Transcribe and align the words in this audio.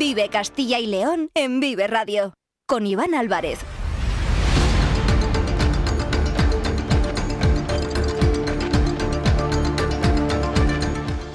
Vive 0.00 0.30
Castilla 0.30 0.78
y 0.78 0.86
León 0.86 1.28
en 1.34 1.60
Vive 1.60 1.86
Radio. 1.86 2.32
Con 2.66 2.86
Iván 2.86 3.14
Álvarez. 3.14 3.58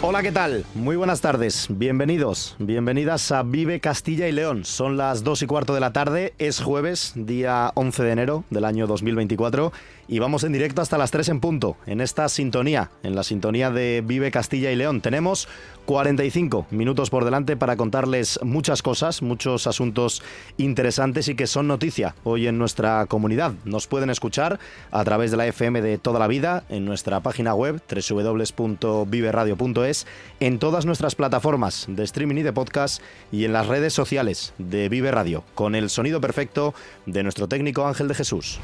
Hola, 0.02 0.24
¿qué 0.24 0.32
tal? 0.32 0.66
Muy 0.74 0.96
buenas 0.96 1.22
tardes. 1.22 1.68
Bienvenidos, 1.70 2.56
bienvenidas 2.58 3.32
a 3.32 3.44
Vive 3.44 3.80
Castilla 3.80 4.28
y 4.28 4.32
León. 4.32 4.66
Son 4.66 4.98
las 4.98 5.24
2 5.24 5.44
y 5.44 5.46
cuarto 5.46 5.76
de 5.76 5.80
la 5.80 5.94
tarde, 5.94 6.34
es 6.40 6.60
jueves, 6.60 7.14
día 7.16 7.72
11 7.76 8.04
de 8.04 8.12
enero 8.12 8.44
del 8.50 8.66
año 8.66 8.88
2024 8.88 9.74
y 10.08 10.20
vamos 10.20 10.44
en 10.44 10.54
directo 10.54 10.82
hasta 10.82 10.98
las 10.98 11.12
3 11.12 11.30
en 11.30 11.40
punto, 11.40 11.78
en 11.86 12.02
esta 12.02 12.28
sintonía, 12.30 12.90
en 13.04 13.16
la 13.16 13.24
sintonía 13.24 13.70
de 13.72 14.04
Vive 14.06 14.32
Castilla 14.32 14.72
y 14.72 14.76
León. 14.76 15.02
Tenemos 15.02 15.48
45 15.86 16.68
minutos 16.72 17.10
por 17.10 17.24
delante 17.26 17.58
para 17.58 17.78
contarles 17.78 18.40
muchas 18.44 18.82
cosas, 18.82 19.22
muchos 19.22 19.68
asuntos 19.68 20.24
interesantes 20.58 21.28
y 21.28 21.36
que 21.36 21.46
son 21.48 21.68
noticia 21.68 22.16
hoy 22.24 22.48
en 22.48 22.58
nuestra 22.58 23.06
comunidad. 23.08 23.54
Nos 23.66 23.88
pueden 23.88 24.10
escuchar 24.10 24.58
a 24.92 25.04
través 25.04 25.32
de 25.32 25.38
la 25.38 25.48
FM 25.48 25.82
de 25.82 25.98
toda 25.98 26.20
la 26.20 26.28
vida, 26.28 26.64
en 26.70 26.86
nuestra 26.86 27.20
página 27.22 27.54
web 27.54 27.82
www.viveradio.es, 27.90 30.08
en 30.40 30.60
todas 30.60 30.86
nuestras 30.86 31.16
plataformas 31.16 31.86
de 31.88 32.04
streaming 32.04 32.38
y 32.38 32.44
de 32.44 32.54
podcast 32.54 33.02
y 33.32 33.46
en 33.46 33.54
las 33.54 33.66
redes 33.68 33.94
sociales 33.94 34.54
de 34.58 34.90
Vive 34.90 35.12
Radio, 35.12 35.44
con 35.56 35.74
el 35.76 35.90
sonido 35.90 36.20
perfecto 36.22 36.74
de 37.06 37.24
nuestro 37.24 37.48
técnico 37.48 37.88
Ángel 37.88 38.08
de 38.08 38.16
Jesús. 38.16 38.60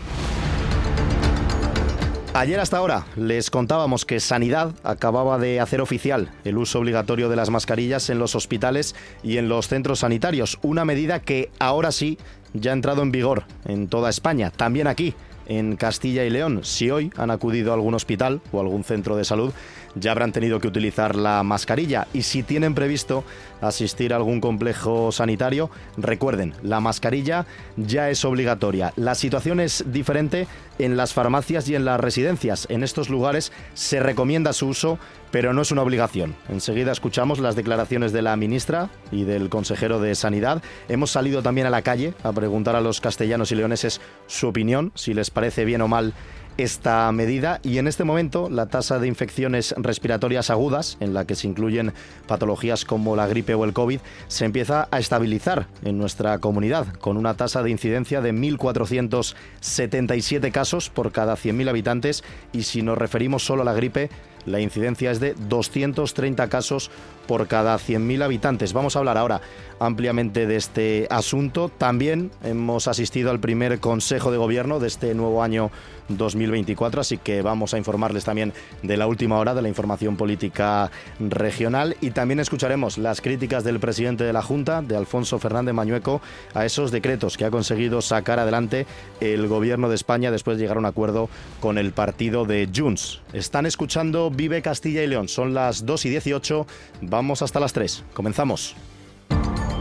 Ayer 2.34 2.62
hasta 2.62 2.78
ahora 2.78 3.06
les 3.18 3.52
contábamos 3.52 4.06
que 4.06 4.22
Sanidad 4.22 4.74
acababa 4.84 5.38
de 5.38 5.60
hacer 5.60 5.82
oficial 5.82 6.32
el 6.46 6.58
uso 6.58 6.80
obligatorio 6.80 7.28
de 7.28 7.36
las 7.36 7.50
mascarillas 7.50 8.10
en 8.10 8.20
los 8.20 8.36
hospitales 8.36 8.96
y 9.22 9.36
en 9.36 9.50
los 9.50 9.68
centros 9.68 10.00
sanitarios, 10.00 10.58
una 10.62 10.86
medida 10.86 11.20
que 11.20 11.52
ahora 11.60 11.92
sí 11.92 12.18
ya 12.54 12.72
ha 12.72 12.74
entrado 12.74 13.02
en 13.02 13.12
vigor 13.12 13.44
en 13.66 13.90
toda 13.90 14.10
España, 14.10 14.50
también 14.50 14.88
aquí 14.88 15.14
en 15.46 15.76
Castilla 15.76 16.24
y 16.24 16.30
León. 16.30 16.62
Si 16.64 16.90
hoy 16.90 17.12
han 17.18 17.32
acudido 17.32 17.72
a 17.72 17.76
algún 17.76 17.96
hospital 17.96 18.40
o 18.54 18.62
algún 18.62 18.86
centro 18.86 19.18
de 19.18 19.26
salud, 19.26 19.52
ya 19.96 20.12
habrán 20.12 20.32
tenido 20.32 20.60
que 20.60 20.68
utilizar 20.68 21.16
la 21.16 21.44
mascarilla 21.44 22.08
y 22.14 22.24
si 22.24 22.44
tienen 22.44 22.76
previsto 22.76 23.24
asistir 23.62 24.14
a 24.14 24.18
algún 24.18 24.42
complejo 24.42 25.12
sanitario, 25.12 25.70
recuerden, 25.98 26.54
la 26.64 26.80
mascarilla 26.80 27.46
ya 27.78 28.10
es 28.10 28.26
obligatoria. 28.26 28.94
La 28.96 29.16
situación 29.16 29.60
es 29.60 29.84
diferente 29.88 30.48
en 30.80 30.98
las 30.98 31.14
farmacias 31.14 31.70
y 31.70 31.76
en 31.76 31.86
las 31.86 32.00
residencias. 32.00 32.66
En 32.70 32.84
estos 32.84 33.10
lugares 33.10 33.52
se 33.74 34.00
recomienda 34.00 34.54
su 34.54 34.68
uso, 34.68 34.98
pero 35.30 35.54
no 35.54 35.62
es 35.62 35.72
una 35.72 35.84
obligación. 35.84 36.36
Enseguida 36.50 36.92
escuchamos 36.92 37.40
las 37.40 37.56
declaraciones 37.56 38.12
de 38.12 38.22
la 38.22 38.36
ministra 38.36 38.90
y 39.12 39.24
del 39.24 39.50
consejero 39.50 40.00
de 40.00 40.16
Sanidad. 40.16 40.64
Hemos 40.90 41.12
salido 41.12 41.44
también 41.44 41.68
a 41.68 41.72
la 41.72 41.84
calle 41.84 42.14
a 42.24 42.34
preguntar 42.34 42.76
a 42.76 42.82
los 42.82 43.00
castellanos 43.00 43.52
y 43.52 43.56
leoneses 43.56 44.02
su 44.28 44.48
opinión, 44.48 44.92
si 44.96 45.14
les 45.14 45.30
parece 45.30 45.66
bien 45.66 45.82
o 45.82 45.88
mal 45.88 46.14
esta 46.62 47.10
medida 47.12 47.60
y 47.64 47.78
en 47.78 47.88
este 47.88 48.04
momento 48.04 48.50
la 48.50 48.66
tasa 48.68 49.00
de 49.00 49.08
infecciones 49.08 49.74
respiratorias 49.78 50.50
agudas, 50.50 50.98
en 51.00 51.14
la 51.14 51.24
que 51.26 51.36
se 51.36 51.48
incluyen 51.48 51.94
patologías 52.28 52.84
como 52.86 53.16
la 53.16 53.28
gripe 53.28 53.54
o 53.56 53.64
el 53.66 53.74
COVID, 53.74 54.00
se 54.28 54.46
empieza 54.46 54.88
a 54.92 55.00
estabilizar 55.00 55.68
en 55.84 55.98
nuestra 55.98 56.38
comunidad, 56.40 56.88
con 56.96 57.18
una 57.18 57.36
tasa 57.36 57.64
de 57.64 57.72
incidencia 57.72 58.22
de 58.22 58.34
1.477 58.34 60.52
casos 60.52 60.90
por 60.90 61.12
cada 61.12 61.36
100.000 61.36 61.70
habitantes 61.70 62.24
y 62.54 62.64
si 62.64 62.82
nos 62.82 62.98
referimos 62.98 63.44
solo 63.44 63.64
a 63.64 63.66
la 63.66 63.74
gripe, 63.74 64.10
la 64.46 64.60
incidencia 64.60 65.12
es 65.12 65.20
de 65.20 65.36
230 65.48 66.48
casos 66.50 66.92
por 67.28 67.48
cada 67.48 67.76
100.000 67.78 68.24
habitantes. 68.24 68.74
Vamos 68.74 68.96
a 68.96 69.00
hablar 69.00 69.18
ahora 69.18 69.42
ampliamente 69.80 70.48
de 70.48 70.56
este 70.56 71.08
asunto. 71.10 71.70
También 71.70 72.32
hemos 72.44 72.88
asistido 72.88 73.32
al 73.32 73.40
primer 73.40 73.80
Consejo 73.80 74.32
de 74.32 74.38
Gobierno 74.38 74.80
de 74.80 74.88
este 74.88 75.14
nuevo 75.16 75.42
año 75.42 75.72
2024, 76.10 77.02
así 77.02 77.18
que 77.18 77.42
vamos 77.42 77.74
a 77.74 77.78
informarles 77.78 78.26
también 78.26 78.54
de 78.84 78.98
la 78.98 79.08
última 79.08 79.38
hora 79.38 79.54
de 79.54 79.62
la 79.62 79.70
información 79.70 80.18
política 80.18 80.92
regional 81.20 81.96
y 82.02 82.12
también 82.12 82.40
escucharemos 82.40 82.98
las 82.98 83.22
críticas 83.22 83.64
del 83.64 83.80
presidente 83.80 84.24
de 84.24 84.34
la 84.34 84.42
Junta, 84.42 84.82
de 84.82 84.98
Alfonso 84.98 85.40
Fernández 85.40 85.74
Mañueco, 85.74 86.22
a 86.54 86.66
esos 86.66 86.92
decretos 86.92 87.38
que 87.38 87.46
ha 87.46 87.52
conseguido 87.52 88.02
sacar 88.02 88.40
adelante 88.40 88.86
el 89.20 89.48
Gobierno 89.48 89.90
de 89.90 89.96
España 89.96 90.32
después 90.32 90.58
de 90.58 90.64
llegar 90.64 90.78
a 90.78 90.82
un 90.82 90.86
acuerdo 90.86 91.30
con 91.60 91.78
el 91.78 91.92
partido 91.92 92.46
de 92.46 92.70
Junts. 92.76 93.22
Están 93.34 93.66
escuchando 93.66 94.31
Vive 94.32 94.62
Castilla 94.62 95.04
y 95.04 95.08
León, 95.08 95.28
son 95.28 95.54
las 95.54 95.86
2 95.86 96.06
y 96.06 96.10
18, 96.10 96.68
vamos 97.02 97.42
hasta 97.42 97.60
las 97.60 97.74
3, 97.74 98.04
comenzamos. 98.14 98.76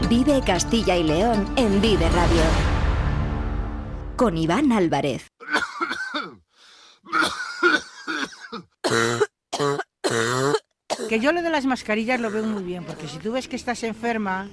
Vive 0.09 0.41
Castilla 0.45 0.97
y 0.97 1.03
León 1.03 1.47
en 1.55 1.81
Vive 1.81 2.09
Radio. 2.09 2.41
Con 4.17 4.37
Iván 4.37 4.71
Álvarez. 4.71 5.27
Que 11.11 11.19
yo 11.19 11.33
lo 11.33 11.41
de 11.41 11.49
las 11.49 11.65
mascarillas 11.65 12.21
lo 12.21 12.31
veo 12.31 12.45
muy 12.45 12.63
bien, 12.63 12.85
porque 12.85 13.05
si 13.05 13.17
tú 13.17 13.33
ves 13.33 13.49
que 13.49 13.57
estás 13.57 13.83
enferma, 13.83 14.47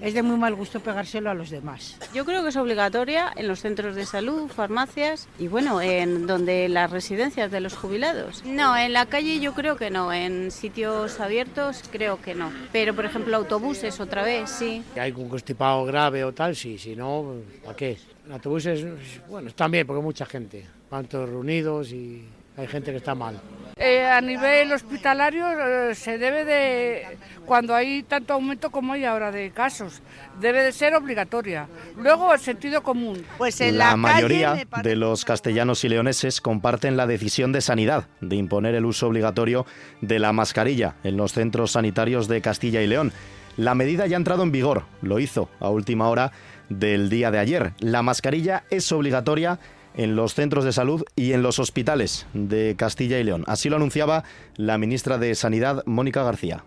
es 0.00 0.14
de 0.14 0.22
muy 0.22 0.36
mal 0.36 0.54
gusto 0.54 0.78
pegárselo 0.78 1.30
a 1.30 1.34
los 1.34 1.50
demás. 1.50 1.98
Yo 2.14 2.24
creo 2.24 2.44
que 2.44 2.50
es 2.50 2.56
obligatoria 2.56 3.32
en 3.34 3.48
los 3.48 3.58
centros 3.58 3.96
de 3.96 4.06
salud, 4.06 4.48
farmacias 4.48 5.26
y 5.36 5.48
bueno, 5.48 5.82
en 5.82 6.28
donde 6.28 6.68
las 6.68 6.92
residencias 6.92 7.50
de 7.50 7.58
los 7.58 7.74
jubilados. 7.74 8.44
No, 8.44 8.76
en 8.76 8.92
la 8.92 9.06
calle 9.06 9.40
yo 9.40 9.52
creo 9.52 9.76
que 9.76 9.90
no, 9.90 10.12
en 10.12 10.52
sitios 10.52 11.18
abiertos 11.18 11.82
creo 11.90 12.22
que 12.22 12.36
no. 12.36 12.52
Pero 12.70 12.94
por 12.94 13.04
ejemplo 13.04 13.36
autobuses 13.36 13.98
otra 13.98 14.22
vez, 14.22 14.48
sí. 14.48 14.84
Si 14.94 15.00
hay 15.00 15.10
un 15.10 15.28
constipado 15.28 15.84
grave 15.86 16.22
o 16.22 16.32
tal, 16.32 16.54
sí, 16.54 16.78
si 16.78 16.94
no, 16.94 17.34
¿para 17.64 17.76
qué? 17.76 17.98
En 18.26 18.30
autobuses, 18.30 18.86
bueno, 19.28 19.48
están 19.48 19.72
bien 19.72 19.84
porque 19.84 19.98
hay 19.98 20.04
mucha 20.04 20.24
gente, 20.24 20.64
van 20.88 21.06
todos 21.06 21.28
reunidos 21.28 21.90
y 21.90 22.22
hay 22.56 22.66
gente 22.66 22.90
que 22.90 22.98
está 22.98 23.14
mal. 23.14 23.40
Eh, 23.78 24.06
a 24.06 24.22
nivel 24.22 24.72
hospitalario 24.72 25.44
eh, 25.50 25.94
se 25.94 26.16
debe 26.16 26.46
de, 26.46 27.18
cuando 27.44 27.74
hay 27.74 28.02
tanto 28.04 28.32
aumento 28.32 28.70
como 28.70 28.94
hay 28.94 29.04
ahora 29.04 29.30
de 29.30 29.50
casos, 29.50 30.00
debe 30.40 30.62
de 30.62 30.72
ser 30.72 30.94
obligatoria. 30.94 31.68
Luego 31.98 32.32
el 32.32 32.40
sentido 32.40 32.82
común. 32.82 33.22
Pues 33.36 33.60
en 33.60 33.76
la, 33.76 33.90
la, 33.90 33.96
mayoría 33.98 34.64
parece 34.70 34.88
de 34.88 34.96
los 34.96 35.26
castellanos 35.26 35.84
y 35.84 35.90
leoneses 35.90 36.40
comparten 36.40 36.96
la 36.96 37.06
decisión 37.06 37.52
de 37.52 37.60
Sanidad 37.60 38.06
de 38.22 38.36
imponer 38.36 38.74
el 38.74 38.86
uso 38.86 39.08
obligatorio 39.08 39.66
de 40.00 40.20
la 40.20 40.32
mascarilla 40.32 40.94
en 41.04 41.18
los 41.18 41.32
centros 41.32 41.72
sanitarios 41.72 42.28
de 42.28 42.40
Castilla 42.40 42.80
y 42.80 42.86
León. 42.86 43.12
La 43.58 43.74
medida 43.74 44.06
ya 44.06 44.16
ha 44.16 44.18
entrado 44.18 44.42
en 44.42 44.52
vigor, 44.52 44.84
lo 45.02 45.18
hizo 45.18 45.50
a 45.60 45.68
última 45.68 46.08
hora 46.08 46.32
del 46.70 47.10
día 47.10 47.30
de 47.30 47.38
ayer. 47.38 47.72
La 47.78 48.02
mascarilla 48.02 48.64
es 48.70 48.90
obligatoria 48.90 49.58
en 49.96 50.16
los 50.16 50.34
centros 50.34 50.64
de 50.64 50.72
salud 50.72 51.04
y 51.16 51.32
en 51.32 51.42
los 51.42 51.58
hospitales 51.58 52.26
de 52.34 52.74
Castilla 52.76 53.18
y 53.18 53.24
León. 53.24 53.44
Así 53.46 53.68
lo 53.68 53.76
anunciaba 53.76 54.24
la 54.56 54.78
ministra 54.78 55.18
de 55.18 55.34
Sanidad, 55.34 55.82
Mónica 55.86 56.22
García. 56.22 56.64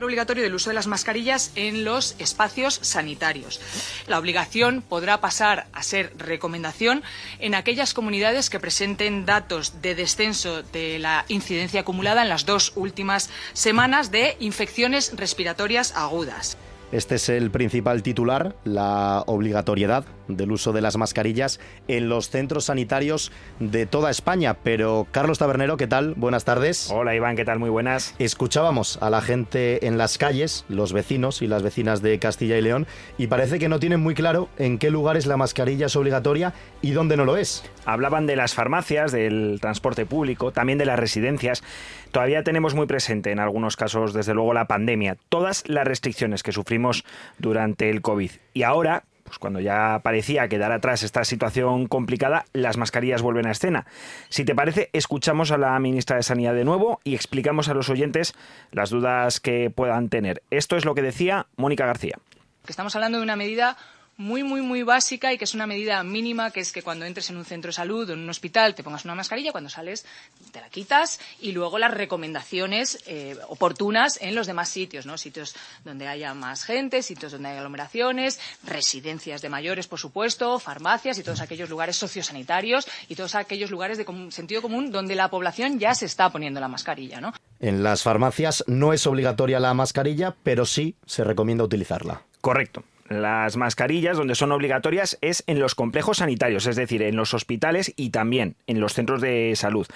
obligatorio 0.00 0.44
del 0.44 0.54
uso 0.54 0.70
de 0.70 0.74
las 0.74 0.86
mascarillas 0.86 1.50
en 1.56 1.84
los 1.84 2.14
espacios 2.20 2.78
sanitarios. 2.82 3.60
La 4.06 4.20
obligación 4.20 4.80
podrá 4.80 5.20
pasar 5.20 5.66
a 5.72 5.82
ser 5.82 6.12
recomendación 6.16 7.02
en 7.40 7.56
aquellas 7.56 7.94
comunidades 7.94 8.48
que 8.48 8.60
presenten 8.60 9.26
datos 9.26 9.82
de 9.82 9.96
descenso 9.96 10.62
de 10.62 11.00
la 11.00 11.24
incidencia 11.26 11.80
acumulada 11.80 12.22
en 12.22 12.28
las 12.28 12.46
dos 12.46 12.72
últimas 12.76 13.28
semanas 13.54 14.12
de 14.12 14.36
infecciones 14.38 15.16
respiratorias 15.16 15.92
agudas. 15.96 16.56
Este 16.92 17.16
es 17.16 17.28
el 17.28 17.50
principal 17.50 18.04
titular, 18.04 18.54
la 18.64 19.24
obligatoriedad 19.26 20.04
del 20.28 20.52
uso 20.52 20.72
de 20.72 20.80
las 20.80 20.96
mascarillas 20.96 21.60
en 21.88 22.08
los 22.08 22.30
centros 22.30 22.66
sanitarios 22.66 23.32
de 23.58 23.86
toda 23.86 24.10
España. 24.10 24.54
Pero 24.62 25.06
Carlos 25.10 25.38
Tabernero, 25.38 25.76
¿qué 25.76 25.86
tal? 25.86 26.14
Buenas 26.14 26.44
tardes. 26.44 26.90
Hola 26.90 27.14
Iván, 27.14 27.36
¿qué 27.36 27.44
tal? 27.44 27.58
Muy 27.58 27.70
buenas. 27.70 28.14
Escuchábamos 28.18 28.98
a 29.02 29.10
la 29.10 29.20
gente 29.20 29.86
en 29.86 29.98
las 29.98 30.18
calles, 30.18 30.64
los 30.68 30.92
vecinos 30.92 31.42
y 31.42 31.46
las 31.46 31.62
vecinas 31.62 32.02
de 32.02 32.18
Castilla 32.18 32.56
y 32.56 32.62
León, 32.62 32.86
y 33.16 33.26
parece 33.26 33.58
que 33.58 33.68
no 33.68 33.80
tienen 33.80 34.00
muy 34.00 34.14
claro 34.14 34.48
en 34.58 34.78
qué 34.78 34.90
lugares 34.90 35.26
la 35.26 35.36
mascarilla 35.36 35.86
es 35.86 35.96
obligatoria 35.96 36.54
y 36.82 36.92
dónde 36.92 37.16
no 37.16 37.24
lo 37.24 37.36
es. 37.36 37.64
Hablaban 37.84 38.26
de 38.26 38.36
las 38.36 38.54
farmacias, 38.54 39.12
del 39.12 39.58
transporte 39.60 40.06
público, 40.06 40.52
también 40.52 40.78
de 40.78 40.86
las 40.86 40.98
residencias. 40.98 41.62
Todavía 42.12 42.42
tenemos 42.42 42.74
muy 42.74 42.86
presente 42.86 43.32
en 43.32 43.38
algunos 43.38 43.76
casos, 43.76 44.12
desde 44.12 44.34
luego, 44.34 44.54
la 44.54 44.66
pandemia, 44.66 45.16
todas 45.28 45.64
las 45.68 45.86
restricciones 45.86 46.42
que 46.42 46.52
sufrimos 46.52 47.04
durante 47.38 47.90
el 47.90 48.02
COVID. 48.02 48.30
Y 48.54 48.62
ahora, 48.62 49.04
pues 49.28 49.38
cuando 49.38 49.60
ya 49.60 50.00
parecía 50.02 50.48
quedar 50.48 50.72
atrás 50.72 51.02
esta 51.02 51.24
situación 51.24 51.86
complicada, 51.86 52.44
las 52.52 52.76
mascarillas 52.76 53.22
vuelven 53.22 53.46
a 53.46 53.52
escena. 53.52 53.86
Si 54.28 54.44
te 54.44 54.54
parece, 54.54 54.90
escuchamos 54.92 55.52
a 55.52 55.58
la 55.58 55.78
ministra 55.78 56.16
de 56.16 56.22
Sanidad 56.22 56.54
de 56.54 56.64
nuevo 56.64 57.00
y 57.04 57.14
explicamos 57.14 57.68
a 57.68 57.74
los 57.74 57.88
oyentes 57.90 58.34
las 58.72 58.90
dudas 58.90 59.40
que 59.40 59.70
puedan 59.70 60.08
tener. 60.08 60.42
Esto 60.50 60.76
es 60.76 60.84
lo 60.84 60.94
que 60.94 61.02
decía 61.02 61.46
Mónica 61.56 61.86
García. 61.86 62.18
Estamos 62.66 62.94
hablando 62.96 63.18
de 63.18 63.24
una 63.24 63.36
medida 63.36 63.76
muy, 64.18 64.42
muy, 64.42 64.62
muy 64.62 64.82
básica 64.82 65.32
y 65.32 65.38
que 65.38 65.44
es 65.44 65.54
una 65.54 65.66
medida 65.66 66.02
mínima, 66.02 66.50
que 66.50 66.58
es 66.58 66.72
que 66.72 66.82
cuando 66.82 67.06
entres 67.06 67.30
en 67.30 67.36
un 67.36 67.44
centro 67.44 67.68
de 67.68 67.72
salud 67.72 68.10
o 68.10 68.12
en 68.12 68.18
un 68.18 68.28
hospital 68.28 68.74
te 68.74 68.82
pongas 68.82 69.04
una 69.04 69.14
mascarilla, 69.14 69.52
cuando 69.52 69.70
sales 69.70 70.04
te 70.50 70.60
la 70.60 70.68
quitas 70.68 71.20
y 71.40 71.52
luego 71.52 71.78
las 71.78 71.94
recomendaciones 71.94 72.98
eh, 73.06 73.36
oportunas 73.48 74.18
en 74.20 74.34
los 74.34 74.48
demás 74.48 74.68
sitios, 74.68 75.06
¿no? 75.06 75.16
Sitios 75.16 75.54
donde 75.84 76.08
haya 76.08 76.34
más 76.34 76.64
gente, 76.64 77.02
sitios 77.02 77.30
donde 77.30 77.50
haya 77.50 77.58
aglomeraciones, 77.58 78.40
residencias 78.64 79.40
de 79.40 79.48
mayores, 79.48 79.86
por 79.86 80.00
supuesto, 80.00 80.58
farmacias 80.58 81.16
y 81.18 81.22
todos 81.22 81.40
aquellos 81.40 81.70
lugares 81.70 81.96
sociosanitarios 81.96 82.88
y 83.08 83.14
todos 83.14 83.36
aquellos 83.36 83.70
lugares 83.70 83.98
de 83.98 84.06
sentido 84.30 84.62
común 84.62 84.90
donde 84.90 85.14
la 85.14 85.30
población 85.30 85.78
ya 85.78 85.94
se 85.94 86.06
está 86.06 86.30
poniendo 86.30 86.58
la 86.58 86.66
mascarilla, 86.66 87.20
¿no? 87.20 87.32
En 87.60 87.84
las 87.84 88.02
farmacias 88.02 88.64
no 88.66 88.92
es 88.92 89.06
obligatoria 89.06 89.60
la 89.60 89.74
mascarilla, 89.74 90.34
pero 90.42 90.66
sí 90.66 90.96
se 91.06 91.22
recomienda 91.22 91.62
utilizarla. 91.62 92.22
Correcto. 92.40 92.82
Las 93.08 93.56
mascarillas 93.56 94.18
donde 94.18 94.34
son 94.34 94.52
obligatorias 94.52 95.16
es 95.22 95.42
en 95.46 95.58
los 95.58 95.74
complejos 95.74 96.18
sanitarios, 96.18 96.66
es 96.66 96.76
decir, 96.76 97.02
en 97.02 97.16
los 97.16 97.32
hospitales 97.32 97.92
y 97.96 98.10
también 98.10 98.56
en 98.66 98.80
los 98.80 98.92
centros 98.92 99.22
de 99.22 99.54
salud. 99.56 99.86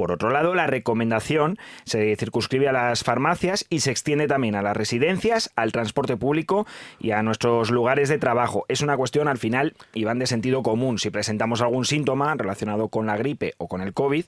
Por 0.00 0.12
otro 0.12 0.30
lado, 0.30 0.54
la 0.54 0.66
recomendación 0.66 1.58
se 1.84 2.16
circunscribe 2.16 2.66
a 2.70 2.72
las 2.72 3.04
farmacias 3.04 3.66
y 3.68 3.80
se 3.80 3.90
extiende 3.90 4.28
también 4.28 4.54
a 4.54 4.62
las 4.62 4.74
residencias, 4.74 5.52
al 5.56 5.72
transporte 5.72 6.16
público 6.16 6.66
y 6.98 7.10
a 7.10 7.22
nuestros 7.22 7.70
lugares 7.70 8.08
de 8.08 8.16
trabajo. 8.16 8.64
Es 8.68 8.80
una 8.80 8.96
cuestión 8.96 9.28
al 9.28 9.36
final, 9.36 9.74
y 9.92 10.04
van 10.04 10.18
de 10.18 10.26
sentido 10.26 10.62
común. 10.62 10.98
Si 10.98 11.10
presentamos 11.10 11.60
algún 11.60 11.84
síntoma 11.84 12.34
relacionado 12.34 12.88
con 12.88 13.06
la 13.06 13.18
gripe 13.18 13.52
o 13.58 13.68
con 13.68 13.82
el 13.82 13.92
COVID, 13.92 14.24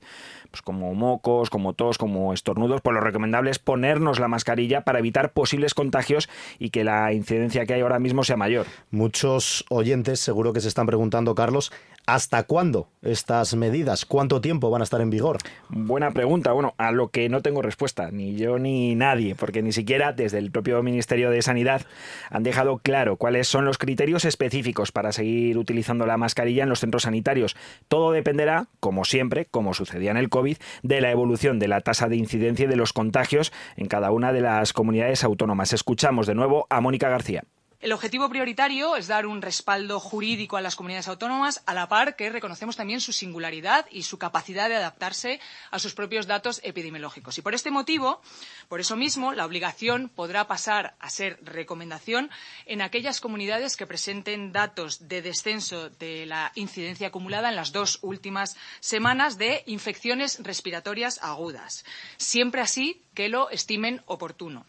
pues 0.50 0.60
como 0.60 0.92
mocos, 0.92 1.48
como 1.48 1.72
tos, 1.72 1.96
como 1.96 2.34
estornudos, 2.34 2.82
pues 2.82 2.92
lo 2.92 3.00
recomendable 3.00 3.50
es 3.50 3.58
ponernos 3.58 4.20
la 4.20 4.28
mascarilla 4.28 4.82
para 4.82 4.98
evitar 4.98 5.32
posibles 5.32 5.72
contagios 5.72 6.28
y 6.58 6.68
que 6.68 6.84
la 6.84 7.14
incidencia 7.14 7.64
que 7.64 7.72
hay 7.72 7.80
ahora 7.80 7.98
mismo 7.98 8.24
sea 8.24 8.36
mayor. 8.36 8.66
Muchos 8.90 9.64
oyentes 9.70 10.20
seguro 10.20 10.52
que 10.52 10.60
se 10.60 10.68
están 10.68 10.86
preguntando, 10.86 11.34
Carlos, 11.34 11.72
¿Hasta 12.04 12.42
cuándo 12.42 12.88
estas 13.00 13.54
medidas? 13.54 14.04
¿Cuánto 14.04 14.40
tiempo 14.40 14.70
van 14.70 14.80
a 14.80 14.84
estar 14.84 15.00
en 15.00 15.10
vigor? 15.10 15.38
Buena 15.68 16.10
pregunta. 16.10 16.50
Bueno, 16.50 16.74
a 16.76 16.90
lo 16.90 17.10
que 17.10 17.28
no 17.28 17.42
tengo 17.42 17.62
respuesta, 17.62 18.10
ni 18.10 18.34
yo 18.34 18.58
ni 18.58 18.96
nadie, 18.96 19.36
porque 19.36 19.62
ni 19.62 19.70
siquiera 19.70 20.12
desde 20.12 20.38
el 20.38 20.50
propio 20.50 20.82
Ministerio 20.82 21.30
de 21.30 21.42
Sanidad 21.42 21.82
han 22.28 22.42
dejado 22.42 22.78
claro 22.78 23.16
cuáles 23.18 23.46
son 23.46 23.64
los 23.64 23.78
criterios 23.78 24.24
específicos 24.24 24.90
para 24.90 25.12
seguir 25.12 25.56
utilizando 25.58 26.04
la 26.04 26.16
mascarilla 26.16 26.64
en 26.64 26.70
los 26.70 26.80
centros 26.80 27.04
sanitarios. 27.04 27.54
Todo 27.86 28.10
dependerá, 28.10 28.66
como 28.80 29.04
siempre, 29.04 29.44
como 29.44 29.72
sucedía 29.72 30.10
en 30.10 30.16
el 30.16 30.28
COVID, 30.28 30.56
de 30.82 31.00
la 31.00 31.12
evolución 31.12 31.60
de 31.60 31.68
la 31.68 31.82
tasa 31.82 32.08
de 32.08 32.16
incidencia 32.16 32.64
y 32.64 32.68
de 32.68 32.76
los 32.76 32.92
contagios 32.92 33.52
en 33.76 33.86
cada 33.86 34.10
una 34.10 34.32
de 34.32 34.40
las 34.40 34.72
comunidades 34.72 35.22
autónomas. 35.22 35.72
Escuchamos 35.72 36.26
de 36.26 36.34
nuevo 36.34 36.66
a 36.68 36.80
Mónica 36.80 37.08
García. 37.08 37.44
El 37.82 37.90
objetivo 37.90 38.28
prioritario 38.28 38.94
es 38.94 39.08
dar 39.08 39.26
un 39.26 39.42
respaldo 39.42 39.98
jurídico 39.98 40.56
a 40.56 40.60
las 40.60 40.76
comunidades 40.76 41.08
autónomas, 41.08 41.64
a 41.66 41.74
la 41.74 41.88
par 41.88 42.14
que 42.14 42.30
reconocemos 42.30 42.76
también 42.76 43.00
su 43.00 43.12
singularidad 43.12 43.86
y 43.90 44.04
su 44.04 44.18
capacidad 44.18 44.68
de 44.68 44.76
adaptarse 44.76 45.40
a 45.72 45.80
sus 45.80 45.92
propios 45.92 46.28
datos 46.28 46.60
epidemiológicos. 46.62 47.38
Y 47.38 47.42
por 47.42 47.54
este 47.54 47.72
motivo, 47.72 48.22
por 48.68 48.78
eso 48.78 48.94
mismo, 48.94 49.32
la 49.32 49.44
obligación 49.44 50.08
podrá 50.08 50.46
pasar 50.46 50.94
a 51.00 51.10
ser 51.10 51.40
recomendación 51.42 52.30
en 52.66 52.82
aquellas 52.82 53.20
comunidades 53.20 53.76
que 53.76 53.88
presenten 53.88 54.52
datos 54.52 55.08
de 55.08 55.20
descenso 55.20 55.90
de 55.90 56.24
la 56.24 56.52
incidencia 56.54 57.08
acumulada 57.08 57.48
en 57.48 57.56
las 57.56 57.72
dos 57.72 57.98
últimas 58.02 58.56
semanas 58.78 59.38
de 59.38 59.64
infecciones 59.66 60.38
respiratorias 60.44 61.18
agudas, 61.20 61.84
siempre 62.16 62.60
así 62.60 63.02
que 63.12 63.28
lo 63.28 63.50
estimen 63.50 64.02
oportuno. 64.06 64.66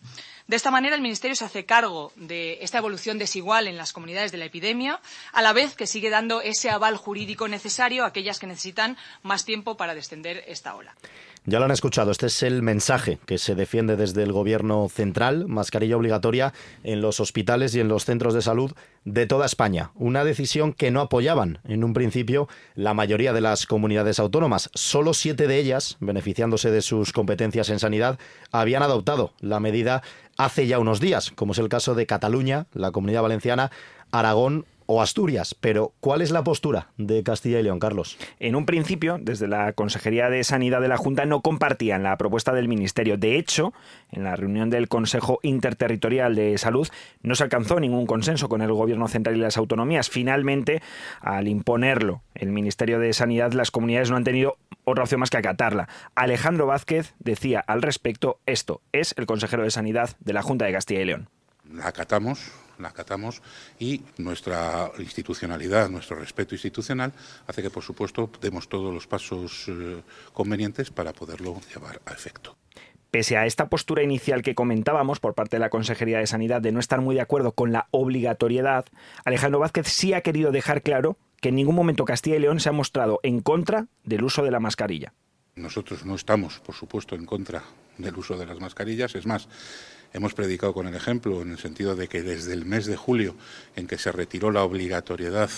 De 0.48 0.58
esta 0.58 0.72
manera, 0.72 0.96
el 0.96 1.02
Ministerio 1.02 1.36
se 1.36 1.46
hace 1.46 1.66
cargo 1.66 2.12
de 2.16 2.58
esta 2.62 2.78
evolución 2.78 3.18
desigual 3.18 3.68
en 3.68 3.78
las 3.78 3.94
comunidades 3.94 4.32
de 4.32 4.38
la 4.38 4.46
epidemia, 4.46 5.00
a 5.32 5.42
la 5.42 5.54
vez 5.54 5.76
que 5.76 5.88
sigue 5.88 6.10
dando 6.10 6.42
ese 6.42 6.70
aval 6.70 6.98
jurídico 6.98 7.48
necesario 7.48 8.04
a 8.04 8.08
aquellas 8.08 8.40
que 8.40 8.48
necesitan 8.48 8.98
más 9.22 9.46
tiempo 9.46 9.78
para 9.78 9.96
descender 9.96 10.44
esta 10.48 10.76
ola. 10.76 10.96
Ya 11.46 11.60
lo 11.60 11.66
han 11.66 11.72
escuchado, 11.72 12.10
este 12.12 12.28
es 12.28 12.42
el 12.42 12.62
mensaje 12.62 13.20
que 13.26 13.38
se 13.38 13.54
defiende 13.54 13.98
desde 13.98 14.24
el 14.24 14.32
Gobierno 14.32 14.88
central, 14.88 15.46
mascarilla 15.50 15.98
obligatoria 15.98 16.54
en 16.86 17.02
los 17.02 17.20
hospitales 17.20 17.76
y 17.76 17.82
en 17.82 17.90
los 17.90 18.06
centros 18.06 18.34
de 18.34 18.42
salud 18.42 18.72
de 19.04 19.26
toda 19.26 19.46
España. 19.46 19.92
Una 19.96 20.24
decisión 20.24 20.72
que 20.72 20.90
no 20.90 21.02
apoyaban 21.02 21.60
en 21.66 21.84
un 21.84 21.94
principio 21.94 22.48
la 22.76 22.94
mayoría 22.94 23.34
de 23.34 23.42
las 23.42 23.66
comunidades 23.66 24.20
autónomas. 24.20 24.70
Solo 24.74 25.14
siete 25.14 25.48
de 25.48 25.58
ellas, 25.58 25.98
beneficiándose 26.00 26.72
de 26.72 26.82
sus 26.82 27.12
competencias 27.12 27.70
en 27.70 27.80
sanidad, 27.80 28.20
habían 28.54 28.82
adoptado 28.82 29.34
la 29.42 29.60
medida 29.60 30.02
hace 30.38 30.66
ya 30.66 30.80
unos 30.80 31.02
días, 31.02 31.32
como 31.32 31.52
es 31.52 31.58
el 31.58 31.68
caso 31.68 31.94
de 31.94 32.06
Cataluña, 32.06 32.68
la 32.74 32.92
Comunidad 32.92 33.22
Valenciana, 33.22 33.70
Aragón 34.14 34.66
o 34.86 35.02
Asturias. 35.02 35.56
Pero, 35.60 35.94
¿cuál 36.00 36.22
es 36.22 36.32
la 36.32 36.44
postura 36.44 36.90
de 36.98 37.24
Castilla 37.24 37.60
y 37.60 37.64
León, 37.64 37.80
Carlos? 37.80 38.18
En 38.40 38.56
un 38.56 38.66
principio, 38.66 39.18
desde 39.22 39.48
la 39.48 39.74
Consejería 39.74 40.30
de 40.30 40.44
Sanidad 40.44 40.82
de 40.82 40.88
la 40.88 40.98
Junta 40.98 41.26
no 41.26 41.42
compartían 41.42 42.04
la 42.04 42.18
propuesta 42.18 42.54
del 42.54 42.68
Ministerio. 42.68 43.18
De 43.18 43.38
hecho, 43.38 43.74
en 44.12 44.24
la 44.24 44.36
reunión 44.36 44.70
del 44.70 44.88
Consejo 44.88 45.40
Interterritorial 45.44 46.36
de 46.36 46.58
Salud 46.58 46.88
no 47.22 47.36
se 47.36 47.44
alcanzó 47.44 47.80
ningún 47.80 48.06
consenso 48.06 48.50
con 48.50 48.62
el 48.62 48.72
Gobierno 48.72 49.08
central 49.08 49.36
y 49.36 49.40
las 49.40 49.58
autonomías. 49.58 50.10
Finalmente, 50.10 50.82
al 51.22 51.48
imponerlo 51.48 52.22
el 52.36 52.52
Ministerio 52.52 53.00
de 53.00 53.14
Sanidad, 53.14 53.54
las 53.54 53.72
comunidades 53.72 54.10
no 54.10 54.18
han 54.18 54.24
tenido 54.24 54.58
otra 54.86 55.04
opción 55.04 55.20
más 55.20 55.30
que 55.30 55.38
acatarla. 55.38 55.88
Alejandro 56.16 56.66
Vázquez 56.66 57.14
decía 57.20 57.60
al 57.60 57.82
respecto 57.82 58.40
esto. 58.46 58.82
Es 58.92 59.14
el 59.18 59.26
consejero 59.26 59.64
de 59.64 59.72
Sanidad 59.72 60.16
de 60.20 60.34
la 60.34 60.42
Junta 60.42 60.66
de 60.66 60.74
Castilla 60.74 61.02
y 61.02 61.06
León. 61.06 61.30
La 61.72 61.88
acatamos 61.88 62.52
la 62.80 62.90
acatamos 62.90 63.42
y 63.80 64.02
nuestra 64.18 64.92
institucionalidad, 65.00 65.90
nuestro 65.90 66.18
respeto 66.18 66.56
institucional 66.56 67.14
hace 67.48 67.62
que, 67.62 67.70
por 67.70 67.84
supuesto, 67.84 68.30
demos 68.42 68.68
todos 68.68 68.94
los 68.94 69.08
pasos 69.08 69.66
eh, 69.68 70.02
convenientes 70.34 70.90
para 70.92 71.14
poderlo 71.14 71.60
llevar 71.74 72.02
a 72.06 72.14
efecto. 72.14 72.56
Pese 73.12 73.38
a 73.38 73.46
esta 73.46 73.70
postura 73.70 74.02
inicial 74.02 74.42
que 74.42 74.56
comentábamos 74.56 75.20
por 75.20 75.36
parte 75.36 75.58
de 75.58 75.60
la 75.60 75.70
Consejería 75.70 76.18
de 76.18 76.26
Sanidad 76.26 76.62
de 76.62 76.72
no 76.72 76.80
estar 76.80 77.00
muy 77.00 77.14
de 77.14 77.22
acuerdo 77.22 77.52
con 77.52 77.72
la 77.72 77.88
obligatoriedad, 77.92 78.86
Alejandro 79.24 79.60
Vázquez 79.60 79.88
sí 79.88 80.14
ha 80.14 80.22
querido 80.22 80.52
dejar 80.52 80.82
claro 80.82 81.18
que 81.40 81.50
en 81.50 81.56
ningún 81.56 81.76
momento 81.76 82.06
Castilla 82.06 82.38
y 82.38 82.40
León 82.40 82.60
se 82.60 82.70
ha 82.70 82.72
mostrado 82.72 83.20
en 83.22 83.42
contra 83.42 83.86
del 84.04 84.24
uso 84.24 84.44
de 84.44 84.50
la 84.50 84.60
mascarilla. 84.60 85.14
Nosotros 85.56 86.06
no 86.06 86.16
estamos, 86.16 86.60
por 86.60 86.74
supuesto, 86.74 87.14
en 87.16 87.26
contra 87.26 87.64
del 87.98 88.18
uso 88.18 88.38
de 88.38 88.48
las 88.48 88.60
mascarillas. 88.60 89.14
Es 89.14 89.28
más, 89.28 89.48
Hemos 90.14 90.36
predicado 90.36 90.74
con 90.74 90.88
el 90.88 90.96
ejemplo 90.96 91.42
en 91.42 91.52
el 91.52 91.58
sentido 91.58 91.96
de 91.96 92.08
que 92.08 92.22
desde 92.22 92.54
el 92.54 92.66
mes 92.66 92.86
de 92.86 92.96
julio, 92.96 93.36
en 93.76 93.88
que 93.88 93.98
se 93.98 94.12
retiró 94.12 94.52
la 94.52 94.64
obligatoriedad 94.64 95.50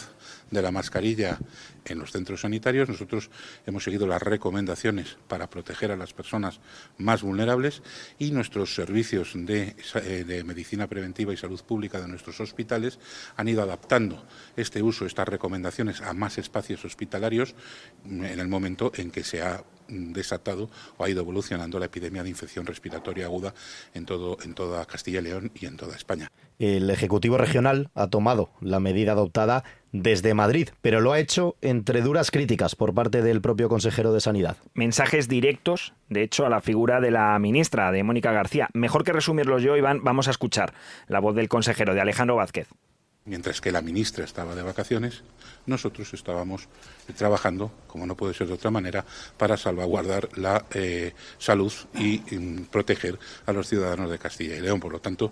de 0.49 0.61
la 0.61 0.71
mascarilla 0.71 1.37
en 1.85 1.99
los 1.99 2.11
centros 2.11 2.41
sanitarios, 2.41 2.89
nosotros 2.89 3.29
hemos 3.65 3.83
seguido 3.83 4.07
las 4.07 4.21
recomendaciones 4.21 5.17
para 5.27 5.49
proteger 5.49 5.91
a 5.91 5.97
las 5.97 6.13
personas 6.13 6.59
más 6.98 7.21
vulnerables 7.21 7.81
y 8.19 8.31
nuestros 8.31 8.75
servicios 8.75 9.31
de, 9.36 9.75
eh, 9.95 10.24
de, 10.25 10.43
medicina 10.43 10.88
preventiva 10.88 11.33
y 11.33 11.38
salud 11.38 11.62
pública 11.63 12.00
de 12.00 12.07
nuestros 12.07 12.39
hospitales 12.39 13.00
han 13.36 13.48
ido 13.48 13.62
adaptando 13.62 14.25
este 14.55 14.81
uso, 14.81 15.05
estas 15.05 15.27
recomendaciones 15.27 16.01
a 16.01 16.13
más 16.13 16.38
espacios 16.38 16.86
hospitalarios 16.86 17.55
en 18.05 18.39
el 18.39 18.48
momento 18.48 18.91
en 18.95 19.12
que 19.12 19.24
se 19.24 19.41
ha 19.41 19.63
desatado 19.88 20.69
o 20.98 21.03
ha 21.03 21.10
ido 21.10 21.21
evolucionando 21.21 21.79
la 21.79 21.86
epidemia 21.86 22.24
de 22.24 22.29
infección 22.29 22.65
respiratoria 22.65 23.25
aguda 23.25 23.53
en, 23.93 24.05
todo, 24.05 24.38
en 24.43 24.53
toda 24.53 24.86
Castilla 24.86 25.19
y 25.19 25.24
León 25.24 25.51
y 25.53 25.65
en 25.65 25.77
toda 25.77 25.95
España. 25.95 26.31
El 26.57 26.89
Ejecutivo 26.89 27.38
Regional 27.38 27.89
ha 27.95 28.07
tomado 28.07 28.50
la 28.62 28.79
medida 28.79 29.12
adoptada 29.12 29.63
desde 30.01 30.33
Madrid, 30.33 30.69
pero 30.81 30.99
lo 30.99 31.13
ha 31.13 31.19
hecho 31.19 31.55
entre 31.61 32.01
duras 32.01 32.31
críticas 32.31 32.75
por 32.75 32.93
parte 32.93 33.21
del 33.21 33.41
propio 33.41 33.69
consejero 33.69 34.13
de 34.13 34.21
Sanidad. 34.21 34.57
Mensajes 34.73 35.27
directos, 35.27 35.93
de 36.09 36.23
hecho, 36.23 36.45
a 36.45 36.49
la 36.49 36.61
figura 36.61 36.99
de 36.99 37.11
la 37.11 37.37
ministra, 37.39 37.91
de 37.91 38.03
Mónica 38.03 38.31
García. 38.31 38.69
Mejor 38.73 39.03
que 39.03 39.13
resumirlos 39.13 39.63
yo, 39.63 39.77
Iván, 39.77 40.03
vamos 40.03 40.27
a 40.27 40.31
escuchar 40.31 40.73
la 41.07 41.19
voz 41.19 41.35
del 41.35 41.47
consejero, 41.47 41.93
de 41.93 42.01
Alejandro 42.01 42.35
Vázquez. 42.35 42.67
Mientras 43.27 43.59
que 43.59 43.71
la 43.71 43.81
ministra 43.81 44.23
estaba 44.23 44.53
de 44.53 44.61
vacaciones, 44.61 45.23
nosotros 45.65 46.13
estábamos 46.13 46.67
trabajando, 47.17 47.71
como 47.87 48.05
no 48.05 48.15
puede 48.15 48.35
ser 48.35 48.47
de 48.47 48.53
otra 48.53 48.69
manera, 48.69 49.03
para 49.37 49.57
salvaguardar 49.57 50.29
la 50.37 50.65
eh, 50.75 51.13
salud 51.39 51.73
y, 51.95 52.19
mm, 52.19 52.65
proteger 52.65 53.17
a 53.47 53.53
los 53.53 53.67
ciudadanos 53.67 54.11
de 54.11 54.19
Castilla 54.19 54.55
y 54.55 54.61
León. 54.61 54.79
Por 54.79 54.91
lo 54.91 54.99
tanto, 54.99 55.31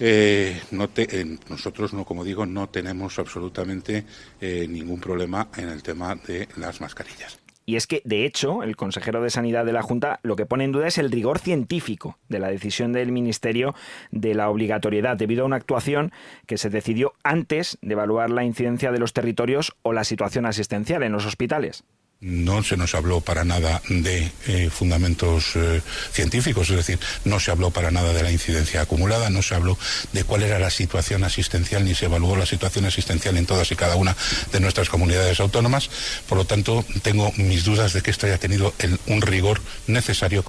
eh, 0.00 0.60
nosotros, 0.70 1.92
no, 1.92 2.04
como 2.04 2.24
digo, 2.24 2.46
no 2.46 2.68
tenemos 2.68 3.18
absolutamente 3.18 4.04
eh, 4.40 4.66
ningún 4.68 5.00
problema 5.00 5.48
en 5.56 5.68
el 5.68 5.82
tema 5.82 6.14
de 6.14 6.48
las 6.56 6.80
mascarillas. 6.80 7.38
Y 7.68 7.76
es 7.76 7.86
que, 7.86 8.00
de 8.06 8.24
hecho, 8.24 8.62
el 8.62 8.76
consejero 8.76 9.22
de 9.22 9.28
Sanidad 9.28 9.66
de 9.66 9.74
la 9.74 9.82
Junta 9.82 10.20
lo 10.22 10.36
que 10.36 10.46
pone 10.46 10.64
en 10.64 10.72
duda 10.72 10.86
es 10.86 10.96
el 10.96 11.10
rigor 11.10 11.38
científico 11.38 12.16
de 12.30 12.38
la 12.38 12.48
decisión 12.48 12.94
del 12.94 13.12
Ministerio 13.12 13.74
de 14.10 14.34
la 14.34 14.48
obligatoriedad, 14.48 15.18
debido 15.18 15.42
a 15.42 15.46
una 15.46 15.56
actuación 15.56 16.10
que 16.46 16.56
se 16.56 16.70
decidió 16.70 17.12
antes 17.24 17.76
de 17.82 17.92
evaluar 17.92 18.30
la 18.30 18.44
incidencia 18.44 18.90
de 18.90 18.98
los 18.98 19.12
territorios 19.12 19.76
o 19.82 19.92
la 19.92 20.04
situación 20.04 20.46
asistencial 20.46 21.02
en 21.02 21.12
los 21.12 21.26
hospitales. 21.26 21.84
No 22.20 22.64
se 22.64 22.76
nos 22.76 22.96
habló 22.96 23.20
para 23.20 23.44
nada 23.44 23.80
de 23.88 24.32
eh, 24.48 24.70
fundamentos 24.70 25.54
eh, 25.54 25.80
científicos, 26.10 26.68
es 26.70 26.76
decir, 26.76 26.98
no 27.24 27.38
se 27.38 27.52
habló 27.52 27.70
para 27.70 27.92
nada 27.92 28.12
de 28.12 28.24
la 28.24 28.32
incidencia 28.32 28.80
acumulada, 28.80 29.30
no 29.30 29.40
se 29.40 29.54
habló 29.54 29.78
de 30.12 30.24
cuál 30.24 30.42
era 30.42 30.58
la 30.58 30.70
situación 30.70 31.22
asistencial, 31.22 31.84
ni 31.84 31.94
se 31.94 32.06
evaluó 32.06 32.36
la 32.36 32.46
situación 32.46 32.86
asistencial 32.86 33.36
en 33.36 33.46
todas 33.46 33.70
y 33.70 33.76
cada 33.76 33.94
una 33.94 34.16
de 34.50 34.58
nuestras 34.58 34.88
comunidades 34.88 35.38
autónomas. 35.38 35.90
Por 36.28 36.38
lo 36.38 36.44
tanto, 36.44 36.84
tengo 37.02 37.32
mis 37.36 37.64
dudas 37.64 37.92
de 37.92 38.02
que 38.02 38.10
esto 38.10 38.26
haya 38.26 38.38
tenido 38.38 38.74
un 39.06 39.22
rigor 39.22 39.60
necesario. 39.86 40.44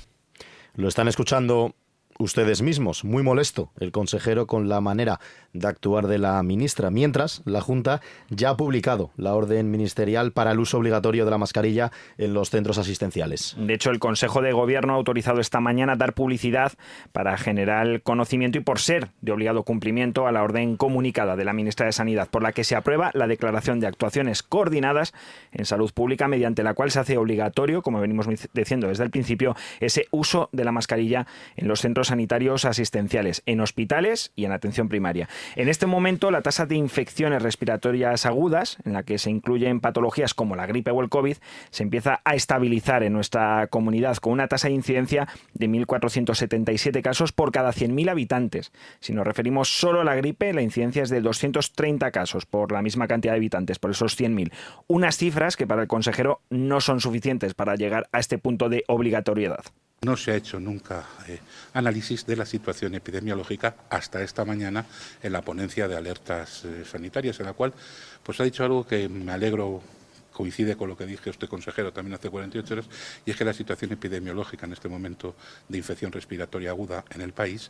Lo 0.76 0.88
están 0.88 1.08
escuchando 1.08 1.76
ustedes 2.20 2.62
mismos. 2.62 3.06
Muy 3.06 3.24
molesto 3.24 3.72
el 3.80 3.94
consejero 3.94 4.46
con 4.46 4.68
la 4.68 4.82
manera 4.82 5.22
de 5.54 5.68
actuar 5.68 6.08
de 6.08 6.20
la 6.20 6.44
ministra, 6.44 6.92
mientras 6.92 7.42
la 7.46 7.62
Junta 7.62 8.02
ya 8.30 8.52
ha 8.52 8.58
publicado 8.58 9.12
la 9.16 9.34
orden 9.34 9.72
ministerial 9.72 10.34
para 10.34 10.52
el 10.52 10.60
uso 10.60 10.78
obligatorio 10.78 11.24
de 11.24 11.32
la 11.32 11.38
mascarilla 11.38 11.92
en 12.18 12.34
los 12.34 12.50
centros 12.50 12.78
asistenciales. 12.78 13.56
De 13.58 13.74
hecho, 13.74 13.90
el 13.90 14.00
Consejo 14.00 14.42
de 14.42 14.52
Gobierno 14.52 14.94
ha 14.94 14.98
autorizado 14.98 15.40
esta 15.40 15.62
mañana 15.62 15.96
dar 15.96 16.14
publicidad 16.14 16.74
para 17.14 17.38
generar 17.38 18.02
conocimiento 18.02 18.58
y 18.58 18.62
por 18.62 18.80
ser 18.80 19.10
de 19.22 19.32
obligado 19.32 19.64
cumplimiento 19.64 20.28
a 20.28 20.34
la 20.34 20.44
orden 20.44 20.76
comunicada 20.76 21.38
de 21.38 21.46
la 21.46 21.54
ministra 21.54 21.86
de 21.86 21.94
Sanidad, 21.94 22.30
por 22.30 22.44
la 22.44 22.52
que 22.52 22.66
se 22.66 22.76
aprueba 22.76 23.12
la 23.14 23.28
declaración 23.28 23.80
de 23.80 23.88
actuaciones 23.88 24.44
coordinadas 24.44 25.14
en 25.54 25.64
salud 25.66 25.92
pública 25.94 26.28
mediante 26.28 26.64
la 26.64 26.74
cual 26.74 26.92
se 26.92 27.00
hace 27.00 27.18
obligatorio, 27.18 27.82
como 27.82 28.02
venimos 28.02 28.28
diciendo 28.54 28.90
desde 28.90 29.06
el 29.06 29.10
principio, 29.10 29.56
ese 29.80 30.08
uso 30.12 30.50
de 30.52 30.66
la 30.66 30.74
mascarilla 30.74 31.26
en 31.56 31.70
los 31.70 31.80
centros 31.80 32.09
sanitarios 32.10 32.66
asistenciales, 32.66 33.42
en 33.46 33.62
hospitales 33.62 34.32
y 34.36 34.46
en 34.46 34.52
atención 34.52 34.90
primaria. 34.90 35.30
En 35.56 35.70
este 35.70 35.86
momento, 35.86 36.30
la 36.30 36.42
tasa 36.42 36.66
de 36.66 36.76
infecciones 36.76 37.42
respiratorias 37.42 38.26
agudas, 38.26 38.78
en 38.84 38.94
la 38.94 39.04
que 39.04 39.18
se 39.18 39.30
incluyen 39.30 39.80
patologías 39.80 40.34
como 40.34 40.56
la 40.56 40.66
gripe 40.66 40.92
o 40.92 41.02
el 41.02 41.10
COVID, 41.10 41.38
se 41.70 41.84
empieza 41.84 42.22
a 42.24 42.36
estabilizar 42.36 43.04
en 43.04 43.14
nuestra 43.14 43.68
comunidad 43.68 44.18
con 44.18 44.34
una 44.34 44.48
tasa 44.48 44.68
de 44.68 44.74
incidencia 44.74 45.28
de 45.54 45.70
1.477 45.70 47.02
casos 47.02 47.32
por 47.32 47.52
cada 47.52 47.72
100.000 47.72 48.10
habitantes. 48.10 48.72
Si 49.00 49.14
nos 49.14 49.26
referimos 49.26 49.70
solo 49.70 50.02
a 50.02 50.04
la 50.04 50.16
gripe, 50.16 50.54
la 50.54 50.62
incidencia 50.62 51.04
es 51.04 51.10
de 51.10 51.22
230 51.22 52.12
casos 52.12 52.46
por 52.46 52.72
la 52.72 52.82
misma 52.82 53.08
cantidad 53.08 53.34
de 53.34 53.38
habitantes, 53.38 53.80
por 53.80 53.92
esos 53.92 54.20
100.000. 54.20 54.52
Unas 54.88 55.18
cifras 55.18 55.56
que 55.56 55.68
para 55.68 55.84
el 55.84 55.88
consejero 55.88 56.42
no 56.50 56.82
son 56.82 57.00
suficientes 57.00 57.54
para 57.54 57.76
llegar 57.76 58.10
a 58.12 58.20
este 58.20 58.38
punto 58.38 58.70
de 58.70 58.84
obligatoriedad. 58.88 59.64
No 60.02 60.16
se 60.16 60.32
ha 60.32 60.36
hecho 60.36 60.62
nunca 60.62 61.06
eh, 61.28 61.40
análisis 61.74 62.26
de 62.26 62.38
la 62.38 62.46
situación 62.46 62.96
epidemiológica 62.96 63.76
hasta 63.90 64.24
esta 64.24 64.46
mañana 64.46 64.86
en 65.22 65.34
la 65.34 65.42
ponencia 65.42 65.90
de 65.90 65.98
alertas 65.98 66.64
eh, 66.64 66.86
sanitarias, 66.90 67.38
en 67.42 67.48
la 67.48 67.54
cual 67.54 67.74
pues 68.24 68.40
ha 68.40 68.46
dicho 68.46 68.64
algo 68.64 68.88
que 68.88 69.10
me 69.10 69.34
alegro 69.34 69.82
coincide 70.32 70.78
con 70.78 70.88
lo 70.88 70.96
que 70.96 71.06
dije 71.06 71.30
usted, 71.30 71.50
consejero, 71.50 71.92
también 71.92 72.16
hace 72.16 72.30
48 72.30 72.74
horas, 72.74 72.86
y 73.26 73.32
es 73.32 73.36
que 73.36 73.44
la 73.44 73.52
situación 73.52 73.92
epidemiológica 73.92 74.66
en 74.66 74.72
este 74.72 74.88
momento 74.88 75.36
de 75.68 75.78
infección 75.78 76.14
respiratoria 76.14 76.70
aguda 76.70 77.04
en 77.10 77.20
el 77.20 77.34
país, 77.34 77.70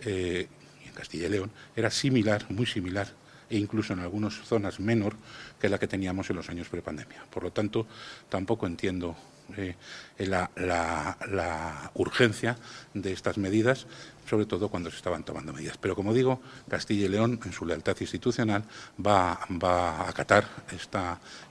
eh, 0.00 0.48
en 0.84 0.92
Castilla 0.94 1.28
y 1.28 1.30
León, 1.30 1.52
era 1.76 1.92
similar, 1.92 2.44
muy 2.48 2.66
similar 2.66 3.06
e 3.50 3.58
incluso 3.58 3.92
en 3.92 4.00
algunas 4.00 4.34
zonas 4.34 4.80
menor 4.80 5.16
que 5.60 5.68
la 5.68 5.78
que 5.78 5.88
teníamos 5.88 6.30
en 6.30 6.36
los 6.36 6.48
años 6.48 6.68
prepandemia. 6.68 7.24
Por 7.30 7.42
lo 7.42 7.52
tanto, 7.52 7.86
tampoco 8.28 8.66
entiendo 8.66 9.16
eh, 9.56 9.74
la, 10.18 11.90
urgencia 11.94 12.56
de 12.94 13.12
estas 13.12 13.38
medidas, 13.38 13.86
sobre 14.28 14.46
todo 14.46 14.68
cuando 14.68 14.90
se 14.90 14.96
estaban 14.96 15.24
tomando 15.24 15.52
medidas. 15.52 15.78
Pero 15.78 15.94
como 15.94 16.12
digo, 16.12 16.40
Castilla 16.68 17.06
y 17.06 17.08
León, 17.08 17.40
en 17.44 17.52
su 17.52 17.64
lealtad 17.64 17.96
institucional, 18.00 18.64
va, 19.04 19.38
a 19.62 20.08
acatar 20.08 20.46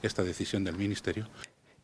esta 0.02 0.22
decisión 0.22 0.64
del 0.64 0.76
Ministerio. 0.76 1.28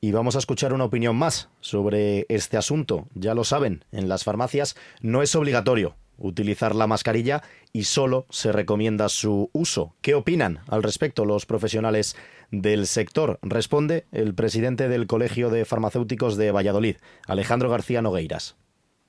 Y 0.00 0.12
vamos 0.12 0.36
a 0.36 0.38
escuchar 0.38 0.74
una 0.74 0.84
opinión 0.84 1.16
más 1.16 1.48
sobre 1.60 2.26
este 2.28 2.58
asunto. 2.58 3.08
Ya 3.14 3.34
lo 3.34 3.42
saben, 3.42 3.84
en 3.90 4.08
las 4.08 4.22
farmacias 4.22 4.76
no 5.00 5.22
es 5.22 5.34
obligatorio 5.34 5.96
utilizar 6.18 6.74
la 6.74 6.86
mascarilla 6.86 7.42
y 7.72 7.84
solo 7.84 8.26
se 8.30 8.52
recomienda 8.52 9.08
su 9.08 9.50
uso. 9.52 9.94
¿Qué 10.00 10.14
opinan 10.14 10.60
al 10.68 10.82
respecto 10.82 11.24
los 11.24 11.46
profesionales 11.46 12.16
del 12.50 12.86
sector? 12.86 13.38
Responde 13.42 14.06
el 14.12 14.34
presidente 14.34 14.88
del 14.88 15.06
Colegio 15.06 15.50
de 15.50 15.64
Farmacéuticos 15.64 16.36
de 16.36 16.52
Valladolid, 16.52 16.96
Alejandro 17.26 17.70
García 17.70 18.02
Nogueiras. 18.02 18.56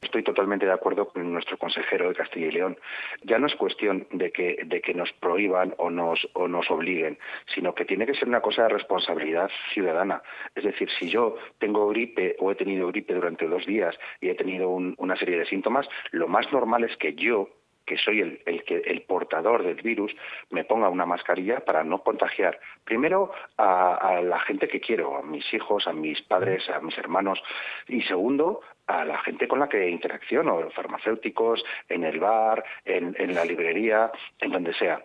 Estoy 0.05 0.21
totalmente 0.21 0.67
de 0.67 0.71
acuerdo 0.71 1.07
con 1.07 1.33
nuestro 1.33 1.57
consejero 1.57 2.07
de 2.07 2.15
Castilla 2.15 2.45
y 2.47 2.51
León. 2.51 2.77
Ya 3.23 3.39
no 3.39 3.47
es 3.47 3.55
cuestión 3.55 4.07
de 4.11 4.31
que, 4.31 4.59
de 4.63 4.79
que 4.79 4.93
nos 4.93 5.11
prohíban 5.13 5.73
o 5.77 5.89
nos, 5.89 6.29
o 6.33 6.47
nos 6.47 6.69
obliguen, 6.69 7.17
sino 7.53 7.73
que 7.73 7.85
tiene 7.85 8.05
que 8.05 8.13
ser 8.13 8.27
una 8.27 8.39
cosa 8.39 8.63
de 8.63 8.69
responsabilidad 8.69 9.49
ciudadana. 9.73 10.21
Es 10.53 10.63
decir, 10.63 10.89
si 10.99 11.09
yo 11.09 11.37
tengo 11.57 11.89
gripe 11.89 12.35
o 12.39 12.51
he 12.51 12.55
tenido 12.55 12.87
gripe 12.87 13.15
durante 13.15 13.47
dos 13.47 13.65
días 13.65 13.97
y 14.21 14.29
he 14.29 14.35
tenido 14.35 14.69
una 14.69 15.15
serie 15.17 15.39
de 15.39 15.45
síntomas, 15.45 15.87
lo 16.11 16.27
más 16.27 16.51
normal 16.51 16.83
es 16.83 16.95
que 16.97 17.15
yo 17.15 17.49
que 17.85 17.97
soy 17.97 18.21
el, 18.21 18.41
el, 18.45 18.63
el, 18.67 19.01
portador 19.03 19.63
del 19.63 19.81
virus, 19.81 20.15
me 20.49 20.63
ponga 20.63 20.89
una 20.89 21.05
mascarilla 21.05 21.59
para 21.59 21.83
no 21.83 21.99
contagiar 21.99 22.59
primero 22.83 23.31
a, 23.57 23.95
a, 23.95 24.21
la 24.21 24.39
gente 24.39 24.67
que 24.67 24.79
quiero, 24.79 25.17
a 25.17 25.21
mis 25.21 25.53
hijos, 25.53 25.87
a 25.87 25.93
mis 25.93 26.21
padres, 26.23 26.67
a 26.69 26.79
mis 26.79 26.97
hermanos, 26.97 27.41
y 27.87 28.01
segundo 28.03 28.61
a 28.87 29.05
la 29.05 29.17
gente 29.19 29.47
con 29.47 29.59
la 29.59 29.69
que 29.69 29.89
interacciono, 29.89 30.69
farmacéuticos, 30.71 31.63
en 31.89 32.03
el 32.03 32.19
bar, 32.19 32.63
en, 32.83 33.15
en 33.19 33.33
la 33.33 33.45
librería, 33.45 34.11
en 34.39 34.51
donde 34.51 34.73
sea. 34.73 35.03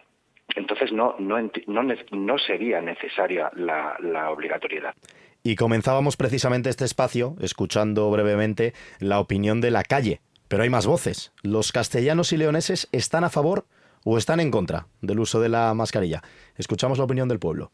Entonces 0.56 0.92
no, 0.92 1.14
no, 1.18 1.38
no, 1.66 1.82
no 2.10 2.38
sería 2.38 2.80
necesaria 2.80 3.50
la, 3.54 3.96
la 4.00 4.30
obligatoriedad. 4.30 4.94
Y 5.42 5.56
comenzábamos 5.56 6.16
precisamente 6.16 6.68
este 6.68 6.84
espacio 6.84 7.34
escuchando 7.40 8.10
brevemente 8.10 8.75
la 8.99 9.20
opinión 9.20 9.60
de 9.60 9.70
la 9.70 9.82
calle 9.82 10.20
pero 10.50 10.64
hay 10.64 10.69
más 10.69 10.85
voces. 10.85 11.30
¿Los 11.42 11.71
castellanos 11.71 12.33
y 12.33 12.37
leoneses 12.37 12.88
están 12.90 13.23
a 13.23 13.30
favor 13.30 13.66
o 14.02 14.19
están 14.19 14.40
en 14.40 14.50
contra 14.50 14.88
del 15.00 15.21
uso 15.21 15.40
de 15.40 15.49
la 15.49 15.73
mascarilla? 15.75 16.25
Escuchamos 16.57 16.99
la 16.99 17.04
opinión 17.04 17.28
del 17.28 17.38
pueblo. 17.38 17.71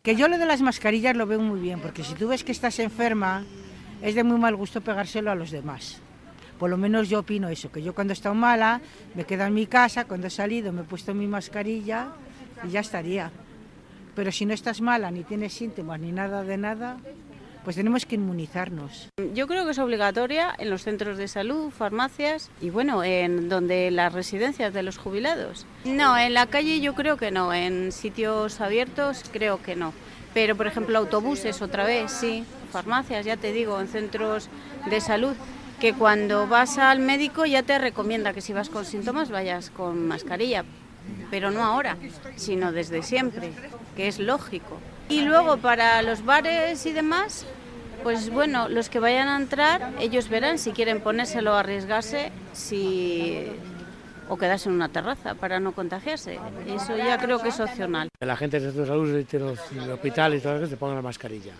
Que 0.00 0.14
yo 0.14 0.28
lo 0.28 0.38
de 0.38 0.46
las 0.46 0.62
mascarillas 0.62 1.16
lo 1.16 1.26
veo 1.26 1.40
muy 1.40 1.58
bien, 1.58 1.80
porque 1.80 2.04
si 2.04 2.14
tú 2.14 2.28
ves 2.28 2.44
que 2.44 2.52
estás 2.52 2.78
enferma, 2.78 3.44
es 4.00 4.14
de 4.14 4.22
muy 4.22 4.38
mal 4.38 4.54
gusto 4.54 4.80
pegárselo 4.80 5.32
a 5.32 5.34
los 5.34 5.50
demás. 5.50 5.98
Por 6.60 6.70
lo 6.70 6.76
menos 6.76 7.08
yo 7.08 7.18
opino 7.18 7.48
eso, 7.48 7.72
que 7.72 7.82
yo 7.82 7.96
cuando 7.96 8.12
he 8.12 8.14
estado 8.14 8.36
mala, 8.36 8.80
me 9.16 9.24
quedo 9.24 9.44
en 9.44 9.54
mi 9.54 9.66
casa, 9.66 10.04
cuando 10.04 10.28
he 10.28 10.30
salido 10.30 10.72
me 10.72 10.82
he 10.82 10.84
puesto 10.84 11.14
mi 11.14 11.26
mascarilla 11.26 12.12
y 12.62 12.70
ya 12.70 12.78
estaría. 12.78 13.32
Pero 14.14 14.30
si 14.30 14.46
no 14.46 14.54
estás 14.54 14.80
mala, 14.80 15.10
ni 15.10 15.24
tienes 15.24 15.52
síntomas, 15.52 15.98
ni 15.98 16.12
nada 16.12 16.44
de 16.44 16.58
nada, 16.58 16.96
pues 17.64 17.76
tenemos 17.76 18.04
que 18.04 18.16
inmunizarnos. 18.16 19.08
Yo 19.32 19.46
creo 19.46 19.64
que 19.64 19.72
es 19.72 19.78
obligatoria 19.78 20.54
en 20.58 20.70
los 20.70 20.82
centros 20.82 21.16
de 21.16 21.28
salud, 21.28 21.70
farmacias 21.70 22.50
y 22.60 22.70
bueno, 22.70 23.02
en 23.02 23.48
donde 23.48 23.90
las 23.90 24.12
residencias 24.12 24.72
de 24.74 24.82
los 24.82 24.98
jubilados. 24.98 25.66
No, 25.84 26.16
en 26.18 26.34
la 26.34 26.46
calle 26.46 26.80
yo 26.80 26.94
creo 26.94 27.16
que 27.16 27.30
no, 27.30 27.54
en 27.54 27.90
sitios 27.90 28.60
abiertos 28.60 29.24
creo 29.32 29.62
que 29.62 29.76
no. 29.76 29.92
Pero 30.34 30.56
por 30.56 30.66
ejemplo 30.66 30.98
autobuses 30.98 31.62
otra 31.62 31.84
vez, 31.84 32.12
sí, 32.12 32.44
farmacias, 32.70 33.24
ya 33.24 33.36
te 33.36 33.52
digo, 33.52 33.80
en 33.80 33.88
centros 33.88 34.48
de 34.88 35.00
salud 35.00 35.34
que 35.80 35.94
cuando 35.94 36.46
vas 36.46 36.78
al 36.78 37.00
médico 37.00 37.46
ya 37.46 37.62
te 37.62 37.78
recomienda 37.78 38.32
que 38.32 38.40
si 38.40 38.52
vas 38.52 38.68
con 38.68 38.84
síntomas 38.84 39.30
vayas 39.30 39.70
con 39.70 40.06
mascarilla, 40.06 40.64
pero 41.30 41.50
no 41.50 41.64
ahora, 41.64 41.96
sino 42.36 42.72
desde 42.72 43.02
siempre, 43.02 43.52
que 43.96 44.08
es 44.08 44.18
lógico. 44.18 44.78
Y 45.08 45.22
luego 45.22 45.58
para 45.58 46.02
los 46.02 46.24
bares 46.24 46.86
y 46.86 46.92
demás, 46.92 47.46
pues 48.02 48.30
bueno, 48.30 48.68
los 48.68 48.88
que 48.88 48.98
vayan 48.98 49.28
a 49.28 49.36
entrar, 49.36 49.92
ellos 50.00 50.28
verán 50.28 50.58
si 50.58 50.72
quieren 50.72 51.00
ponérselo 51.00 51.54
arriesgarse, 51.54 52.32
si 52.52 53.46
o 54.28 54.36
quedarse 54.36 54.68
en 54.68 54.74
una 54.74 54.88
terraza 54.88 55.34
para 55.34 55.60
no 55.60 55.72
contagiarse. 55.72 56.38
Eso 56.66 56.96
ya 56.96 57.18
creo 57.18 57.40
que 57.40 57.50
es 57.50 57.60
opcional. 57.60 58.08
La 58.20 58.36
gente 58.36 58.58
de 58.58 58.72
de 58.72 58.86
salud, 58.86 59.24
de 59.24 59.38
los 59.38 59.58
hospitales 59.92 60.40
y 60.40 60.42
todo 60.42 60.56
eso, 60.56 60.66
se 60.66 60.76
pongan 60.76 60.96
la 60.96 61.02
mascarilla. 61.02 61.52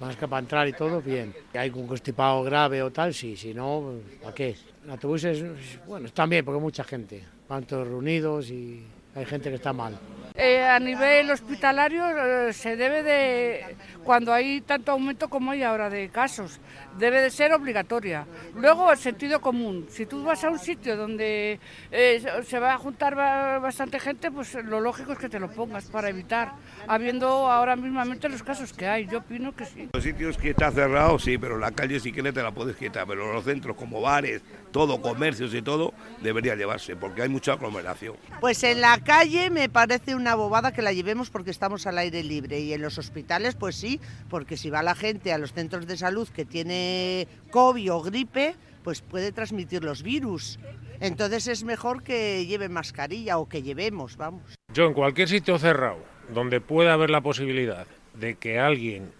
Más 0.00 0.16
que 0.16 0.28
para 0.28 0.40
entrar 0.40 0.68
y 0.68 0.72
todo, 0.72 1.02
bien. 1.02 1.34
Si 1.52 1.58
hay 1.58 1.70
un 1.70 1.86
constipado 1.86 2.42
grave 2.44 2.82
o 2.82 2.90
tal, 2.90 3.12
sí, 3.12 3.36
si 3.36 3.52
no, 3.52 3.94
¿para 4.22 4.34
qué? 4.34 4.56
En 4.84 4.90
autobuses, 4.90 5.44
bueno, 5.86 6.06
están 6.06 6.30
bien 6.30 6.44
porque 6.44 6.60
mucha 6.60 6.84
gente. 6.84 7.22
Van 7.48 7.64
todos 7.64 7.86
reunidos 7.88 8.48
y 8.50 8.84
hay 9.18 9.26
gente 9.26 9.50
que 9.50 9.56
está 9.56 9.72
mal. 9.72 9.98
Eh, 10.40 10.62
a 10.62 10.78
nivel 10.78 11.32
hospitalario 11.32 12.04
eh, 12.46 12.52
se 12.52 12.76
debe 12.76 13.02
de, 13.02 13.76
cuando 14.04 14.32
hay 14.32 14.60
tanto 14.60 14.92
aumento 14.92 15.28
como 15.28 15.50
hay 15.50 15.64
ahora 15.64 15.90
de 15.90 16.10
casos, 16.10 16.60
debe 16.96 17.20
de 17.20 17.28
ser 17.28 17.52
obligatoria. 17.52 18.24
Luego 18.54 18.92
el 18.92 18.98
sentido 18.98 19.40
común, 19.40 19.86
si 19.90 20.06
tú 20.06 20.22
vas 20.22 20.44
a 20.44 20.50
un 20.50 20.60
sitio 20.60 20.96
donde 20.96 21.58
eh, 21.90 22.24
se 22.46 22.58
va 22.60 22.74
a 22.74 22.78
juntar 22.78 23.16
bastante 23.16 23.98
gente, 23.98 24.30
pues 24.30 24.54
lo 24.54 24.80
lógico 24.80 25.10
es 25.10 25.18
que 25.18 25.28
te 25.28 25.40
lo 25.40 25.50
pongas 25.50 25.86
para 25.86 26.08
evitar, 26.08 26.52
habiendo 26.86 27.50
ahora 27.50 27.74
mismamente 27.74 28.28
los 28.28 28.44
casos 28.44 28.72
que 28.72 28.86
hay, 28.86 29.08
yo 29.08 29.18
opino 29.18 29.56
que 29.56 29.64
sí. 29.64 29.88
Los 29.92 30.04
sitios 30.04 30.38
que 30.38 30.50
está 30.50 30.70
cerrado, 30.70 31.18
sí, 31.18 31.36
pero 31.36 31.58
la 31.58 31.72
calle 31.72 31.98
si 31.98 32.12
quieres 32.12 32.32
te 32.32 32.44
la 32.44 32.52
puedes 32.52 32.76
quitar, 32.76 33.08
pero 33.08 33.32
los 33.32 33.42
centros 33.42 33.76
como 33.76 34.00
bares, 34.00 34.40
todo, 34.70 35.00
comercios 35.00 35.54
y 35.54 35.62
todo, 35.62 35.92
debería 36.22 36.54
llevarse, 36.54 36.96
porque 36.96 37.22
hay 37.22 37.28
mucha 37.28 37.52
aglomeración. 37.52 38.16
Pues 38.40 38.62
en 38.62 38.80
la 38.80 38.98
calle 38.98 39.50
me 39.50 39.68
parece 39.68 40.14
una 40.14 40.34
bobada 40.34 40.72
que 40.72 40.82
la 40.82 40.92
llevemos 40.92 41.30
porque 41.30 41.50
estamos 41.50 41.86
al 41.86 41.98
aire 41.98 42.22
libre 42.22 42.60
y 42.60 42.72
en 42.72 42.82
los 42.82 42.98
hospitales 42.98 43.54
pues 43.54 43.76
sí, 43.76 44.00
porque 44.28 44.56
si 44.56 44.70
va 44.70 44.82
la 44.82 44.94
gente 44.94 45.32
a 45.32 45.38
los 45.38 45.52
centros 45.52 45.86
de 45.86 45.96
salud 45.96 46.28
que 46.28 46.44
tiene 46.44 47.26
COVID 47.50 47.92
o 47.92 48.02
gripe, 48.02 48.54
pues 48.82 49.00
puede 49.02 49.32
transmitir 49.32 49.84
los 49.84 50.02
virus. 50.02 50.58
Entonces 51.00 51.46
es 51.46 51.64
mejor 51.64 52.02
que 52.02 52.46
lleve 52.46 52.68
mascarilla 52.68 53.38
o 53.38 53.48
que 53.48 53.62
llevemos, 53.62 54.16
vamos. 54.16 54.42
Yo 54.72 54.86
en 54.86 54.94
cualquier 54.94 55.28
sitio 55.28 55.58
cerrado 55.58 55.98
donde 56.32 56.60
pueda 56.60 56.92
haber 56.92 57.10
la 57.10 57.20
posibilidad 57.20 57.86
de 58.14 58.36
que 58.36 58.58
alguien 58.58 59.12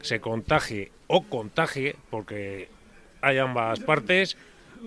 se 0.00 0.20
contagie 0.20 0.92
o 1.06 1.22
contagie, 1.24 1.96
porque 2.10 2.68
hay 3.20 3.38
ambas 3.38 3.80
partes, 3.80 4.36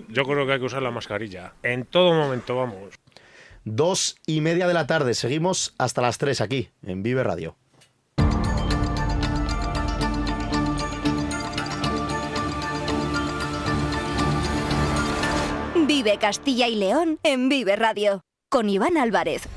yo 0.08 0.24
creo 0.24 0.46
que 0.46 0.52
hay 0.52 0.58
que 0.58 0.66
usar 0.66 0.82
la 0.82 0.90
mascarilla. 0.90 1.54
En 1.62 1.84
todo 1.84 2.12
momento, 2.12 2.56
vamos. 2.56 2.94
Dos 3.64 4.16
y 4.26 4.40
media 4.40 4.66
de 4.66 4.74
la 4.74 4.86
tarde, 4.86 5.14
seguimos 5.14 5.74
hasta 5.78 6.00
las 6.00 6.18
tres 6.18 6.40
aquí, 6.40 6.70
en 6.82 7.02
Vive 7.02 7.22
Radio. 7.22 7.56
Vive 15.86 16.18
Castilla 16.18 16.68
y 16.68 16.76
León 16.76 17.18
en 17.22 17.48
Vive 17.48 17.74
Radio, 17.76 18.22
con 18.50 18.68
Iván 18.68 18.96
Álvarez. 18.96 19.48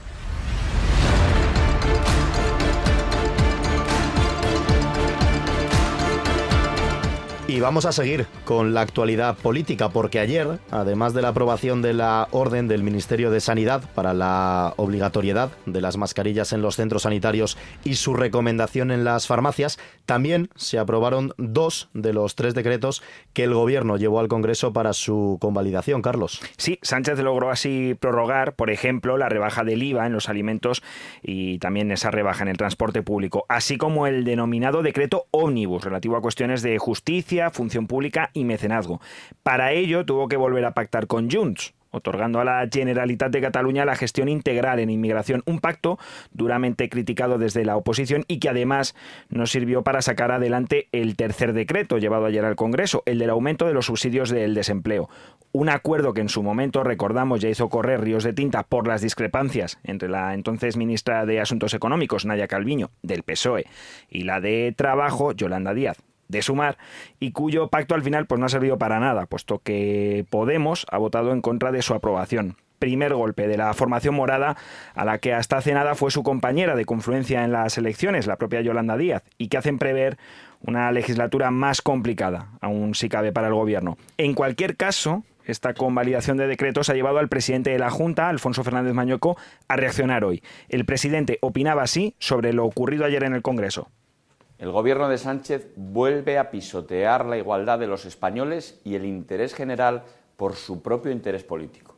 Y 7.52 7.60
vamos 7.60 7.86
a 7.86 7.92
seguir 7.92 8.28
con 8.46 8.74
la 8.74 8.80
actualidad 8.80 9.36
política, 9.36 9.90
porque 9.90 10.20
ayer, 10.20 10.48
además 10.72 11.14
de 11.14 11.22
la 11.22 11.28
aprobación 11.28 11.82
de 11.82 11.94
la 11.94 12.30
orden 12.32 12.70
del 12.70 12.82
Ministerio 12.82 13.30
de 13.30 13.42
Sanidad 13.42 13.84
para 13.94 14.14
la 14.14 14.74
obligatoriedad 14.78 15.52
de 15.66 15.82
las 15.82 15.98
mascarillas 15.98 16.54
en 16.54 16.62
los 16.62 16.78
centros 16.78 17.02
sanitarios 17.02 17.58
y 17.84 17.96
su 17.96 18.14
recomendación 18.14 18.90
en 18.90 19.04
las 19.04 19.28
farmacias, 19.28 19.80
también 20.06 20.48
se 20.56 20.80
aprobaron 20.80 21.34
dos 21.38 21.90
de 21.94 22.14
los 22.14 22.36
tres 22.36 22.56
decretos 22.56 23.04
que 23.34 23.44
el 23.44 23.54
Gobierno 23.54 23.98
llevó 23.98 24.22
al 24.22 24.30
Congreso 24.30 24.72
para 24.72 24.94
su 24.94 25.38
convalidación. 25.42 26.02
Carlos. 26.02 26.40
Sí, 26.56 26.80
Sánchez 26.82 27.20
logró 27.20 27.52
así 27.52 27.98
prorrogar, 28.00 28.56
por 28.56 28.70
ejemplo, 28.70 29.18
la 29.18 29.28
rebaja 29.28 29.66
del 29.66 29.84
IVA 29.84 30.08
en 30.08 30.14
los 30.14 30.30
alimentos 30.30 30.82
y 31.22 31.60
también 31.60 31.92
esa 31.92 32.12
rebaja 32.12 32.44
en 32.44 32.48
el 32.48 32.56
transporte 32.56 33.04
público, 33.04 33.44
así 33.50 33.78
como 33.78 34.08
el 34.08 34.24
denominado 34.24 34.84
decreto 34.84 35.26
ómnibus 35.32 35.84
relativo 35.84 36.16
a 36.16 36.22
cuestiones 36.22 36.62
de 36.62 36.78
justicia 36.78 37.41
función 37.50 37.88
pública 37.88 38.30
y 38.34 38.44
mecenazgo. 38.44 39.02
Para 39.42 39.72
ello 39.72 40.06
tuvo 40.06 40.28
que 40.28 40.38
volver 40.38 40.66
a 40.66 40.74
pactar 40.74 41.08
con 41.08 41.32
Junts, 41.32 41.74
otorgando 41.92 42.40
a 42.40 42.46
la 42.46 42.68
Generalitat 42.72 43.32
de 43.32 43.42
Cataluña 43.42 43.86
la 43.86 43.96
gestión 43.96 44.30
integral 44.30 44.80
en 44.80 44.90
inmigración, 44.90 45.44
un 45.46 45.60
pacto 45.60 46.00
duramente 46.32 46.90
criticado 46.90 47.38
desde 47.38 47.66
la 47.66 47.78
oposición 47.78 48.24
y 48.28 48.40
que 48.40 48.50
además 48.50 48.96
nos 49.30 49.52
sirvió 49.52 49.84
para 49.84 50.02
sacar 50.02 50.32
adelante 50.32 50.88
el 50.92 51.16
tercer 51.16 51.54
decreto 51.54 51.98
llevado 51.98 52.26
ayer 52.26 52.46
al 52.46 52.56
Congreso, 52.56 53.04
el 53.06 53.20
del 53.20 53.30
aumento 53.30 53.68
de 53.68 53.74
los 53.74 53.86
subsidios 53.86 54.30
del 54.30 54.56
desempleo. 54.56 55.10
Un 55.52 55.70
acuerdo 55.70 56.14
que 56.14 56.22
en 56.22 56.30
su 56.30 56.44
momento, 56.44 56.84
recordamos, 56.84 57.42
ya 57.42 57.50
hizo 57.50 57.68
correr 57.68 58.02
ríos 58.02 58.24
de 58.24 58.32
tinta 58.32 58.64
por 58.64 58.88
las 58.88 59.02
discrepancias 59.02 59.80
entre 59.84 60.08
la 60.08 60.34
entonces 60.34 60.78
ministra 60.78 61.26
de 61.26 61.42
Asuntos 61.42 61.74
Económicos, 61.74 62.26
Nadia 62.26 62.48
Calviño, 62.48 62.92
del 63.02 63.24
PSOE, 63.24 63.66
y 64.10 64.24
la 64.24 64.40
de 64.40 64.74
Trabajo, 64.78 65.34
Yolanda 65.34 65.74
Díaz, 65.74 65.98
de 66.32 66.42
sumar 66.42 66.78
y 67.20 67.32
cuyo 67.32 67.68
pacto 67.68 67.96
al 67.96 68.04
final 68.04 68.26
pues 68.26 68.40
no 68.40 68.46
ha 68.46 68.50
servido 68.50 68.78
para 68.78 69.00
nada, 69.00 69.26
puesto 69.26 69.60
que 69.60 70.26
Podemos 70.30 70.86
ha 70.90 70.98
votado 70.98 71.32
en 71.34 71.42
contra 71.42 71.72
de 71.72 71.82
su 71.82 71.94
aprobación 71.94 72.56
primer 72.80 73.14
golpe 73.14 73.48
de 73.48 73.58
la 73.58 73.74
formación 73.76 74.16
morada 74.16 74.58
a 74.96 75.06
la 75.06 75.20
que 75.20 75.34
hasta 75.34 75.58
hace 75.58 75.72
nada 75.74 75.94
fue 75.94 76.10
su 76.10 76.24
compañera 76.24 76.76
de 76.76 76.86
confluencia 76.86 77.44
en 77.46 77.52
las 77.52 77.78
elecciones, 77.78 78.26
la 78.26 78.38
propia 78.38 78.62
Yolanda 78.62 78.98
Díaz, 78.98 79.22
y 79.38 79.50
que 79.50 79.58
hacen 79.58 79.78
prever 79.78 80.18
una 80.62 80.92
legislatura 80.92 81.52
más 81.52 81.84
complicada, 81.84 82.50
aún 82.60 82.96
si 82.96 83.08
cabe 83.08 83.32
para 83.32 83.50
el 83.50 83.54
gobierno. 83.54 83.98
En 84.18 84.34
cualquier 84.34 84.78
caso, 84.78 85.24
esta 85.46 85.76
convalidación 85.76 86.38
de 86.38 86.48
decretos 86.48 86.90
ha 86.90 86.96
llevado 86.96 87.20
al 87.20 87.30
presidente 87.30 87.70
de 87.70 87.80
la 87.80 87.92
Junta, 87.92 88.30
Alfonso 88.30 88.64
Fernández 88.64 88.94
Mañueco, 88.94 89.38
a 89.68 89.76
reaccionar 89.76 90.24
hoy. 90.24 90.42
El 90.68 90.86
presidente 90.86 91.38
opinaba 91.42 91.84
así 91.84 92.16
sobre 92.18 92.52
lo 92.52 92.66
ocurrido 92.66 93.06
ayer 93.06 93.24
en 93.24 93.36
el 93.36 93.44
Congreso. 93.44 93.90
El 94.62 94.70
gobierno 94.70 95.10
de 95.10 95.18
Sánchez 95.18 95.70
vuelve 95.76 96.38
a 96.38 96.52
pisotear 96.52 97.26
la 97.26 97.36
igualdad 97.36 97.80
de 97.80 97.88
los 97.88 98.06
españoles 98.06 98.80
y 98.84 98.94
el 98.94 99.06
interés 99.06 99.56
general 99.56 100.04
por 100.38 100.56
su 100.56 100.84
propio 100.84 101.12
interés 101.12 101.44
político. 101.44 101.96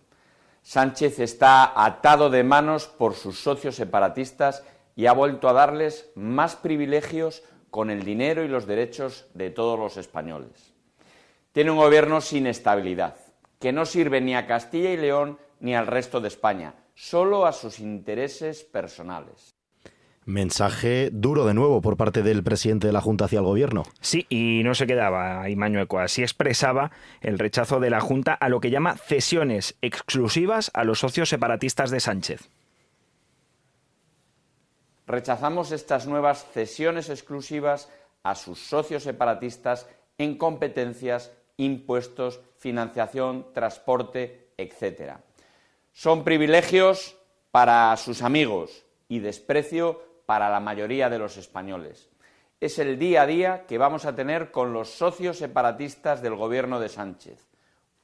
Sánchez 0.62 1.20
está 1.20 1.84
atado 1.84 2.30
de 2.30 2.42
manos 2.46 2.88
por 2.88 3.16
sus 3.16 3.38
socios 3.38 3.76
separatistas 3.76 4.64
y 4.96 5.08
ha 5.08 5.12
vuelto 5.12 5.50
a 5.50 5.54
darles 5.54 6.10
más 6.16 6.56
privilegios 6.56 7.44
con 7.70 7.90
el 7.90 8.06
dinero 8.06 8.46
y 8.46 8.48
los 8.48 8.66
derechos 8.66 9.28
de 9.34 9.50
todos 9.50 9.78
los 9.78 9.98
españoles. 9.98 10.74
Tiene 11.52 11.72
un 11.72 11.78
gobierno 11.78 12.22
sin 12.22 12.48
estabilidad, 12.48 13.18
que 13.60 13.74
no 13.74 13.86
sirve 13.86 14.22
ni 14.22 14.36
a 14.36 14.48
Castilla 14.48 14.92
y 14.92 14.96
León 14.96 15.38
ni 15.60 15.76
al 15.76 15.88
resto 15.88 16.22
de 16.22 16.30
España, 16.30 16.76
solo 16.96 17.46
a 17.46 17.52
sus 17.52 17.82
intereses 17.82 18.64
personales. 18.64 19.53
Mensaje 20.26 21.10
duro 21.12 21.46
de 21.46 21.54
nuevo 21.54 21.82
por 21.82 21.98
parte 21.98 22.24
del 22.24 22.44
presidente 22.44 22.88
de 22.88 22.94
la 22.94 23.02
Junta 23.02 23.26
hacia 23.26 23.40
el 23.40 23.46
gobierno. 23.46 23.84
Sí, 24.00 24.26
y 24.30 24.62
no 24.64 24.74
se 24.74 24.88
quedaba 24.88 25.42
ahí 25.42 25.56
Mañueco. 25.56 26.00
Así 26.00 26.22
expresaba 26.22 26.92
el 27.22 27.40
rechazo 27.40 27.80
de 27.80 27.90
la 27.90 28.00
Junta 28.00 28.34
a 28.34 28.48
lo 28.48 28.62
que 28.62 28.72
llama 28.72 28.96
cesiones 28.96 29.76
exclusivas 29.82 30.72
a 30.74 30.86
los 30.86 31.00
socios 31.00 31.28
separatistas 31.28 31.92
de 31.92 32.00
Sánchez. 32.00 32.50
Rechazamos 35.06 35.74
estas 35.74 36.08
nuevas 36.08 36.48
cesiones 36.54 37.10
exclusivas 37.10 37.90
a 38.24 38.36
sus 38.36 38.60
socios 38.60 39.04
separatistas 39.04 39.88
en 40.18 40.38
competencias, 40.38 41.32
impuestos, 41.58 42.40
financiación, 42.58 43.48
transporte, 43.54 44.48
etc. 44.58 45.18
Son 45.92 46.24
privilegios 46.24 47.18
para 47.52 47.96
sus 47.98 48.22
amigos 48.22 48.86
y 49.10 49.20
desprecio 49.20 50.13
para 50.26 50.50
la 50.50 50.60
mayoría 50.60 51.10
de 51.10 51.20
los 51.20 51.38
españoles. 51.38 52.10
Es 52.60 52.80
el 52.80 52.98
día 52.98 53.24
a 53.24 53.28
día 53.28 53.66
que 53.68 53.78
vamos 53.78 54.06
a 54.06 54.16
tener 54.16 54.52
con 54.52 54.74
los 54.74 54.90
socios 54.90 55.38
separatistas 55.38 56.22
del 56.22 56.36
gobierno 56.36 56.80
de 56.80 56.90
Sánchez. 56.90 57.48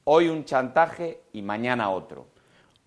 Hoy 0.04 0.28
un 0.28 0.44
chantaje 0.44 1.22
y 1.32 1.42
mañana 1.42 1.90
otro. 1.90 2.28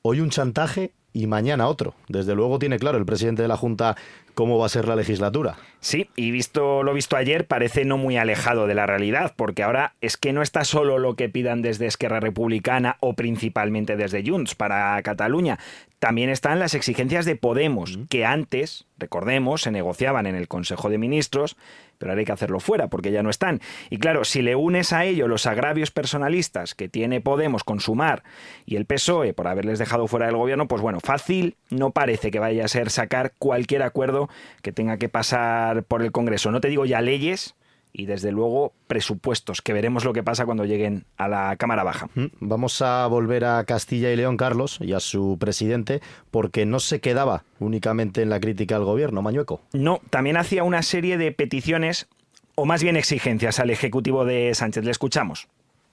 Hoy 0.03 0.19
un 0.19 0.29
chantaje 0.29 0.93
y 1.13 1.27
mañana 1.27 1.67
otro. 1.67 1.93
Desde 2.09 2.35
luego 2.35 2.59
tiene 2.59 2.79
claro 2.79 2.97
el 2.97 3.05
presidente 3.05 3.41
de 3.41 3.47
la 3.47 3.57
Junta 3.57 3.95
cómo 4.33 4.57
va 4.57 4.65
a 4.65 4.69
ser 4.69 4.87
la 4.87 4.95
legislatura. 4.95 5.57
Sí, 5.79 6.09
y 6.15 6.31
visto 6.31 6.83
lo 6.83 6.93
visto 6.93 7.17
ayer, 7.17 7.45
parece 7.45 7.83
no 7.83 7.97
muy 7.97 8.17
alejado 8.17 8.67
de 8.67 8.73
la 8.73 8.85
realidad, 8.85 9.33
porque 9.35 9.63
ahora 9.63 9.95
es 9.99 10.15
que 10.15 10.31
no 10.31 10.41
está 10.41 10.63
solo 10.63 10.97
lo 10.97 11.15
que 11.15 11.29
pidan 11.29 11.61
desde 11.61 11.87
Esquerra 11.87 12.19
Republicana 12.19 12.97
o 13.01 13.13
principalmente 13.13 13.97
desde 13.97 14.23
Junts 14.25 14.55
para 14.55 15.01
Cataluña, 15.01 15.59
también 15.99 16.29
están 16.29 16.59
las 16.59 16.73
exigencias 16.73 17.25
de 17.25 17.37
Podemos, 17.37 17.97
que 18.09 18.25
antes, 18.25 18.85
recordemos, 18.97 19.61
se 19.61 19.71
negociaban 19.71 20.25
en 20.25 20.35
el 20.35 20.49
Consejo 20.49 20.89
de 20.89 20.97
Ministros, 20.97 21.55
pero 21.97 22.11
ahora 22.11 22.19
hay 22.19 22.25
que 22.25 22.33
hacerlo 22.33 22.59
fuera 22.59 22.89
porque 22.89 23.13
ya 23.13 23.23
no 23.23 23.29
están. 23.29 23.61
Y 23.89 23.97
claro, 23.97 24.25
si 24.25 24.41
le 24.41 24.57
unes 24.57 24.91
a 24.91 25.05
ello 25.05 25.29
los 25.29 25.45
agravios 25.45 25.91
personalistas 25.91 26.75
que 26.75 26.89
tiene 26.89 27.21
Podemos 27.21 27.63
con 27.63 27.79
Sumar 27.79 28.23
y 28.65 28.75
el 28.75 28.85
PSOE 28.85 29.33
por 29.33 29.47
haberles 29.47 29.79
dejado 29.79 30.07
fuera 30.07 30.25
del 30.25 30.35
gobierno, 30.35 30.67
pues 30.67 30.81
bueno, 30.81 30.99
fácil 31.01 31.55
no 31.69 31.91
parece 31.91 32.31
que 32.31 32.39
vaya 32.39 32.65
a 32.65 32.67
ser 32.67 32.89
sacar 32.89 33.31
cualquier 33.39 33.83
acuerdo 33.83 34.22
que 34.61 34.71
tenga 34.71 34.97
que 34.97 35.09
pasar 35.09 35.83
por 35.83 36.01
el 36.01 36.11
Congreso. 36.11 36.51
No 36.51 36.61
te 36.61 36.69
digo 36.69 36.85
ya 36.85 37.01
leyes, 37.01 37.55
y 37.93 38.07
desde 38.07 38.31
luego 38.31 38.73
presupuestos, 38.87 39.61
que 39.61 39.71
veremos 39.71 40.03
lo 40.03 40.13
que 40.13 40.23
pasa 40.23 40.45
cuando 40.45 40.65
lleguen 40.65 41.05
a 41.15 41.27
la 41.27 41.55
Cámara 41.57 41.83
Baja. 41.83 42.09
Vamos 42.39 42.81
a 42.81 43.05
volver 43.05 43.45
a 43.45 43.63
Castilla 43.65 44.11
y 44.11 44.15
León, 44.15 44.35
Carlos, 44.35 44.79
y 44.81 44.93
a 44.93 44.99
su 44.99 45.37
presidente, 45.39 46.01
porque 46.31 46.65
no 46.65 46.79
se 46.79 46.99
quedaba 46.99 47.43
únicamente 47.59 48.23
en 48.23 48.29
la 48.29 48.39
crítica 48.39 48.75
al 48.75 48.83
gobierno, 48.83 49.21
Mañueco. 49.21 49.61
No, 49.73 50.01
también 50.09 50.37
hacía 50.37 50.63
una 50.63 50.81
serie 50.81 51.17
de 51.17 51.31
peticiones, 51.31 52.07
o 52.55 52.65
más 52.65 52.81
bien 52.81 52.97
exigencias, 52.97 53.59
al 53.59 53.69
Ejecutivo 53.69 54.25
de 54.25 54.53
Sánchez. 54.55 54.83
Le 54.83 54.91
escuchamos. 54.91 55.47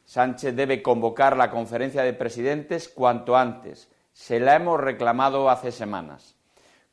Sánchez 0.06 0.56
debe 0.56 0.82
convocar 0.82 1.36
la 1.36 1.50
conferencia 1.50 2.02
de 2.02 2.14
presidentes 2.14 2.88
cuanto 2.88 3.36
antes. 3.36 3.90
Se 4.12 4.40
la 4.40 4.56
hemos 4.56 4.80
reclamado 4.80 5.50
hace 5.50 5.70
semanas. 5.70 6.34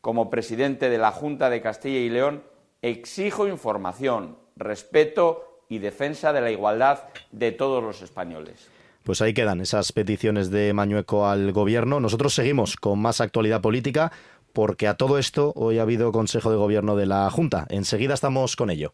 Como 0.07 0.29
presidente 0.29 0.89
de 0.89 0.97
la 0.97 1.11
Junta 1.11 1.49
de 1.49 1.61
Castilla 1.61 1.99
y 1.99 2.09
León, 2.09 2.41
exijo 2.81 3.45
información, 3.45 4.37
respeto 4.55 5.65
y 5.67 5.79
defensa 5.79 6.31
de 6.31 6.39
la 6.39 6.49
igualdad 6.49 7.09
de 7.33 7.51
todos 7.51 7.83
los 7.83 8.01
españoles. 8.01 8.69
Pues 9.03 9.21
ahí 9.21 9.33
quedan 9.33 9.59
esas 9.59 9.91
peticiones 9.91 10.49
de 10.49 10.71
Mañueco 10.71 11.27
al 11.27 11.51
gobierno. 11.51 11.99
Nosotros 11.99 12.33
seguimos 12.33 12.77
con 12.77 12.99
más 12.99 13.19
actualidad 13.19 13.59
política 13.59 14.13
porque 14.53 14.87
a 14.87 14.93
todo 14.93 15.17
esto 15.17 15.51
hoy 15.57 15.77
ha 15.77 15.81
habido 15.81 16.13
Consejo 16.13 16.51
de 16.51 16.55
Gobierno 16.55 16.95
de 16.95 17.05
la 17.05 17.29
Junta. 17.29 17.67
Enseguida 17.67 18.13
estamos 18.13 18.55
con 18.55 18.69
ello. 18.69 18.93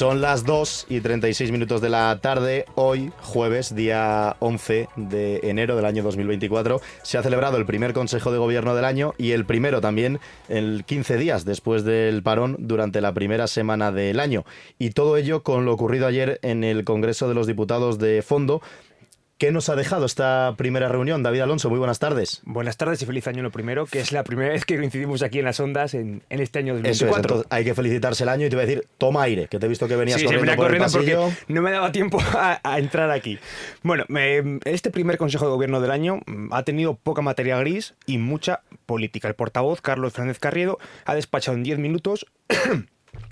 Son 0.00 0.22
las 0.22 0.46
2 0.46 0.86
y 0.88 1.02
36 1.02 1.52
minutos 1.52 1.82
de 1.82 1.90
la 1.90 2.18
tarde. 2.22 2.64
Hoy, 2.74 3.12
jueves, 3.20 3.74
día 3.74 4.34
11 4.38 4.88
de 4.96 5.40
enero 5.42 5.76
del 5.76 5.84
año 5.84 6.02
2024, 6.02 6.80
se 7.02 7.18
ha 7.18 7.22
celebrado 7.22 7.58
el 7.58 7.66
primer 7.66 7.92
Consejo 7.92 8.32
de 8.32 8.38
Gobierno 8.38 8.74
del 8.74 8.86
año 8.86 9.12
y 9.18 9.32
el 9.32 9.44
primero 9.44 9.82
también 9.82 10.18
en 10.48 10.82
15 10.84 11.18
días 11.18 11.44
después 11.44 11.84
del 11.84 12.22
parón 12.22 12.56
durante 12.60 13.02
la 13.02 13.12
primera 13.12 13.46
semana 13.46 13.92
del 13.92 14.20
año. 14.20 14.46
Y 14.78 14.92
todo 14.92 15.18
ello 15.18 15.42
con 15.42 15.66
lo 15.66 15.74
ocurrido 15.74 16.06
ayer 16.06 16.38
en 16.40 16.64
el 16.64 16.84
Congreso 16.84 17.28
de 17.28 17.34
los 17.34 17.46
Diputados 17.46 17.98
de 17.98 18.22
Fondo 18.22 18.62
¿Qué 19.40 19.52
nos 19.52 19.70
ha 19.70 19.74
dejado 19.74 20.04
esta 20.04 20.54
primera 20.58 20.90
reunión? 20.90 21.22
David 21.22 21.40
Alonso, 21.40 21.70
muy 21.70 21.78
buenas 21.78 21.98
tardes. 21.98 22.42
Buenas 22.44 22.76
tardes 22.76 23.00
y 23.00 23.06
feliz 23.06 23.26
año 23.26 23.42
lo 23.42 23.50
primero, 23.50 23.86
que 23.86 23.98
es 23.98 24.12
la 24.12 24.22
primera 24.22 24.50
vez 24.50 24.66
que 24.66 24.76
coincidimos 24.76 25.22
aquí 25.22 25.38
en 25.38 25.46
las 25.46 25.58
ondas 25.60 25.94
en, 25.94 26.22
este 26.28 26.58
año 26.58 26.74
2024. 26.74 27.34
Eso 27.34 27.40
es, 27.40 27.46
hay 27.48 27.64
que 27.64 27.74
felicitarse 27.74 28.24
el 28.24 28.28
año 28.28 28.44
y 28.44 28.50
te 28.50 28.56
voy 28.56 28.64
a 28.64 28.66
decir, 28.66 28.86
toma 28.98 29.22
aire, 29.22 29.48
que 29.48 29.58
te 29.58 29.64
he 29.64 29.68
visto 29.70 29.88
que 29.88 29.96
venías 29.96 30.20
sí, 30.20 30.26
corriendo, 30.26 30.54
por 30.56 30.64
corriendo 30.66 30.84
el 30.88 30.92
pasillo. 30.92 31.22
porque 31.22 31.54
no 31.54 31.62
me 31.62 31.70
daba 31.70 31.90
tiempo 31.90 32.20
a, 32.34 32.60
a 32.62 32.78
entrar 32.78 33.10
aquí. 33.10 33.38
Bueno, 33.82 34.04
me, 34.08 34.60
este 34.66 34.90
primer 34.90 35.16
Consejo 35.16 35.46
de 35.46 35.52
Gobierno 35.52 35.80
del 35.80 35.92
año 35.92 36.20
mm, 36.26 36.52
ha 36.52 36.62
tenido 36.64 36.96
poca 36.96 37.22
materia 37.22 37.58
gris 37.60 37.94
y 38.04 38.18
mucha 38.18 38.60
política. 38.84 39.26
El 39.26 39.36
portavoz, 39.36 39.80
Carlos 39.80 40.12
Fernández 40.12 40.38
Carriedo, 40.38 40.78
ha 41.06 41.14
despachado 41.14 41.56
en 41.56 41.62
10 41.62 41.78
minutos 41.78 42.26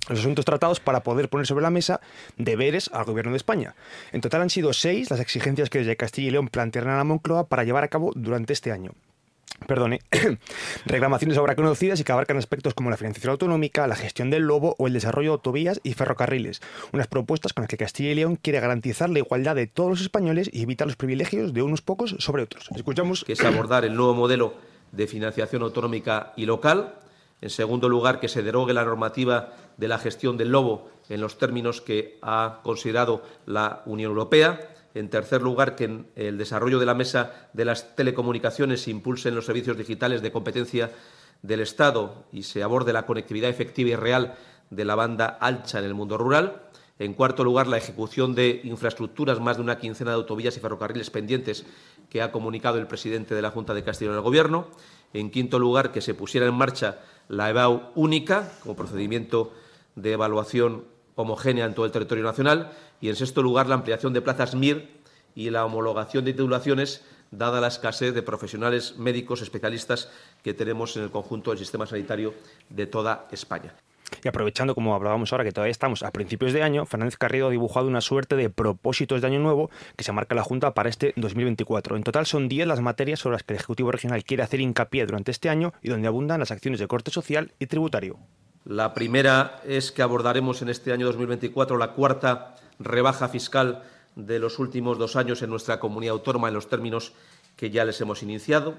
los 0.09 0.21
asuntos 0.21 0.45
tratados 0.45 0.81
para 0.81 1.03
poder 1.03 1.29
poner 1.29 1.47
sobre 1.47 1.63
la 1.63 1.71
mesa 1.71 2.01
deberes 2.37 2.91
al 2.93 3.05
gobierno 3.05 3.33
de 3.33 3.37
España. 3.37 3.75
En 4.13 4.21
total 4.21 4.43
han 4.43 4.51
sido 4.51 4.73
seis 4.73 5.11
las 5.11 5.21
exigencias 5.21 5.71
que 5.71 5.79
desde 5.79 5.97
Castilla 5.97 6.29
y 6.29 6.31
León 6.33 6.49
plantearon 6.49 6.93
a 6.93 6.97
la 6.97 7.05
Moncloa 7.05 7.49
para 7.49 7.65
llevar 7.65 7.85
a 7.85 7.89
cabo 7.89 8.13
durante 8.15 8.53
este 8.53 8.73
año. 8.73 8.93
Perdone, 9.67 10.01
reclamaciones 10.87 11.37
ahora 11.37 11.57
conocidas 11.57 11.99
y 11.99 12.05
que 12.05 12.13
abarcan 12.13 12.37
aspectos 12.37 12.75
como 12.75 12.91
la 12.91 12.97
financiación 12.97 13.33
autonómica, 13.33 13.87
la 13.89 13.97
gestión 13.97 14.31
del 14.31 14.45
lobo 14.45 14.77
o 14.79 14.87
el 14.87 14.93
desarrollo 14.93 15.31
de 15.31 15.35
autovías 15.35 15.81
y 15.83 15.95
ferrocarriles. 15.95 16.63
Unas 16.93 17.09
propuestas 17.09 17.53
con 17.53 17.63
las 17.63 17.69
que 17.69 17.77
Castilla 17.77 18.13
y 18.13 18.15
León 18.15 18.37
quiere 18.37 18.61
garantizar 18.61 19.11
la 19.11 19.19
igualdad 19.19 19.57
de 19.57 19.67
todos 19.67 19.91
los 19.91 20.01
españoles 20.01 20.49
y 20.53 20.63
evitar 20.63 20.87
los 20.87 20.97
privilegios 20.97 21.53
de 21.53 21.63
unos 21.63 21.83
pocos 21.83 22.15
sobre 22.21 22.45
otros. 22.45 22.69
Escuchamos. 22.75 23.25
Que 23.25 23.33
es 23.33 23.45
abordar 23.45 23.85
el 23.85 23.95
nuevo 23.95 24.15
modelo 24.15 24.55
de 24.93 25.07
financiación 25.07 25.63
autonómica 25.63 26.33
y 26.37 26.47
local. 26.47 26.95
En 27.41 27.51
segundo 27.51 27.89
lugar, 27.89 28.19
que 28.19 28.29
se 28.29 28.43
derogue 28.43 28.73
la 28.75 28.85
normativa 28.85 29.53
de 29.77 29.89
la 29.89 29.99
gestión 29.99 30.37
del 30.37 30.51
lobo 30.51 30.91
en 31.09 31.21
los 31.21 31.39
términos 31.39 31.81
que 31.81 32.19
ha 32.21 32.61
considerado 32.63 33.23
la 33.47 33.83
Unión 33.87 34.11
Europea. 34.11 34.75
En 34.95 35.09
tercer 35.09 35.43
lugar, 35.43 35.77
que 35.77 36.05
el 36.17 36.39
desarrollo 36.39 36.79
de 36.79 36.87
la 36.87 36.95
mesa 36.95 37.49
de 37.53 37.65
las 37.65 37.95
telecomunicaciones 37.95 38.83
se 38.83 38.91
impulsen 38.91 39.35
los 39.35 39.47
servicios 39.47 39.77
digitales 39.77 40.23
de 40.23 40.33
competencia 40.33 40.91
del 41.43 41.61
Estado 41.61 42.25
y 42.33 42.43
se 42.43 42.63
aborde 42.63 42.93
la 42.93 43.07
conectividad 43.07 43.51
efectiva 43.51 43.91
y 43.91 43.97
real 43.97 44.35
de 44.71 44.85
la 44.85 44.97
banda 44.97 45.39
ancha 45.41 45.79
en 45.79 45.85
el 45.85 45.95
mundo 45.95 46.19
rural. 46.19 46.63
En 46.99 47.15
cuarto 47.15 47.45
lugar, 47.45 47.69
la 47.69 47.77
ejecución 47.77 48.35
de 48.35 48.61
infraestructuras, 48.65 49.39
más 49.39 49.57
de 49.57 49.63
una 49.63 49.79
quincena 49.79 50.11
de 50.11 50.17
autovías 50.17 50.57
y 50.57 50.61
ferrocarriles 50.61 51.11
pendientes 51.11 51.65
que 52.11 52.23
ha 52.23 52.33
comunicado 52.33 52.79
el 52.79 52.89
presidente 52.89 53.37
de 53.37 53.43
la 53.43 53.53
Junta 53.53 53.75
de 53.75 53.85
León 54.01 54.17
al 54.17 54.21
Gobierno. 54.21 54.67
En 55.13 55.31
quinto 55.31 55.61
lugar, 55.61 55.93
que 55.93 56.01
se 56.01 56.15
pusiera 56.15 56.47
en 56.47 56.55
marcha 56.55 56.99
la 57.29 57.51
EBAU 57.51 57.93
única 57.95 58.51
como 58.63 58.77
procedimiento 58.77 59.53
de 59.95 60.13
evaluación 60.13 60.85
homogénea 61.15 61.67
en 61.67 61.75
todo 61.75 61.87
el 61.87 61.93
territorio 61.93 62.25
nacional 62.25 62.73
y, 63.01 63.09
en 63.09 63.17
sexto 63.17 63.43
lugar, 63.43 63.67
la 63.67 63.75
ampliación 63.75 64.13
de 64.13 64.23
plazas 64.23 64.55
MIR 64.55 64.89
y 65.35 65.51
la 65.51 65.65
homologación 65.65 66.25
de 66.25 66.33
titulaciones, 66.33 67.05
dada 67.31 67.61
la 67.61 67.69
escasez 67.69 68.15
de 68.15 68.23
profesionales 68.23 68.97
médicos 68.97 69.43
especialistas 69.43 70.09
que 70.43 70.55
tenemos 70.55 70.97
en 70.97 71.03
el 71.03 71.11
conjunto 71.11 71.51
del 71.51 71.59
sistema 71.59 71.87
sanitario 71.87 72.35
de 72.71 72.87
toda 72.87 73.29
España. 73.31 73.75
Y 74.23 74.29
aprovechando, 74.29 74.75
como 74.75 74.95
hablábamos 74.95 75.33
ahora, 75.33 75.45
que 75.45 75.53
todavía 75.53 75.71
estamos 75.71 76.03
a 76.03 76.11
principios 76.11 76.53
de 76.53 76.63
año, 76.63 76.87
Fernández 76.87 77.17
Carrido 77.17 77.49
ha 77.49 77.51
dibujado 77.51 77.87
una 77.87 78.01
suerte 78.01 78.37
de 78.37 78.51
propósitos 78.51 79.21
de 79.21 79.27
año 79.27 79.39
nuevo 79.39 79.71
que 79.97 80.05
se 80.05 80.13
marca 80.13 80.35
la 80.35 80.43
Junta 80.43 80.75
para 80.75 80.89
este 80.89 81.13
2024. 81.17 81.97
En 81.97 82.03
total 82.03 82.27
son 82.27 82.49
10 82.49 82.67
las 82.67 82.81
materias 82.81 83.21
sobre 83.21 83.35
las 83.35 83.43
que 83.43 83.55
el 83.55 83.59
Ejecutivo 83.59 83.93
Regional 83.93 84.25
quiere 84.25 84.43
hacer 84.43 84.61
hincapié 84.61 85.07
durante 85.07 85.31
este 85.31 85.49
año 85.49 85.73
y 85.83 85.89
donde 85.89 86.09
abundan 86.09 86.41
las 86.41 86.51
acciones 86.51 86.81
de 86.81 86.89
corte 86.89 87.11
social 87.11 87.53
y 87.59 87.67
tributario. 87.67 88.19
La 88.65 88.93
primera 88.93 89.61
es 89.65 89.93
que 89.93 90.03
abordaremos 90.03 90.61
en 90.63 90.69
este 90.69 90.93
año 90.93 91.07
2024 91.07 91.79
la 91.79 91.93
cuarta 91.93 92.57
rebaja 92.79 93.29
fiscal 93.29 93.83
de 94.15 94.39
los 94.39 94.59
últimos 94.59 94.99
dos 94.99 95.17
años 95.17 95.43
en 95.43 95.51
nuestra 95.51 95.81
comunidad 95.81 96.13
autónoma 96.13 96.49
en 96.49 96.55
los 96.55 96.69
términos 96.69 97.13
que 97.57 97.71
ya 97.71 97.85
les 97.85 98.01
hemos 98.01 98.23
iniciado. 98.23 98.75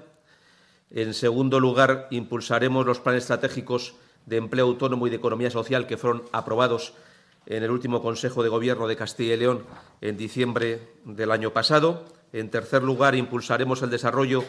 En 0.90 1.14
segundo 1.14 1.60
lugar, 1.60 2.08
impulsaremos 2.10 2.84
los 2.84 3.00
planes 3.00 3.24
estratégicos 3.24 3.94
de 4.26 4.36
empleo 4.36 4.66
autónomo 4.66 5.06
y 5.06 5.10
de 5.10 5.16
economía 5.16 5.50
social 5.50 5.86
que 5.86 5.96
fueron 5.96 6.22
aprobados 6.32 6.94
en 7.46 7.62
el 7.62 7.70
último 7.70 8.02
Consejo 8.02 8.42
de 8.42 8.48
Gobierno 8.48 8.86
de 8.86 8.96
Castilla 8.96 9.34
y 9.34 9.38
León 9.38 9.64
en 10.00 10.16
diciembre 10.16 10.80
del 11.04 11.30
año 11.30 11.52
pasado. 11.52 12.04
En 12.32 12.50
tercer 12.50 12.82
lugar, 12.82 13.14
impulsaremos 13.14 13.82
el 13.82 13.90
desarrollo 13.90 14.44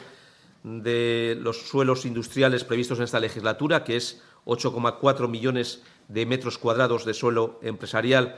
de 0.64 1.38
los 1.42 1.68
suelos 1.68 2.06
industriales 2.06 2.64
previstos 2.64 3.00
en 3.00 3.06
esta 3.06 3.20
legislatura, 3.20 3.84
que 3.84 3.96
es 3.96 4.22
8,4 4.46 5.28
millones 5.28 5.82
de 6.08 6.26
metros 6.26 6.58
cuadrados 6.58 7.06
de 7.06 7.14
suelo 7.14 7.60
empresarial 7.64 8.36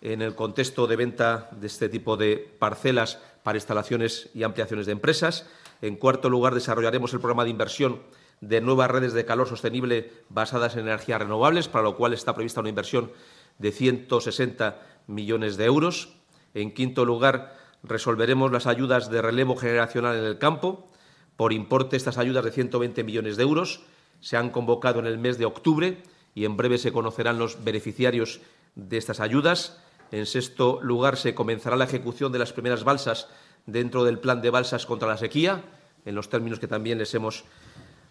en 0.00 0.22
el 0.22 0.34
contexto 0.34 0.86
de 0.86 0.96
venta 0.96 1.50
de 1.52 1.66
este 1.66 1.88
tipo 1.88 2.16
de 2.16 2.36
parcelas 2.58 3.18
para 3.42 3.58
instalaciones 3.58 4.30
y 4.34 4.42
ampliaciones 4.42 4.86
de 4.86 4.92
empresas. 4.92 5.46
En 5.82 5.96
cuarto 5.96 6.30
lugar, 6.30 6.54
desarrollaremos 6.54 7.12
el 7.12 7.20
programa 7.20 7.44
de 7.44 7.50
inversión 7.50 8.00
de 8.40 8.60
nuevas 8.60 8.90
redes 8.90 9.12
de 9.12 9.24
calor 9.24 9.48
sostenible 9.48 10.12
basadas 10.28 10.74
en 10.74 10.80
energías 10.80 11.20
renovables, 11.20 11.68
para 11.68 11.84
lo 11.84 11.96
cual 11.96 12.12
está 12.12 12.34
prevista 12.34 12.60
una 12.60 12.68
inversión 12.68 13.10
de 13.58 13.72
160 13.72 14.80
millones 15.06 15.56
de 15.56 15.64
euros. 15.64 16.16
En 16.54 16.72
quinto 16.72 17.04
lugar, 17.04 17.56
resolveremos 17.82 18.52
las 18.52 18.66
ayudas 18.66 19.10
de 19.10 19.22
relevo 19.22 19.56
generacional 19.56 20.16
en 20.16 20.24
el 20.24 20.38
campo. 20.38 20.90
Por 21.36 21.52
importe, 21.52 21.96
estas 21.96 22.18
ayudas 22.18 22.44
de 22.44 22.52
120 22.52 23.04
millones 23.04 23.36
de 23.36 23.42
euros 23.42 23.82
se 24.20 24.36
han 24.36 24.50
convocado 24.50 25.00
en 25.00 25.06
el 25.06 25.18
mes 25.18 25.38
de 25.38 25.44
octubre 25.44 26.02
y 26.34 26.44
en 26.44 26.56
breve 26.56 26.78
se 26.78 26.92
conocerán 26.92 27.38
los 27.38 27.64
beneficiarios 27.64 28.40
de 28.74 28.96
estas 28.96 29.20
ayudas. 29.20 29.80
En 30.12 30.26
sexto 30.26 30.80
lugar, 30.82 31.16
se 31.16 31.34
comenzará 31.34 31.76
la 31.76 31.84
ejecución 31.84 32.32
de 32.32 32.38
las 32.38 32.52
primeras 32.52 32.84
balsas 32.84 33.28
dentro 33.66 34.04
del 34.04 34.18
plan 34.18 34.40
de 34.40 34.50
balsas 34.50 34.86
contra 34.86 35.08
la 35.08 35.16
sequía, 35.16 35.64
en 36.04 36.14
los 36.14 36.28
términos 36.28 36.60
que 36.60 36.68
también 36.68 36.98
les 36.98 37.14
hemos 37.14 37.44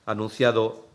anunciado 0.05 0.87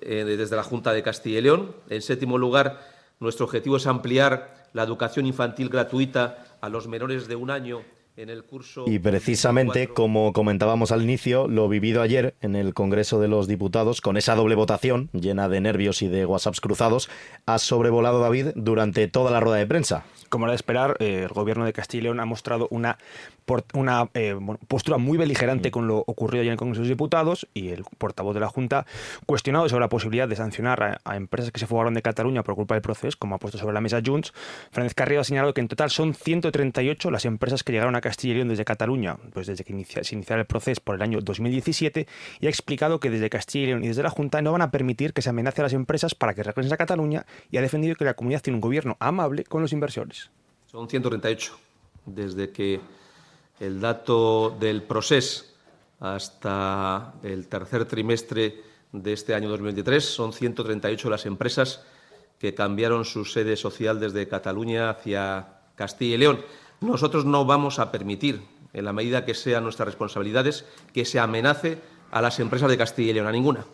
eh, 0.00 0.24
desde 0.24 0.56
la 0.56 0.62
Junta 0.62 0.92
de 0.92 1.02
Castilla 1.02 1.38
y 1.38 1.42
León. 1.42 1.74
En 1.88 2.02
séptimo 2.02 2.38
lugar, 2.38 2.80
nuestro 3.20 3.46
objetivo 3.46 3.76
es 3.76 3.86
ampliar 3.86 4.68
la 4.72 4.82
educación 4.82 5.26
infantil 5.26 5.68
gratuita 5.68 6.56
a 6.60 6.68
los 6.68 6.88
menores 6.88 7.28
de 7.28 7.36
un 7.36 7.50
año 7.50 7.82
en 8.16 8.30
el 8.30 8.44
curso. 8.44 8.84
Y 8.86 8.98
precisamente, 8.98 9.88
como 9.88 10.32
comentábamos 10.32 10.92
al 10.92 11.02
inicio, 11.02 11.48
lo 11.48 11.68
vivido 11.68 12.02
ayer 12.02 12.34
en 12.40 12.54
el 12.54 12.74
Congreso 12.74 13.20
de 13.20 13.28
los 13.28 13.48
Diputados, 13.48 14.00
con 14.00 14.16
esa 14.16 14.34
doble 14.34 14.54
votación 14.54 15.10
llena 15.12 15.48
de 15.48 15.60
nervios 15.60 16.02
y 16.02 16.08
de 16.08 16.24
WhatsApps 16.26 16.60
cruzados, 16.60 17.08
ha 17.46 17.58
sobrevolado 17.58 18.20
David 18.20 18.48
durante 18.54 19.08
toda 19.08 19.30
la 19.30 19.40
rueda 19.40 19.56
de 19.56 19.66
prensa. 19.66 20.04
Como 20.34 20.46
era 20.46 20.50
de 20.50 20.56
esperar, 20.56 20.96
eh, 20.98 21.20
el 21.22 21.28
gobierno 21.28 21.64
de 21.64 21.72
Castilla 21.72 22.00
y 22.00 22.02
León 22.06 22.18
ha 22.18 22.24
mostrado 22.24 22.66
una, 22.72 22.98
una 23.72 24.10
eh, 24.14 24.36
postura 24.66 24.98
muy 24.98 25.16
beligerante 25.16 25.70
con 25.70 25.86
lo 25.86 25.98
ocurrido 25.98 26.40
ayer 26.40 26.48
en 26.48 26.54
el 26.54 26.58
Congreso 26.58 26.80
de 26.80 26.88
los 26.88 26.88
Diputados 26.88 27.46
y 27.54 27.68
el 27.68 27.84
portavoz 27.98 28.34
de 28.34 28.40
la 28.40 28.48
Junta 28.48 28.84
cuestionado 29.26 29.68
sobre 29.68 29.82
la 29.82 29.88
posibilidad 29.88 30.26
de 30.26 30.34
sancionar 30.34 31.00
a, 31.04 31.16
empresas 31.16 31.52
que 31.52 31.60
se 31.60 31.68
fugaron 31.68 31.94
de 31.94 32.02
Cataluña 32.02 32.42
por 32.42 32.56
culpa 32.56 32.74
del 32.74 32.82
proceso, 32.82 33.16
como 33.16 33.36
ha 33.36 33.38
puesto 33.38 33.58
sobre 33.58 33.74
la 33.74 33.80
mesa 33.80 34.00
Junts. 34.04 34.32
Fernández 34.72 34.94
Carrillo 34.94 35.20
ha 35.20 35.24
señalado 35.24 35.54
que 35.54 35.60
en 35.60 35.68
total 35.68 35.90
son 35.90 36.14
138 36.14 37.12
las 37.12 37.26
empresas 37.26 37.62
que 37.62 37.70
llegaron 37.70 37.94
a 37.94 38.00
Castilla 38.00 38.32
y 38.32 38.36
León 38.38 38.48
desde 38.48 38.64
Cataluña, 38.64 39.16
pues 39.32 39.46
desde 39.46 39.62
que 39.62 39.84
se 40.02 40.16
iniciara 40.16 40.40
el 40.40 40.48
proceso 40.48 40.80
por 40.82 40.96
el 40.96 41.02
año 41.02 41.20
2017, 41.20 42.08
y 42.40 42.46
ha 42.46 42.48
explicado 42.48 42.98
que 42.98 43.08
desde 43.08 43.30
Castilla 43.30 43.62
y 43.62 43.66
León 43.68 43.84
y 43.84 43.86
desde 43.86 44.02
la 44.02 44.10
Junta 44.10 44.42
no 44.42 44.50
van 44.50 44.62
a 44.62 44.72
permitir 44.72 45.12
que 45.12 45.22
se 45.22 45.30
amenace 45.30 45.60
a 45.60 45.66
las 45.66 45.74
empresas 45.74 46.16
para 46.16 46.34
que 46.34 46.42
regresen 46.42 46.72
a 46.72 46.76
Cataluña 46.76 47.24
y 47.52 47.58
ha 47.58 47.60
defendido 47.60 47.94
que 47.94 48.04
la 48.04 48.14
comunidad 48.14 48.42
tiene 48.42 48.56
un 48.56 48.62
gobierno 48.62 48.96
amable 48.98 49.44
con 49.44 49.62
los 49.62 49.72
inversores. 49.72 50.23
Son 50.74 50.88
138. 50.88 51.56
Desde 52.04 52.50
que 52.50 52.80
el 53.60 53.80
dato 53.80 54.56
del 54.58 54.82
proceso 54.82 55.44
hasta 56.00 57.14
el 57.22 57.46
tercer 57.46 57.84
trimestre 57.84 58.60
de 58.90 59.12
este 59.12 59.36
año 59.36 59.48
2023 59.50 60.04
son 60.04 60.32
138 60.32 61.08
las 61.08 61.26
empresas 61.26 61.84
que 62.40 62.54
cambiaron 62.54 63.04
su 63.04 63.24
sede 63.24 63.56
social 63.56 64.00
desde 64.00 64.26
Cataluña 64.26 64.90
hacia 64.90 65.60
Castilla 65.76 66.16
y 66.16 66.18
León. 66.18 66.40
Nosotros 66.80 67.24
no 67.24 67.44
vamos 67.44 67.78
a 67.78 67.92
permitir, 67.92 68.42
en 68.72 68.84
la 68.84 68.92
medida 68.92 69.24
que 69.24 69.34
sean 69.34 69.62
nuestras 69.62 69.86
responsabilidades, 69.86 70.64
que 70.92 71.04
se 71.04 71.20
amenace 71.20 71.78
a 72.10 72.20
las 72.20 72.40
empresas 72.40 72.68
de 72.68 72.78
Castilla 72.78 73.12
y 73.12 73.14
León, 73.14 73.28
a 73.28 73.32
ninguna. 73.32 73.64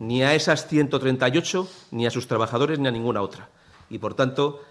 Ni 0.00 0.24
a 0.24 0.34
esas 0.34 0.66
138, 0.66 1.68
ni 1.92 2.08
a 2.08 2.10
sus 2.10 2.26
trabajadores, 2.26 2.80
ni 2.80 2.88
a 2.88 2.90
ninguna 2.90 3.22
otra. 3.22 3.50
Y, 3.88 3.98
por 3.98 4.14
tanto, 4.14 4.62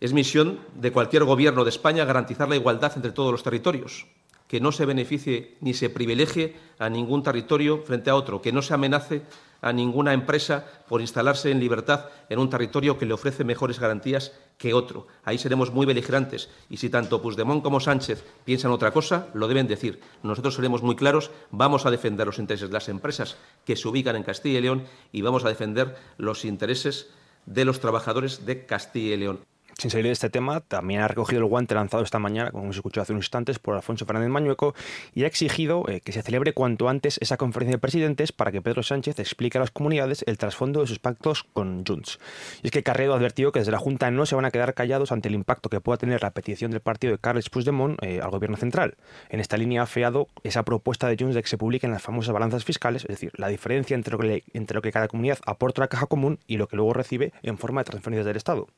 es 0.00 0.12
misión 0.12 0.60
de 0.74 0.92
cualquier 0.92 1.24
gobierno 1.24 1.64
de 1.64 1.70
España 1.70 2.04
garantizar 2.04 2.48
la 2.48 2.56
igualdad 2.56 2.92
entre 2.96 3.12
todos 3.12 3.32
los 3.32 3.42
territorios, 3.42 4.06
que 4.46 4.60
no 4.60 4.72
se 4.72 4.86
beneficie 4.86 5.56
ni 5.60 5.74
se 5.74 5.90
privilegie 5.90 6.56
a 6.78 6.88
ningún 6.88 7.22
territorio 7.22 7.82
frente 7.82 8.10
a 8.10 8.14
otro, 8.14 8.42
que 8.42 8.52
no 8.52 8.62
se 8.62 8.74
amenace 8.74 9.22
a 9.62 9.72
ninguna 9.72 10.12
empresa 10.12 10.64
por 10.88 11.00
instalarse 11.00 11.50
en 11.50 11.60
libertad 11.60 12.06
en 12.28 12.38
un 12.38 12.50
territorio 12.50 12.98
que 12.98 13.06
le 13.06 13.14
ofrece 13.14 13.42
mejores 13.42 13.80
garantías 13.80 14.32
que 14.58 14.74
otro. 14.74 15.06
Ahí 15.24 15.38
seremos 15.38 15.72
muy 15.72 15.86
beligerantes 15.86 16.50
y 16.70 16.76
si 16.76 16.90
tanto 16.90 17.22
Puigdemont 17.22 17.62
como 17.62 17.80
Sánchez 17.80 18.24
piensan 18.44 18.72
otra 18.72 18.92
cosa, 18.92 19.28
lo 19.34 19.48
deben 19.48 19.66
decir. 19.66 20.00
Nosotros 20.22 20.54
seremos 20.54 20.82
muy 20.82 20.94
claros, 20.94 21.30
vamos 21.50 21.86
a 21.86 21.90
defender 21.90 22.26
los 22.26 22.38
intereses 22.38 22.68
de 22.68 22.74
las 22.74 22.88
empresas 22.88 23.36
que 23.64 23.76
se 23.76 23.88
ubican 23.88 24.16
en 24.16 24.22
Castilla 24.22 24.58
y 24.58 24.62
León 24.62 24.84
y 25.10 25.22
vamos 25.22 25.44
a 25.44 25.48
defender 25.48 25.96
los 26.18 26.44
intereses 26.44 27.08
de 27.46 27.64
los 27.64 27.80
trabajadores 27.80 28.44
de 28.44 28.66
Castilla 28.66 29.14
y 29.14 29.18
León. 29.18 29.55
Sin 29.78 29.90
salir 29.90 30.06
de 30.06 30.12
este 30.12 30.30
tema, 30.30 30.60
también 30.60 31.02
ha 31.02 31.08
recogido 31.08 31.42
el 31.42 31.48
guante 31.48 31.74
lanzado 31.74 32.02
esta 32.02 32.18
mañana, 32.18 32.50
como 32.50 32.64
hemos 32.64 32.76
escuchado 32.76 33.02
hace 33.02 33.12
unos 33.12 33.26
instantes, 33.26 33.58
por 33.58 33.74
Alfonso 33.74 34.06
Fernández 34.06 34.30
Mañueco 34.30 34.74
y 35.12 35.24
ha 35.24 35.26
exigido 35.26 35.84
eh, 35.86 36.00
que 36.00 36.12
se 36.12 36.22
celebre 36.22 36.54
cuanto 36.54 36.88
antes 36.88 37.18
esa 37.20 37.36
conferencia 37.36 37.74
de 37.74 37.78
presidentes 37.78 38.32
para 38.32 38.50
que 38.50 38.62
Pedro 38.62 38.82
Sánchez 38.82 39.18
explique 39.18 39.58
a 39.58 39.60
las 39.60 39.70
comunidades 39.70 40.24
el 40.26 40.38
trasfondo 40.38 40.80
de 40.80 40.86
sus 40.86 40.98
pactos 40.98 41.44
con 41.44 41.84
Junts. 41.84 42.18
Y 42.62 42.68
es 42.68 42.70
que 42.70 42.82
Carredo 42.82 43.12
ha 43.12 43.18
advertido 43.18 43.52
que 43.52 43.58
desde 43.58 43.70
la 43.70 43.78
Junta 43.78 44.10
no 44.10 44.24
se 44.24 44.34
van 44.34 44.46
a 44.46 44.50
quedar 44.50 44.72
callados 44.72 45.12
ante 45.12 45.28
el 45.28 45.34
impacto 45.34 45.68
que 45.68 45.82
pueda 45.82 45.98
tener 45.98 46.22
la 46.22 46.30
petición 46.30 46.70
del 46.70 46.80
partido 46.80 47.12
de 47.12 47.18
Carles 47.18 47.50
Puigdemont 47.50 48.02
eh, 48.02 48.22
al 48.22 48.30
gobierno 48.30 48.56
central. 48.56 48.96
En 49.28 49.40
esta 49.40 49.58
línea 49.58 49.82
ha 49.82 49.86
feado 49.86 50.28
esa 50.42 50.62
propuesta 50.62 51.06
de 51.06 51.16
Junts 51.18 51.34
de 51.34 51.42
que 51.42 51.48
se 51.48 51.58
publiquen 51.58 51.90
las 51.90 52.00
famosas 52.00 52.32
balanzas 52.32 52.64
fiscales, 52.64 53.02
es 53.02 53.08
decir, 53.08 53.32
la 53.36 53.48
diferencia 53.48 53.94
entre 53.94 54.74
lo 54.74 54.80
que 54.80 54.92
cada 54.92 55.08
comunidad 55.08 55.38
aporta 55.44 55.82
a 55.82 55.84
la 55.84 55.88
caja 55.88 56.06
común 56.06 56.38
y 56.46 56.56
lo 56.56 56.66
que 56.66 56.76
luego 56.76 56.94
recibe 56.94 57.34
en 57.42 57.58
forma 57.58 57.82
de 57.82 57.90
transferencias 57.90 58.24
del 58.24 58.38
Estado 58.38 58.68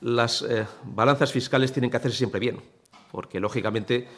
las 0.00 0.42
eh, 0.42 0.66
balanzas 0.84 1.32
fiscales 1.32 1.72
tienen 1.72 1.90
que 1.90 1.96
hacerse 1.96 2.18
siempre 2.18 2.40
bien, 2.40 2.60
porque 3.10 3.40
lógicamente 3.40 4.08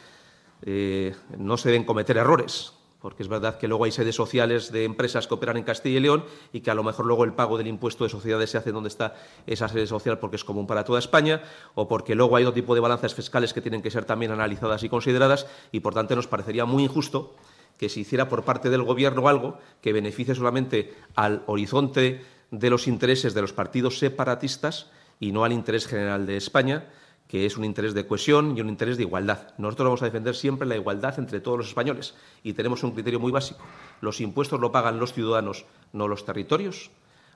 eh, 0.61 1.15
no 1.37 1.57
se 1.57 1.69
deben 1.69 1.85
cometer 1.85 2.17
errores, 2.17 2.73
porque 2.99 3.23
es 3.23 3.29
verdad 3.29 3.57
que 3.57 3.67
luego 3.67 3.85
hay 3.85 3.91
sedes 3.91 4.15
sociales 4.15 4.71
de 4.71 4.83
empresas 4.83 5.25
que 5.25 5.33
operan 5.33 5.57
en 5.57 5.63
Castilla 5.63 5.97
y 5.97 6.01
León 6.01 6.25
y 6.51 6.59
que 6.59 6.69
a 6.69 6.75
lo 6.75 6.83
mejor 6.83 7.05
luego 7.05 7.23
el 7.23 7.33
pago 7.33 7.57
del 7.57 7.67
impuesto 7.67 8.03
de 8.03 8.09
sociedades 8.09 8.49
se 8.49 8.57
hace 8.57 8.71
donde 8.71 8.89
está 8.89 9.15
esa 9.47 9.69
sede 9.69 9.87
social 9.87 10.19
porque 10.19 10.35
es 10.35 10.43
común 10.43 10.67
para 10.67 10.83
toda 10.83 10.99
España 10.99 11.41
o 11.75 11.87
porque 11.87 12.13
luego 12.13 12.35
hay 12.35 12.43
otro 12.43 12.53
tipo 12.53 12.75
de 12.75 12.81
balanzas 12.81 13.15
fiscales 13.15 13.53
que 13.53 13.61
tienen 13.61 13.81
que 13.81 13.91
ser 13.91 14.03
también 14.03 14.31
analizadas 14.31 14.83
y 14.83 14.89
consideradas 14.89 15.47
y 15.71 15.79
por 15.79 15.93
tanto 15.93 16.15
nos 16.15 16.27
parecería 16.27 16.65
muy 16.65 16.83
injusto 16.83 17.35
que 17.77 17.87
se 17.87 18.01
hiciera 18.01 18.27
por 18.27 18.43
parte 18.43 18.69
del 18.69 18.83
Gobierno 18.83 19.29
algo 19.29 19.57
que 19.81 19.93
beneficie 19.93 20.35
solamente 20.35 20.93
al 21.15 21.43
horizonte 21.45 22.25
de 22.51 22.69
los 22.69 22.87
intereses 22.87 23.33
de 23.33 23.41
los 23.41 23.53
partidos 23.53 23.97
separatistas 23.99 24.87
y 25.19 25.31
no 25.31 25.43
al 25.43 25.51
interés 25.51 25.87
general 25.87 26.25
de 26.25 26.37
España, 26.37 26.87
que 27.27 27.45
es 27.45 27.57
un 27.57 27.63
interés 27.63 27.93
de 27.93 28.07
cohesión 28.07 28.57
y 28.57 28.61
un 28.61 28.69
interés 28.69 28.97
de 28.97 29.03
igualdad. 29.03 29.53
Nosotros 29.59 29.85
vamos 29.85 30.01
a 30.01 30.05
defender 30.05 30.35
siempre 30.35 30.67
la 30.67 30.75
igualdad 30.75 31.19
entre 31.19 31.39
todos 31.39 31.59
los 31.59 31.67
españoles 31.67 32.15
y 32.41 32.53
tenemos 32.53 32.83
un 32.83 32.91
criterio 32.91 33.19
muy 33.19 33.31
básico. 33.31 33.63
Los 34.01 34.19
impuestos 34.19 34.59
lo 34.59 34.71
pagan 34.71 34.99
los 34.99 35.13
ciudadanos, 35.13 35.65
no 35.93 36.07
los 36.07 36.25
territorios. 36.25 36.89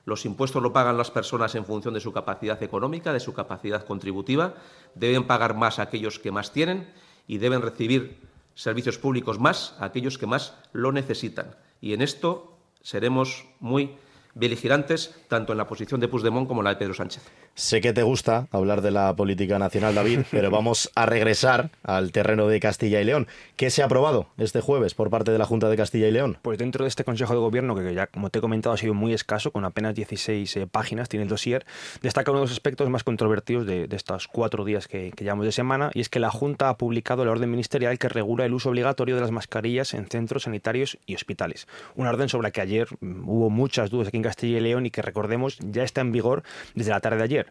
Los 0.04 0.26
impuestos 0.26 0.62
lo 0.62 0.72
pagan 0.72 0.98
las 0.98 1.12
personas 1.12 1.54
en 1.54 1.64
función 1.64 1.94
de 1.94 2.00
su 2.00 2.12
capacidad 2.12 2.60
económica, 2.62 3.12
de 3.12 3.20
su 3.20 3.32
capacidad 3.32 3.86
contributiva. 3.86 4.54
Deben 4.96 5.28
pagar 5.28 5.54
más 5.54 5.78
aquellos 5.78 6.18
que 6.18 6.32
más 6.32 6.52
tienen 6.52 6.92
y 7.28 7.38
deben 7.38 7.62
recibir 7.62 8.18
servicios 8.54 8.98
públicos 8.98 9.38
más 9.38 9.76
aquellos 9.78 10.18
que 10.18 10.26
más 10.26 10.56
lo 10.72 10.90
necesitan. 10.90 11.56
Y 11.80 11.92
en 11.92 12.02
esto 12.02 12.58
seremos 12.82 13.46
muy 13.60 13.96
beligerantes 14.34 15.14
tanto 15.28 15.52
en 15.52 15.58
la 15.58 15.68
posición 15.68 16.00
de 16.00 16.08
Puigdemont 16.08 16.48
como 16.48 16.60
en 16.60 16.64
la 16.64 16.70
de 16.70 16.76
Pedro 16.76 16.94
Sánchez. 16.94 17.22
Sé 17.56 17.80
que 17.80 17.92
te 17.92 18.02
gusta 18.02 18.48
hablar 18.50 18.82
de 18.82 18.90
la 18.90 19.14
política 19.14 19.60
nacional, 19.60 19.94
David, 19.94 20.22
pero 20.32 20.50
vamos 20.50 20.90
a 20.96 21.06
regresar 21.06 21.70
al 21.84 22.10
terreno 22.10 22.48
de 22.48 22.58
Castilla 22.58 23.00
y 23.00 23.04
León. 23.04 23.28
¿Qué 23.54 23.70
se 23.70 23.82
ha 23.82 23.84
aprobado 23.84 24.26
este 24.38 24.60
jueves 24.60 24.94
por 24.94 25.08
parte 25.08 25.30
de 25.30 25.38
la 25.38 25.44
Junta 25.44 25.68
de 25.68 25.76
Castilla 25.76 26.08
y 26.08 26.10
León? 26.10 26.36
Pues 26.42 26.58
dentro 26.58 26.84
de 26.84 26.88
este 26.88 27.04
Consejo 27.04 27.32
de 27.32 27.38
Gobierno, 27.38 27.76
que 27.76 27.94
ya 27.94 28.08
como 28.08 28.30
te 28.30 28.40
he 28.40 28.42
comentado 28.42 28.74
ha 28.74 28.76
sido 28.76 28.92
muy 28.92 29.12
escaso, 29.12 29.52
con 29.52 29.64
apenas 29.64 29.94
16 29.94 30.56
eh, 30.56 30.66
páginas, 30.66 31.08
tiene 31.08 31.22
el 31.22 31.28
dossier, 31.28 31.64
destaca 32.02 32.32
uno 32.32 32.40
de 32.40 32.46
los 32.46 32.52
aspectos 32.52 32.90
más 32.90 33.04
controvertidos 33.04 33.66
de, 33.66 33.86
estos 33.92 34.26
cuatro 34.26 34.64
días 34.64 34.88
que, 34.88 35.12
que, 35.12 35.22
llevamos 35.22 35.46
de 35.46 35.52
semana, 35.52 35.92
y 35.94 36.00
es 36.00 36.08
que 36.08 36.18
la 36.18 36.32
Junta 36.32 36.68
ha 36.70 36.76
publicado 36.76 37.24
la 37.24 37.30
orden 37.30 37.52
ministerial 37.52 38.00
que 38.00 38.08
regula 38.08 38.46
el 38.46 38.52
uso 38.52 38.70
obligatorio 38.70 39.14
de 39.14 39.20
las 39.20 39.30
mascarillas 39.30 39.94
en 39.94 40.08
centros 40.08 40.42
sanitarios 40.42 40.98
y 41.06 41.14
hospitales. 41.14 41.68
Una 41.94 42.10
orden 42.10 42.28
sobre 42.28 42.48
la 42.48 42.50
que 42.50 42.62
ayer 42.62 42.88
mm, 42.98 43.28
hubo 43.28 43.48
muchas 43.48 43.90
dudas 43.90 44.08
aquí 44.08 44.16
en 44.16 44.24
Castilla 44.24 44.58
y 44.58 44.60
León 44.60 44.86
y 44.86 44.90
que 44.90 45.02
recordemos 45.02 45.56
ya 45.60 45.84
está 45.84 46.00
en 46.00 46.10
vigor 46.10 46.42
desde 46.74 46.90
la 46.90 46.98
tarde 46.98 47.18
de 47.18 47.22
ayer. 47.22 47.43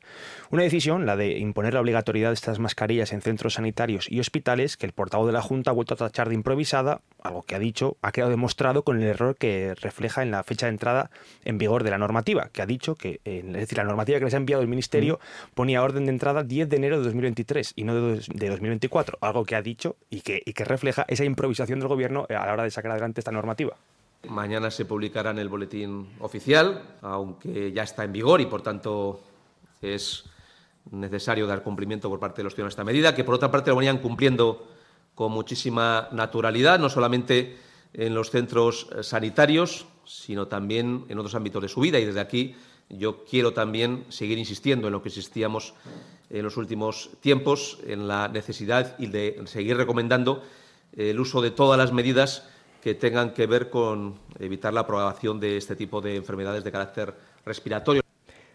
Una 0.51 0.63
decisión, 0.63 1.05
la 1.05 1.15
de 1.15 1.39
imponer 1.39 1.73
la 1.73 1.81
obligatoriedad 1.81 2.29
de 2.29 2.35
estas 2.35 2.59
mascarillas 2.59 3.13
en 3.13 3.21
centros 3.21 3.55
sanitarios 3.55 4.11
y 4.11 4.19
hospitales, 4.19 4.77
que 4.77 4.85
el 4.85 4.91
portavoz 4.91 5.27
de 5.27 5.33
la 5.33 5.41
Junta 5.41 5.71
ha 5.71 5.73
vuelto 5.73 5.95
a 5.95 5.97
tachar 5.97 6.29
de 6.29 6.35
improvisada, 6.35 7.01
algo 7.21 7.43
que 7.43 7.55
ha 7.55 7.59
dicho 7.59 7.97
ha 8.01 8.11
quedado 8.11 8.31
demostrado 8.31 8.83
con 8.83 9.01
el 9.01 9.07
error 9.07 9.35
que 9.35 9.73
refleja 9.75 10.21
en 10.21 10.31
la 10.31 10.43
fecha 10.43 10.67
de 10.67 10.71
entrada 10.71 11.09
en 11.43 11.57
vigor 11.57 11.83
de 11.83 11.91
la 11.91 11.97
normativa, 11.97 12.49
que 12.51 12.61
ha 12.61 12.65
dicho 12.65 12.95
que, 12.95 13.19
es 13.23 13.53
decir, 13.53 13.77
la 13.77 13.83
normativa 13.83 14.19
que 14.19 14.25
les 14.25 14.33
ha 14.33 14.37
enviado 14.37 14.61
el 14.61 14.67
Ministerio 14.67 15.19
ponía 15.53 15.83
orden 15.83 16.05
de 16.05 16.11
entrada 16.11 16.43
10 16.43 16.69
de 16.69 16.75
enero 16.77 16.97
de 16.97 17.05
2023 17.05 17.73
y 17.75 17.83
no 17.83 17.95
de, 17.95 18.49
2024, 18.49 19.17
algo 19.21 19.45
que 19.45 19.55
ha 19.55 19.61
dicho 19.61 19.95
y 20.09 20.21
que, 20.21 20.41
y 20.45 20.53
que 20.53 20.65
refleja 20.65 21.05
esa 21.07 21.23
improvisación 21.23 21.79
del 21.79 21.87
Gobierno 21.87 22.25
a 22.29 22.45
la 22.45 22.53
hora 22.53 22.63
de 22.63 22.71
sacar 22.71 22.91
adelante 22.91 23.21
esta 23.21 23.31
normativa. 23.31 23.75
Mañana 24.29 24.71
se 24.71 24.85
publicará 24.85 25.31
en 25.31 25.39
el 25.39 25.49
boletín 25.49 26.07
oficial, 26.19 26.81
aunque 27.01 27.73
ya 27.73 27.83
está 27.83 28.05
en 28.05 28.13
vigor 28.13 28.39
y, 28.39 28.45
por 28.45 28.61
tanto, 28.61 29.21
es 29.83 30.25
necesario 30.91 31.47
dar 31.47 31.63
cumplimiento 31.63 32.09
por 32.09 32.19
parte 32.19 32.37
de 32.37 32.45
los 32.45 32.53
ciudadanos 32.53 32.73
a 32.73 32.75
esta 32.75 32.83
medida, 32.83 33.15
que 33.15 33.23
por 33.23 33.35
otra 33.35 33.51
parte 33.51 33.69
lo 33.69 33.77
venían 33.77 33.99
cumpliendo 33.99 34.67
con 35.15 35.31
muchísima 35.31 36.07
naturalidad, 36.11 36.79
no 36.79 36.89
solamente 36.89 37.57
en 37.93 38.13
los 38.13 38.31
centros 38.31 38.87
eh, 38.95 39.03
sanitarios, 39.03 39.85
sino 40.05 40.47
también 40.47 41.05
en 41.09 41.19
otros 41.19 41.35
ámbitos 41.35 41.61
de 41.61 41.69
su 41.69 41.81
vida. 41.81 41.99
Y 41.99 42.05
desde 42.05 42.19
aquí 42.19 42.55
yo 42.89 43.23
quiero 43.25 43.53
también 43.53 44.05
seguir 44.09 44.37
insistiendo 44.37 44.87
en 44.87 44.93
lo 44.93 45.01
que 45.01 45.09
insistíamos 45.09 45.73
en 46.29 46.43
los 46.43 46.57
últimos 46.57 47.11
tiempos, 47.21 47.77
en 47.85 48.07
la 48.07 48.27
necesidad 48.27 48.95
y 48.97 49.07
de 49.07 49.41
seguir 49.45 49.77
recomendando 49.77 50.43
el 50.95 51.19
uso 51.19 51.41
de 51.41 51.51
todas 51.51 51.77
las 51.77 51.91
medidas 51.91 52.47
que 52.81 52.95
tengan 52.95 53.33
que 53.33 53.47
ver 53.47 53.69
con 53.69 54.19
evitar 54.39 54.73
la 54.73 54.85
propagación 54.85 55.39
de 55.39 55.57
este 55.57 55.75
tipo 55.75 56.01
de 56.01 56.15
enfermedades 56.15 56.63
de 56.63 56.71
carácter 56.71 57.15
respiratorio. 57.45 58.02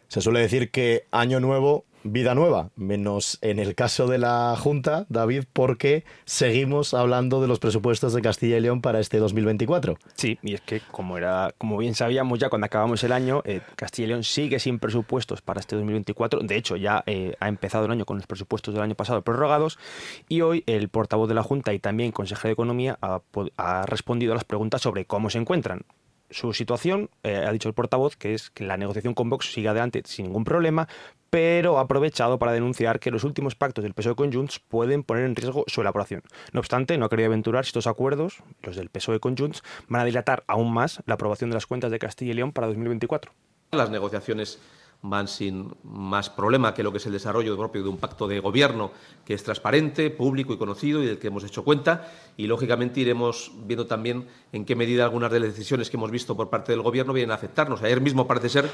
Se 0.08 0.22
suele 0.22 0.40
decir 0.40 0.70
que 0.70 1.04
año 1.10 1.38
nuevo, 1.38 1.84
vida 2.02 2.34
nueva, 2.34 2.70
menos 2.76 3.38
en 3.42 3.58
el 3.58 3.74
caso 3.74 4.06
de 4.06 4.16
la 4.16 4.56
Junta, 4.58 5.04
David, 5.10 5.44
porque 5.52 6.04
seguimos 6.24 6.94
hablando 6.94 7.42
de 7.42 7.48
los 7.48 7.58
presupuestos 7.58 8.14
de 8.14 8.22
Castilla 8.22 8.56
y 8.56 8.60
León 8.60 8.80
para 8.80 9.00
este 9.00 9.18
2024. 9.18 9.98
Sí, 10.14 10.38
y 10.42 10.54
es 10.54 10.62
que 10.62 10.80
como 10.90 11.18
era, 11.18 11.52
como 11.58 11.76
bien 11.76 11.94
sabíamos 11.94 12.38
ya 12.38 12.48
cuando 12.48 12.64
acabamos 12.64 13.04
el 13.04 13.12
año, 13.12 13.42
eh, 13.44 13.60
Castilla 13.76 14.06
y 14.06 14.08
León 14.08 14.24
sigue 14.24 14.58
sin 14.58 14.78
presupuestos 14.78 15.42
para 15.42 15.60
este 15.60 15.76
2024. 15.76 16.40
De 16.40 16.56
hecho, 16.56 16.76
ya 16.76 17.02
eh, 17.04 17.34
ha 17.38 17.48
empezado 17.48 17.84
el 17.84 17.90
año 17.90 18.06
con 18.06 18.16
los 18.16 18.26
presupuestos 18.26 18.72
del 18.72 18.82
año 18.82 18.94
pasado 18.94 19.20
prorrogados 19.20 19.78
y 20.26 20.40
hoy 20.40 20.64
el 20.66 20.88
portavoz 20.88 21.28
de 21.28 21.34
la 21.34 21.42
Junta 21.42 21.74
y 21.74 21.80
también 21.80 22.12
consejero 22.12 22.48
de 22.48 22.52
Economía 22.54 22.98
ha, 23.02 23.20
ha 23.58 23.84
respondido 23.84 24.32
a 24.32 24.36
las 24.36 24.44
preguntas 24.44 24.80
sobre 24.80 25.04
cómo 25.04 25.28
se 25.28 25.36
encuentran 25.36 25.84
su 26.30 26.52
situación, 26.52 27.10
eh, 27.22 27.44
ha 27.46 27.52
dicho 27.52 27.68
el 27.68 27.74
portavoz, 27.74 28.16
que 28.16 28.34
es 28.34 28.50
que 28.50 28.64
la 28.64 28.76
negociación 28.76 29.14
con 29.14 29.30
Vox 29.30 29.52
sigue 29.52 29.68
adelante 29.68 30.02
sin 30.04 30.26
ningún 30.26 30.44
problema, 30.44 30.88
pero 31.30 31.78
ha 31.78 31.82
aprovechado 31.82 32.38
para 32.38 32.52
denunciar 32.52 33.00
que 33.00 33.10
los 33.10 33.24
últimos 33.24 33.54
pactos 33.54 33.82
del 33.82 33.94
PSOE 33.94 34.14
con 34.14 34.32
Junts 34.32 34.60
pueden 34.60 35.02
poner 35.02 35.24
en 35.24 35.36
riesgo 35.36 35.64
su 35.66 35.80
elaboración. 35.80 36.22
No 36.52 36.60
obstante, 36.60 36.96
no 36.96 37.06
ha 37.06 37.08
querido 37.08 37.28
aventurar 37.28 37.64
si 37.64 37.70
estos 37.70 37.86
acuerdos, 37.86 38.42
los 38.62 38.76
del 38.76 38.88
PSOE 38.88 39.20
con 39.20 39.36
Junts, 39.36 39.62
van 39.88 40.02
a 40.02 40.04
dilatar 40.04 40.44
aún 40.46 40.72
más 40.72 41.02
la 41.06 41.14
aprobación 41.14 41.50
de 41.50 41.54
las 41.54 41.66
cuentas 41.66 41.90
de 41.90 41.98
Castilla 41.98 42.32
y 42.32 42.34
León 42.34 42.52
para 42.52 42.66
2024. 42.68 43.32
Las 43.72 43.90
negociaciones 43.90 44.58
van 45.02 45.28
sin 45.28 45.72
más 45.84 46.28
problema 46.28 46.74
que 46.74 46.82
lo 46.82 46.90
que 46.90 46.98
es 46.98 47.06
el 47.06 47.12
desarrollo 47.12 47.56
propio 47.56 47.82
de 47.82 47.88
un 47.88 47.98
pacto 47.98 48.26
de 48.26 48.40
gobierno 48.40 48.90
que 49.24 49.34
es 49.34 49.44
transparente, 49.44 50.10
público 50.10 50.52
y 50.52 50.58
conocido 50.58 51.02
y 51.02 51.06
del 51.06 51.18
que 51.18 51.28
hemos 51.28 51.44
hecho 51.44 51.62
cuenta. 51.62 52.10
Y, 52.36 52.46
lógicamente, 52.46 53.00
iremos 53.00 53.52
viendo 53.64 53.86
también 53.86 54.26
en 54.52 54.64
qué 54.64 54.74
medida 54.74 55.04
algunas 55.04 55.30
de 55.30 55.40
las 55.40 55.50
decisiones 55.50 55.88
que 55.90 55.96
hemos 55.96 56.10
visto 56.10 56.36
por 56.36 56.50
parte 56.50 56.72
del 56.72 56.82
Gobierno 56.82 57.12
vienen 57.12 57.30
a 57.30 57.34
afectarnos. 57.34 57.82
Ayer 57.82 58.00
mismo 58.00 58.26
parece 58.26 58.48
ser 58.48 58.70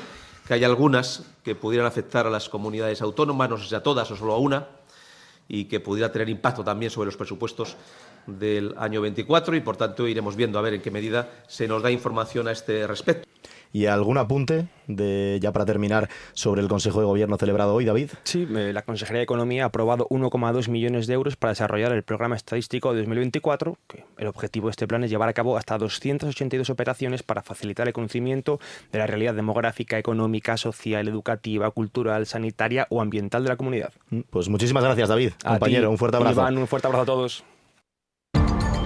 que 0.46 0.54
hay 0.54 0.64
algunas 0.64 1.24
que 1.42 1.54
pudieran 1.54 1.86
afectar 1.86 2.26
a 2.26 2.30
las 2.30 2.48
comunidades 2.48 3.02
autónomas, 3.02 3.50
no 3.50 3.58
sé 3.58 3.68
si 3.68 3.74
a 3.74 3.82
todas 3.82 4.10
o 4.10 4.16
solo 4.16 4.32
a 4.32 4.38
una, 4.38 4.68
y 5.46 5.66
que 5.66 5.80
pudiera 5.80 6.10
tener 6.10 6.30
impacto 6.30 6.64
también 6.64 6.90
sobre 6.90 7.06
los 7.06 7.16
presupuestos 7.16 7.76
del 8.26 8.74
año 8.78 9.02
24 9.02 9.56
y, 9.56 9.60
por 9.60 9.76
tanto, 9.76 10.08
iremos 10.08 10.36
viendo 10.36 10.58
a 10.58 10.62
ver 10.62 10.74
en 10.74 10.80
qué 10.80 10.90
medida 10.90 11.44
se 11.46 11.68
nos 11.68 11.82
da 11.82 11.90
información 11.90 12.48
a 12.48 12.52
este 12.52 12.86
respecto. 12.86 13.28
¿Y 13.74 13.86
algún 13.86 14.18
apunte, 14.18 14.68
de, 14.86 15.40
ya 15.42 15.50
para 15.50 15.64
terminar, 15.64 16.08
sobre 16.32 16.62
el 16.62 16.68
Consejo 16.68 17.00
de 17.00 17.06
Gobierno 17.06 17.36
celebrado 17.38 17.74
hoy, 17.74 17.84
David? 17.84 18.10
Sí, 18.22 18.46
la 18.46 18.82
Consejería 18.82 19.18
de 19.18 19.24
Economía 19.24 19.64
ha 19.64 19.66
aprobado 19.66 20.06
1,2 20.10 20.68
millones 20.68 21.08
de 21.08 21.14
euros 21.14 21.34
para 21.34 21.50
desarrollar 21.50 21.90
el 21.90 22.04
programa 22.04 22.36
estadístico 22.36 22.92
de 22.92 23.00
2024, 23.00 23.76
que 23.88 24.04
el 24.16 24.28
objetivo 24.28 24.68
de 24.68 24.70
este 24.70 24.86
plan 24.86 25.02
es 25.02 25.10
llevar 25.10 25.28
a 25.28 25.32
cabo 25.32 25.56
hasta 25.56 25.76
282 25.76 26.70
operaciones 26.70 27.24
para 27.24 27.42
facilitar 27.42 27.88
el 27.88 27.92
conocimiento 27.92 28.60
de 28.92 29.00
la 29.00 29.08
realidad 29.08 29.34
demográfica, 29.34 29.98
económica, 29.98 30.56
social, 30.56 31.08
educativa, 31.08 31.68
cultural, 31.72 32.26
sanitaria 32.26 32.86
o 32.90 33.02
ambiental 33.02 33.42
de 33.42 33.48
la 33.48 33.56
comunidad. 33.56 33.92
Mm, 34.10 34.20
pues 34.30 34.48
muchísimas 34.48 34.84
gracias, 34.84 35.08
David. 35.08 35.32
compañero, 35.44 35.90
un 35.90 35.98
fuerte 35.98 36.16
abrazo. 36.18 36.42
Iván, 36.42 36.58
un 36.58 36.68
fuerte 36.68 36.86
abrazo 36.86 37.02
a 37.02 37.06
todos. 37.06 37.44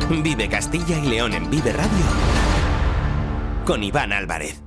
Vive 0.09 0.49
Castilla 0.49 0.99
y 0.99 1.11
León 1.11 1.35
en 1.35 1.51
Vive 1.51 1.75
Radio 1.75 2.49
con 3.67 3.85
Iván 3.85 4.15
Álvarez. 4.15 4.63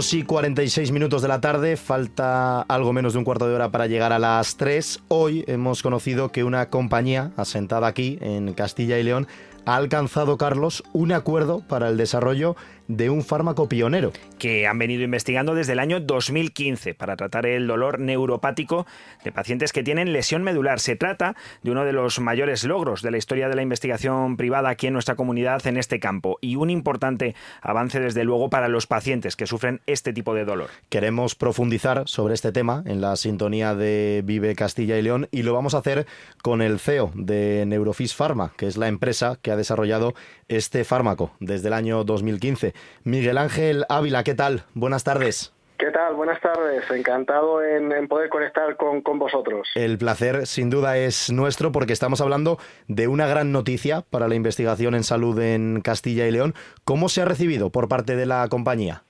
Y 0.00 0.22
46 0.22 0.92
minutos 0.92 1.20
de 1.20 1.28
la 1.28 1.42
tarde, 1.42 1.76
falta 1.76 2.62
algo 2.62 2.94
menos 2.94 3.12
de 3.12 3.18
un 3.18 3.24
cuarto 3.26 3.46
de 3.46 3.54
hora 3.54 3.70
para 3.70 3.86
llegar 3.86 4.14
a 4.14 4.18
las 4.18 4.56
3. 4.56 5.02
Hoy 5.08 5.44
hemos 5.46 5.82
conocido 5.82 6.32
que 6.32 6.42
una 6.42 6.70
compañía 6.70 7.32
asentada 7.36 7.86
aquí 7.86 8.16
en 8.22 8.54
Castilla 8.54 8.98
y 8.98 9.02
León 9.02 9.28
ha 9.66 9.76
alcanzado, 9.76 10.38
Carlos, 10.38 10.82
un 10.94 11.12
acuerdo 11.12 11.60
para 11.68 11.90
el 11.90 11.98
desarrollo 11.98 12.56
de 12.96 13.08
un 13.08 13.22
fármaco 13.22 13.68
pionero. 13.68 14.12
Que 14.38 14.66
han 14.66 14.78
venido 14.78 15.02
investigando 15.02 15.54
desde 15.54 15.72
el 15.72 15.78
año 15.78 16.00
2015 16.00 16.94
para 16.94 17.16
tratar 17.16 17.46
el 17.46 17.66
dolor 17.66 18.00
neuropático 18.00 18.86
de 19.24 19.32
pacientes 19.32 19.72
que 19.72 19.82
tienen 19.82 20.12
lesión 20.12 20.42
medular. 20.42 20.80
Se 20.80 20.96
trata 20.96 21.36
de 21.62 21.70
uno 21.70 21.84
de 21.84 21.92
los 21.92 22.18
mayores 22.20 22.64
logros 22.64 23.02
de 23.02 23.10
la 23.10 23.18
historia 23.18 23.48
de 23.48 23.54
la 23.54 23.62
investigación 23.62 24.36
privada 24.36 24.70
aquí 24.70 24.88
en 24.88 24.94
nuestra 24.94 25.14
comunidad 25.14 25.64
en 25.66 25.76
este 25.76 26.00
campo 26.00 26.38
y 26.40 26.56
un 26.56 26.70
importante 26.70 27.34
avance 27.62 28.00
desde 28.00 28.24
luego 28.24 28.50
para 28.50 28.68
los 28.68 28.86
pacientes 28.86 29.36
que 29.36 29.46
sufren 29.46 29.80
este 29.86 30.12
tipo 30.12 30.34
de 30.34 30.44
dolor. 30.44 30.70
Queremos 30.88 31.34
profundizar 31.36 32.02
sobre 32.06 32.34
este 32.34 32.50
tema 32.50 32.82
en 32.86 33.00
la 33.00 33.14
sintonía 33.16 33.74
de 33.74 34.22
Vive 34.24 34.56
Castilla 34.56 34.98
y 34.98 35.02
León 35.02 35.28
y 35.30 35.42
lo 35.42 35.54
vamos 35.54 35.74
a 35.74 35.78
hacer 35.78 36.06
con 36.42 36.60
el 36.60 36.80
CEO 36.80 37.12
de 37.14 37.64
Neurofis 37.66 38.14
Pharma, 38.14 38.52
que 38.56 38.66
es 38.66 38.76
la 38.76 38.88
empresa 38.88 39.38
que 39.40 39.52
ha 39.52 39.56
desarrollado 39.56 40.14
este 40.48 40.84
fármaco 40.84 41.30
desde 41.38 41.68
el 41.68 41.74
año 41.74 42.02
2015. 42.02 42.74
Miguel 43.04 43.38
Ángel 43.38 43.84
Ávila, 43.88 44.24
¿qué 44.24 44.34
tal? 44.34 44.64
Buenas 44.74 45.04
tardes. 45.04 45.52
¿Qué 45.80 45.90
tal? 45.90 46.14
Buenas 46.14 46.38
tardes. 46.42 46.90
Encantado 46.90 47.64
en, 47.64 48.06
poder 48.06 48.28
conectar 48.28 48.76
con, 48.76 49.00
con, 49.00 49.18
vosotros. 49.18 49.66
El 49.74 49.96
placer, 49.96 50.46
sin 50.46 50.68
duda, 50.68 50.98
es 50.98 51.32
nuestro 51.32 51.72
porque 51.72 51.94
estamos 51.94 52.20
hablando 52.20 52.58
de 52.86 53.08
una 53.08 53.26
gran 53.26 53.50
noticia 53.50 54.02
para 54.02 54.28
la 54.28 54.34
investigación 54.34 54.94
en 54.94 55.04
salud 55.04 55.40
en 55.40 55.80
Castilla 55.80 56.26
y 56.26 56.32
León. 56.32 56.54
¿Cómo 56.84 57.08
se 57.08 57.22
ha 57.22 57.24
recibido 57.24 57.70
por 57.70 57.88
parte 57.88 58.14
de 58.14 58.26
la 58.26 58.46
compañía? 58.50 59.04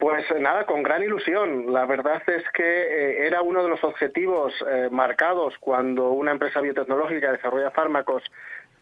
Pues 0.00 0.24
nada, 0.40 0.64
con 0.64 0.82
gran 0.82 1.02
ilusión. 1.02 1.74
La 1.74 1.84
verdad 1.84 2.22
es 2.26 2.42
que 2.54 2.62
eh, 2.64 3.26
era 3.26 3.42
uno 3.42 3.62
de 3.62 3.68
los 3.68 3.84
objetivos 3.84 4.54
eh, 4.66 4.88
marcados 4.90 5.54
cuando 5.60 6.12
una 6.12 6.30
empresa 6.30 6.62
biotecnológica 6.62 7.32
desarrolla 7.32 7.70
fármacos 7.70 8.22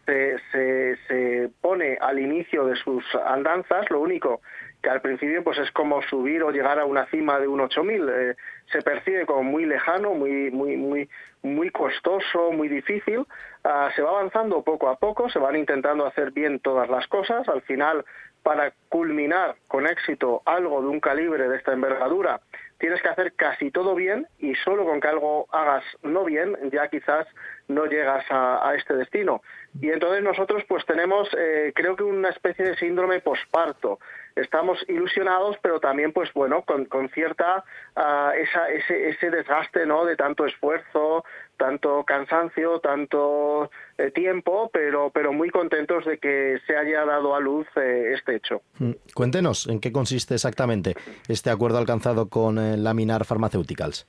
se, 0.05 1.49
pone 1.61 1.97
al 2.01 2.19
inicio 2.19 2.65
de 2.65 2.75
sus 2.75 3.03
andanzas, 3.25 3.89
lo 3.89 3.99
único 3.99 4.41
que 4.81 4.89
al 4.89 5.01
principio 5.01 5.43
pues 5.43 5.57
es 5.57 5.71
como 5.71 6.01
subir 6.03 6.41
o 6.41 6.51
llegar 6.51 6.79
a 6.79 6.85
una 6.85 7.05
cima 7.07 7.39
de 7.39 7.47
un 7.47 7.59
8000, 7.59 8.09
eh, 8.09 8.35
se 8.71 8.81
percibe 8.81 9.25
como 9.25 9.43
muy 9.43 9.65
lejano, 9.65 10.13
muy 10.13 10.51
muy 10.51 10.77
muy 10.77 11.09
muy 11.41 11.69
costoso, 11.69 12.51
muy 12.51 12.69
difícil, 12.69 13.25
ah, 13.65 13.89
se 13.95 14.01
va 14.01 14.11
avanzando 14.11 14.63
poco 14.63 14.87
a 14.87 14.95
poco, 14.95 15.29
se 15.29 15.39
van 15.39 15.57
intentando 15.57 16.05
hacer 16.05 16.31
bien 16.31 16.59
todas 16.59 16.89
las 16.89 17.07
cosas, 17.07 17.47
al 17.49 17.61
final 17.63 18.05
para 18.43 18.71
culminar 18.87 19.55
con 19.67 19.85
éxito 19.85 20.41
algo 20.45 20.81
de 20.81 20.87
un 20.87 20.99
calibre 20.99 21.47
de 21.47 21.57
esta 21.57 21.73
envergadura, 21.73 22.39
tienes 22.79 23.01
que 23.01 23.09
hacer 23.09 23.33
casi 23.33 23.71
todo 23.71 23.93
bien 23.95 24.27
y 24.39 24.55
solo 24.55 24.85
con 24.85 25.01
que 25.01 25.07
algo 25.07 25.47
hagas 25.51 25.83
no 26.03 26.23
bien, 26.23 26.57
ya 26.71 26.87
quizás 26.87 27.27
no 27.67 27.85
llegas 27.85 28.25
a, 28.29 28.73
este 28.75 28.95
destino. 28.95 29.41
Y 29.81 29.89
entonces 29.89 30.23
nosotros 30.23 30.63
pues 30.67 30.85
tenemos, 30.85 31.27
eh, 31.37 31.71
creo 31.75 31.95
que 31.95 32.03
una 32.03 32.29
especie 32.29 32.65
de 32.65 32.75
síndrome 32.77 33.21
posparto. 33.21 33.99
Estamos 34.35 34.77
ilusionados, 34.87 35.57
pero 35.61 35.79
también 35.79 36.11
pues 36.11 36.31
bueno, 36.33 36.63
con, 36.63 37.09
cierta 37.09 37.63
ah, 37.95 38.31
esa, 38.37 38.69
ese, 38.69 39.09
ese 39.09 39.29
desgaste 39.29 39.85
¿no? 39.85 40.05
de 40.05 40.15
tanto 40.15 40.45
esfuerzo, 40.45 41.23
tanto 41.57 42.03
cansancio, 42.05 42.79
tanto 42.79 43.69
eh, 43.97 44.11
tiempo, 44.11 44.69
pero, 44.73 45.11
pero 45.13 45.33
muy 45.33 45.49
contentos 45.49 46.05
de 46.05 46.17
que 46.17 46.59
se 46.67 46.75
haya 46.75 47.05
dado 47.05 47.35
a 47.35 47.39
luz 47.39 47.67
eh, 47.75 48.13
este 48.15 48.35
hecho. 48.35 48.61
Mm, 48.79 48.91
cuéntenos, 49.13 49.67
¿en 49.67 49.79
qué 49.79 49.91
consiste 49.91 50.35
exactamente 50.35 50.95
este 51.27 51.49
acuerdo 51.49 51.77
alcanzado 51.77 52.29
con 52.29 52.83
Laminar 52.83 53.25
Pharmaceuticals? 53.25 54.07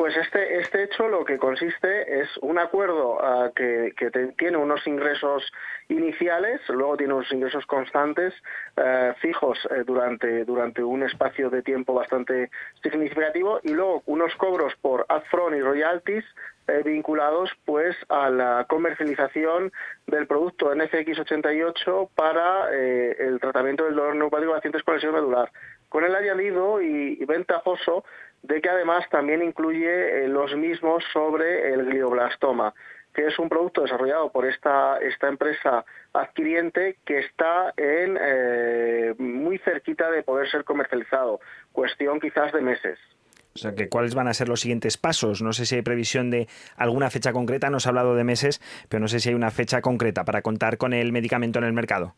Pues 0.00 0.16
este, 0.16 0.60
este 0.60 0.84
hecho 0.84 1.08
lo 1.08 1.26
que 1.26 1.36
consiste 1.36 2.22
es 2.22 2.28
un 2.38 2.58
acuerdo 2.58 3.22
ah, 3.22 3.50
que, 3.54 3.92
tiene 4.38 4.56
unos 4.56 4.86
ingresos 4.86 5.52
iniciales, 5.90 6.58
luego 6.70 6.96
tiene 6.96 7.12
unos 7.12 7.30
ingresos 7.30 7.66
constantes 7.66 8.32
ah, 8.78 9.14
fijos 9.20 9.58
eh, 9.70 9.84
durante, 9.86 10.46
durante 10.46 10.82
un 10.82 11.02
espacio 11.02 11.50
de 11.50 11.60
tiempo 11.60 11.92
bastante 11.92 12.50
significativo 12.82 13.60
y 13.62 13.74
luego 13.74 14.02
unos 14.06 14.34
cobros 14.36 14.72
por 14.80 15.04
upfront 15.14 15.58
y 15.58 15.60
royalties 15.60 16.24
eh, 16.68 16.80
vinculados 16.82 17.50
pues 17.66 17.94
a 18.08 18.30
la 18.30 18.64
comercialización 18.70 19.70
del 20.06 20.26
producto 20.26 20.74
NFX88 20.74 22.08
para 22.14 22.72
eh, 22.72 23.16
el 23.18 23.38
tratamiento 23.38 23.84
del 23.84 23.96
dolor 23.96 24.14
neuropático 24.14 24.52
de 24.52 24.56
pacientes 24.56 24.82
con 24.82 24.94
lesión 24.94 25.12
medular. 25.12 25.52
Con 25.90 26.04
el 26.04 26.14
añadido 26.14 26.80
y 26.80 27.16
ventajoso 27.24 28.04
de 28.42 28.60
que 28.60 28.68
además 28.68 29.04
también 29.10 29.42
incluye 29.42 30.24
eh, 30.24 30.28
los 30.28 30.54
mismos 30.56 31.04
sobre 31.12 31.72
el 31.72 31.84
glioblastoma, 31.86 32.74
que 33.14 33.26
es 33.26 33.38
un 33.38 33.48
producto 33.48 33.82
desarrollado 33.82 34.30
por 34.30 34.46
esta, 34.46 34.98
esta 34.98 35.28
empresa 35.28 35.84
adquiriente 36.12 36.98
que 37.04 37.18
está 37.18 37.74
en 37.76 38.18
eh, 38.20 39.14
muy 39.18 39.58
cerquita 39.58 40.10
de 40.10 40.22
poder 40.22 40.48
ser 40.50 40.64
comercializado, 40.64 41.40
cuestión 41.72 42.20
quizás 42.20 42.52
de 42.52 42.60
meses. 42.60 42.98
sea, 43.58 43.74
que 43.74 43.88
¿cuáles 43.88 44.14
van 44.14 44.28
a 44.28 44.34
ser 44.34 44.48
los 44.48 44.60
siguientes 44.60 44.96
pasos? 44.96 45.42
No 45.42 45.52
sé 45.52 45.66
si 45.66 45.74
hay 45.74 45.82
previsión 45.82 46.30
de 46.30 46.48
alguna 46.76 47.10
fecha 47.10 47.32
concreta, 47.32 47.68
nos 47.68 47.86
ha 47.86 47.90
hablado 47.90 48.14
de 48.14 48.24
meses, 48.24 48.60
pero 48.88 49.00
no 49.00 49.08
sé 49.08 49.20
si 49.20 49.30
hay 49.30 49.34
una 49.34 49.50
fecha 49.50 49.80
concreta 49.80 50.24
para 50.24 50.42
contar 50.42 50.78
con 50.78 50.92
el 50.92 51.12
medicamento 51.12 51.58
en 51.58 51.64
el 51.64 51.72
mercado. 51.72 52.14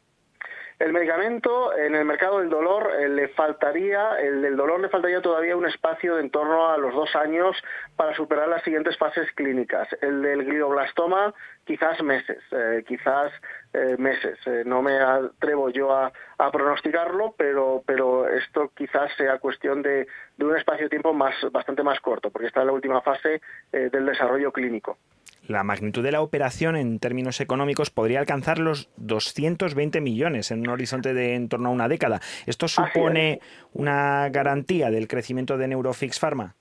El 0.83 0.93
medicamento 0.93 1.79
en 1.79 1.95
el 1.95 2.05
mercado 2.05 2.41
del 2.41 2.51
dolor 2.51 2.91
eh, 2.99 3.09
le 3.09 3.29
faltaría, 3.29 4.19
el 4.19 4.43
del 4.43 4.57
dolor 4.57 4.81
le 4.81 4.89
faltaría 4.89 5.23
todavía 5.23 5.57
un 5.57 5.65
espacio 5.65 6.17
de 6.17 6.23
en 6.23 6.31
torno 6.31 6.73
a 6.73 6.77
los 6.77 6.93
dos 6.93 7.15
años 7.15 7.57
para 7.95 8.17
superar 8.17 8.49
las 8.49 8.65
siguientes 8.65 8.99
fases 8.99 9.31
clínicas. 9.37 9.87
El 10.01 10.23
del 10.23 10.45
glioblastoma 10.45 11.33
quizás 11.65 12.03
meses, 12.03 12.43
eh, 12.51 12.83
quizás 12.85 13.31
eh, 13.73 13.95
meses. 13.97 14.41
no 14.67 14.83
me 14.83 14.99
atrevo 14.99 15.71
yo 15.71 15.95
a, 15.95 16.11
pronosticarlo, 16.51 17.33
pero, 17.39 17.85
pero 17.87 18.27
esto 18.29 18.73
quizás 18.75 19.13
sea 19.17 19.39
cuestión 19.39 19.83
de, 19.83 20.09
de, 20.37 20.45
un 20.45 20.57
espacio 20.57 20.87
de 20.87 20.91
tiempo 20.91 21.13
más, 21.13 21.37
bastante 21.53 21.85
más 21.85 22.01
corto, 22.01 22.33
porque 22.33 22.49
está 22.49 22.63
en 22.63 22.67
la 22.67 22.73
última 22.73 23.01
fase 23.03 23.41
del 23.71 24.05
desarrollo 24.05 24.51
clínico 24.51 24.99
la 25.47 25.65
magnitud 25.65 26.03
de 26.03 26.13
la 26.13 26.21
operación 26.21 26.77
en 26.77 26.99
términos 26.99 27.41
económicos 27.41 27.91
podría 27.91 28.21
alcanzar 28.21 28.59
los 28.59 28.91
220 28.97 30.01
millones 30.01 30.51
en 30.51 30.61
un 30.61 30.69
horizonte 30.69 31.15
de 31.15 31.35
en 31.35 31.49
torno 31.49 31.69
a 31.69 31.73
una 31.73 31.89
década. 31.89 32.21
¿Esto 32.47 32.69
supone 32.69 33.41
una 33.73 34.29
garantía 34.31 34.91
del 34.91 35.09
crecimiento 35.09 35.59
de 35.59 35.69
Neurofix 35.69 36.19
Pharma? 36.19 36.55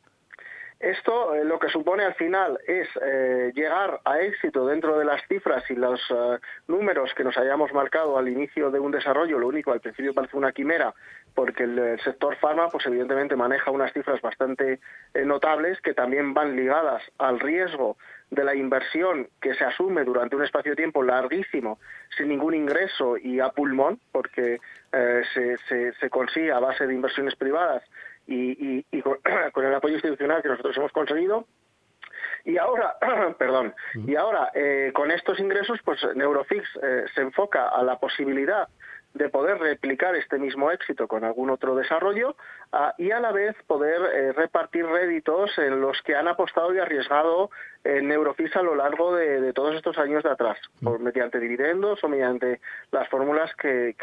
Esto 0.82 1.36
eh, 1.36 1.46
lo 1.46 1.60
que 1.60 1.70
supone 1.70 2.04
al 2.04 2.16
final 2.16 2.60
es 2.66 2.88
eh, 3.04 3.52
llegar 3.54 4.02
a 4.04 4.20
éxito 4.20 4.66
dentro 4.66 4.98
de 4.98 5.06
las 5.06 5.22
cifras 5.28 5.64
y 5.70 5.76
los 5.76 6.02
eh, 6.10 6.40
números 6.68 7.14
que 7.14 7.24
nos 7.24 7.38
hayamos 7.38 7.72
marcado 7.72 8.18
al 8.18 8.28
inicio 8.28 8.72
de 8.72 8.80
un 8.80 8.90
desarrollo. 8.90 9.38
Lo 9.38 9.48
único, 9.48 9.72
al 9.72 9.80
principio 9.80 10.16
parece 10.16 10.38
una 10.38 10.52
quimera, 10.52 10.92
porque 11.36 11.66
el, 11.66 12.00
sector 12.04 12.36
farma, 12.38 12.68
pues 12.70 12.88
evidentemente 12.88 13.36
maneja 13.36 13.70
unas 13.70 13.94
cifras 13.94 14.20
bastante 14.22 14.80
notables 15.24 15.80
que 15.82 15.94
también 15.94 16.34
van 16.34 16.56
ligadas 16.56 17.04
al 17.20 17.40
riesgo 17.40 17.98
de 18.32 18.44
la 18.44 18.56
inversión 18.56 19.28
que 19.40 19.54
se 19.54 19.64
asume 19.64 20.04
durante 20.04 20.36
un 20.36 20.44
espacio 20.44 20.72
de 20.72 20.78
tiempo 20.78 21.04
larguísimo, 21.04 21.80
sin 22.18 22.30
ningún 22.30 22.56
ingreso 22.56 23.18
y 23.18 23.40
a 23.40 23.50
pulmón, 23.50 24.00
porque 24.12 24.60
se, 24.92 25.58
se, 25.70 25.94
se 25.94 26.10
consigue 26.10 26.52
a 26.52 26.60
base 26.60 26.88
de 26.88 26.94
inversiones 26.94 27.36
privadas 27.36 27.84
y, 28.28 29.02
con, 29.54 29.66
el 29.66 29.76
apoyo 29.76 29.96
institucional 29.96 30.42
que 30.42 30.50
nosotros 30.50 30.78
hemos 30.78 30.92
conseguido. 30.92 31.46
Y 32.44 32.58
ahora, 32.58 32.98
perdón, 33.38 33.74
y 33.94 34.16
ahora 34.16 34.52
eh, 34.54 34.92
con 34.94 35.12
estos 35.12 35.40
ingresos, 35.40 35.80
pues 35.84 36.00
Neurofix 36.16 36.68
eh, 36.82 37.06
se 37.14 37.22
enfoca 37.22 37.70
a 37.70 37.84
la 37.84 38.00
posibilidad 38.00 38.68
de 39.14 39.30
poder 39.30 39.58
replicar 39.58 40.16
este 40.16 40.40
mismo 40.40 40.72
éxito 40.72 41.08
con 41.08 41.24
algún 41.24 41.50
otro 41.50 41.76
desarrollo 41.76 42.36
ah, 42.72 42.94
y 42.98 43.12
a 43.12 43.20
la 43.20 43.32
vez 43.32 43.56
poder 43.68 44.02
eh, 44.14 44.32
repartir 44.34 44.86
réditos 44.86 45.52
en 45.58 45.82
los 45.82 46.02
que 46.04 46.16
han 46.16 46.28
apostado 46.28 46.74
y 46.74 46.80
arriesgado 46.80 47.50
en 47.84 48.08
Neurofis 48.08 48.56
a 48.56 48.62
lo 48.62 48.76
largo 48.76 49.16
de, 49.16 49.54
todos 49.54 49.76
estos 49.76 49.98
años 49.98 50.24
de 50.24 50.30
atrás, 50.30 50.58
mm. 50.80 50.86
por, 50.86 51.00
mediante 51.00 51.40
dividendos 51.40 52.04
o 52.04 52.08
mediante 52.08 52.62
las 52.92 53.10
fórmulas 53.10 53.52
que, 53.56 53.96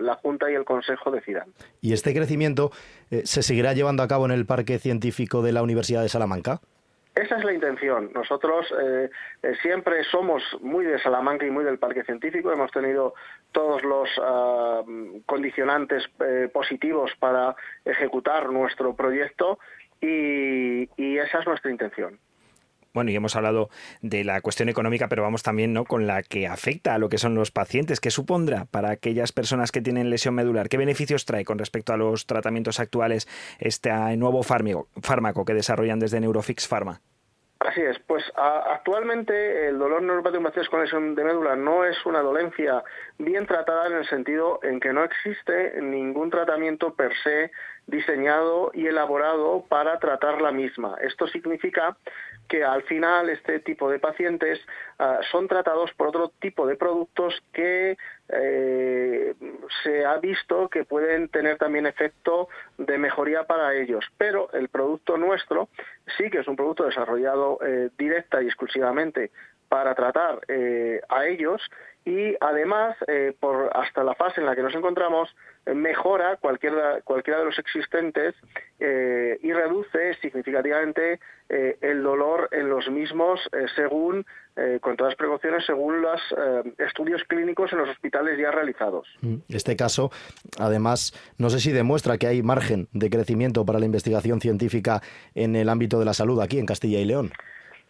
la 0.00 0.14
Junta 0.16 0.50
y 0.50 0.54
el 0.54 0.64
Consejo 0.64 1.10
decidan. 1.10 1.48
¿Y 1.80 1.92
este 1.92 2.14
crecimiento 2.14 2.70
eh, 3.10 3.22
se 3.24 3.42
seguirá 3.42 3.72
llevando 3.72 4.02
a 4.02 4.08
cabo 4.08 4.26
en 4.26 4.32
el 4.32 4.46
Parque 4.46 4.78
Científico 4.78 5.42
de 5.42 5.52
la 5.52 5.62
Universidad 5.62 6.02
de 6.02 6.08
Salamanca? 6.08 6.60
Esa 7.16 7.36
es 7.38 7.44
la 7.44 7.54
intención. 7.54 8.10
Nosotros 8.14 8.66
eh, 8.78 9.08
eh, 9.42 9.54
siempre 9.62 10.04
somos 10.04 10.42
muy 10.60 10.84
de 10.84 10.98
Salamanca 10.98 11.46
y 11.46 11.50
muy 11.50 11.64
del 11.64 11.78
Parque 11.78 12.04
Científico. 12.04 12.52
Hemos 12.52 12.70
tenido 12.70 13.14
todos 13.52 13.82
los 13.82 14.10
ah, 14.20 14.82
condicionantes 15.24 16.04
eh, 16.20 16.50
positivos 16.52 17.10
para 17.18 17.56
ejecutar 17.86 18.50
nuestro 18.50 18.94
proyecto 18.94 19.58
y, 19.98 21.16
esa 21.16 21.38
es 21.38 21.46
nuestra 21.46 21.70
intención. 21.70 22.18
Bueno, 22.96 23.10
y 23.10 23.14
hemos 23.14 23.36
hablado 23.36 23.68
de 24.00 24.24
la 24.24 24.40
cuestión 24.40 24.70
económica, 24.70 25.06
pero 25.08 25.22
vamos 25.22 25.42
también 25.42 25.74
¿no? 25.74 25.84
con 25.84 26.06
la 26.06 26.22
que 26.22 26.46
afecta 26.46 26.94
a 26.94 26.98
lo 26.98 27.10
que 27.10 27.18
son 27.18 27.34
los 27.34 27.50
pacientes. 27.50 28.00
¿Qué 28.00 28.10
supondrá 28.10 28.64
para 28.64 28.88
aquellas 28.90 29.32
personas 29.32 29.70
que 29.70 29.82
tienen 29.82 30.08
lesión 30.08 30.34
medular? 30.34 30.70
¿Qué 30.70 30.78
beneficios 30.78 31.26
trae 31.26 31.44
con 31.44 31.58
respecto 31.58 31.92
a 31.92 31.98
los 31.98 32.24
tratamientos 32.24 32.80
actuales 32.80 33.28
este 33.58 33.90
nuevo 34.16 34.42
fármaco 34.42 35.44
que 35.44 35.52
desarrollan 35.52 35.98
desde 35.98 36.20
Neurofix 36.20 36.66
Pharma? 36.66 37.02
Así 37.58 37.80
es, 37.80 37.98
pues 38.06 38.22
actualmente 38.34 39.68
el 39.68 39.78
dolor 39.78 40.02
neuropático 40.02 40.70
con 40.70 40.82
lesión 40.82 41.14
de 41.14 41.24
médula 41.24 41.56
no 41.56 41.84
es 41.84 41.96
una 42.04 42.20
dolencia 42.20 42.84
bien 43.18 43.46
tratada 43.46 43.86
en 43.86 43.94
el 43.94 44.06
sentido 44.06 44.60
en 44.62 44.78
que 44.78 44.92
no 44.92 45.04
existe 45.04 45.80
ningún 45.80 46.30
tratamiento 46.30 46.94
per 46.94 47.12
se 47.24 47.50
diseñado 47.86 48.72
y 48.74 48.86
elaborado 48.86 49.64
para 49.68 49.98
tratar 49.98 50.42
la 50.42 50.52
misma. 50.52 50.96
Esto 51.00 51.26
significa 51.28 51.96
que 52.48 52.64
al 52.64 52.82
final 52.82 53.28
este 53.30 53.60
tipo 53.60 53.90
de 53.90 53.98
pacientes 53.98 54.60
ah, 54.98 55.20
son 55.30 55.48
tratados 55.48 55.92
por 55.94 56.08
otro 56.08 56.32
tipo 56.40 56.66
de 56.66 56.76
productos 56.76 57.42
que 57.52 57.96
eh, 58.28 59.34
se 59.82 60.04
ha 60.04 60.16
visto 60.18 60.68
que 60.68 60.84
pueden 60.84 61.28
tener 61.28 61.58
también 61.58 61.86
efecto 61.86 62.48
de 62.78 62.98
mejoría 62.98 63.44
para 63.44 63.74
ellos. 63.74 64.04
Pero 64.18 64.50
el 64.52 64.68
producto 64.68 65.16
nuestro 65.16 65.68
sí 66.16 66.30
que 66.30 66.38
es 66.38 66.48
un 66.48 66.56
producto 66.56 66.84
desarrollado 66.84 67.58
eh, 67.64 67.90
directa 67.96 68.42
y 68.42 68.46
exclusivamente 68.46 69.30
para 69.68 69.94
tratar 69.94 70.40
eh, 70.48 71.00
a 71.08 71.26
ellos 71.26 71.60
y 72.04 72.36
además, 72.40 72.96
eh, 73.08 73.34
por 73.40 73.68
hasta 73.76 74.04
la 74.04 74.14
fase 74.14 74.40
en 74.40 74.46
la 74.46 74.54
que 74.54 74.62
nos 74.62 74.74
encontramos, 74.74 75.28
mejora 75.74 76.36
cualquiera, 76.36 77.00
cualquiera 77.02 77.40
de 77.40 77.46
los 77.46 77.58
existentes 77.58 78.36
eh, 78.78 79.36
y 79.42 79.52
reduce 79.52 80.14
significativamente 80.20 81.18
el 81.48 82.02
dolor 82.02 82.48
en 82.50 82.68
los 82.68 82.90
mismos 82.90 83.38
según, 83.76 84.26
con 84.80 84.96
todas 84.96 85.12
las 85.12 85.16
precauciones, 85.16 85.64
según 85.64 86.02
los 86.02 86.20
estudios 86.78 87.22
clínicos 87.28 87.72
en 87.72 87.78
los 87.78 87.88
hospitales 87.88 88.36
ya 88.36 88.50
realizados. 88.50 89.06
Mm, 89.20 89.36
este 89.48 89.76
caso, 89.76 90.10
además, 90.58 91.14
no 91.38 91.48
sé 91.48 91.60
si 91.60 91.70
demuestra 91.70 92.18
que 92.18 92.26
hay 92.26 92.42
margen 92.42 92.88
de 92.92 93.10
crecimiento 93.10 93.64
para 93.64 93.78
la 93.78 93.86
investigación 93.86 94.40
científica 94.40 95.02
en 95.36 95.54
el 95.54 95.68
ámbito 95.68 96.00
de 96.00 96.04
la 96.04 96.14
salud 96.14 96.40
aquí 96.40 96.58
en 96.58 96.66
Castilla 96.66 96.98
y 96.98 97.04
León. 97.04 97.30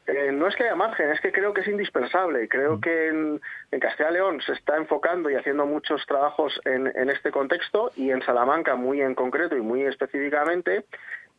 Eh, 0.07 0.31
no 0.33 0.47
es 0.47 0.55
que 0.55 0.65
haya 0.65 0.77
margen, 0.77 1.11
es 1.11 1.21
que 1.21 1.33
creo 1.33 1.53
que 1.53 1.63
es 1.63 1.69
indispensable. 1.69 2.49
Creo 2.49 2.77
mm. 2.77 2.81
que 2.81 3.09
en, 3.09 3.41
Castilla 3.81 4.11
y 4.11 4.15
León 4.15 4.41
se 4.41 4.53
está 4.53 4.77
enfocando 4.77 5.29
y 5.31 5.35
haciendo 5.35 5.67
muchos 5.67 6.05
trabajos 6.07 6.61
en, 6.65 6.87
este 7.11 7.31
contexto 7.31 7.91
y 7.97 8.11
en 8.11 8.23
Salamanca 8.23 8.77
muy 8.77 9.01
en 9.01 9.15
concreto 9.15 9.57
y 9.57 9.61
muy 9.61 9.83
específicamente. 9.83 10.85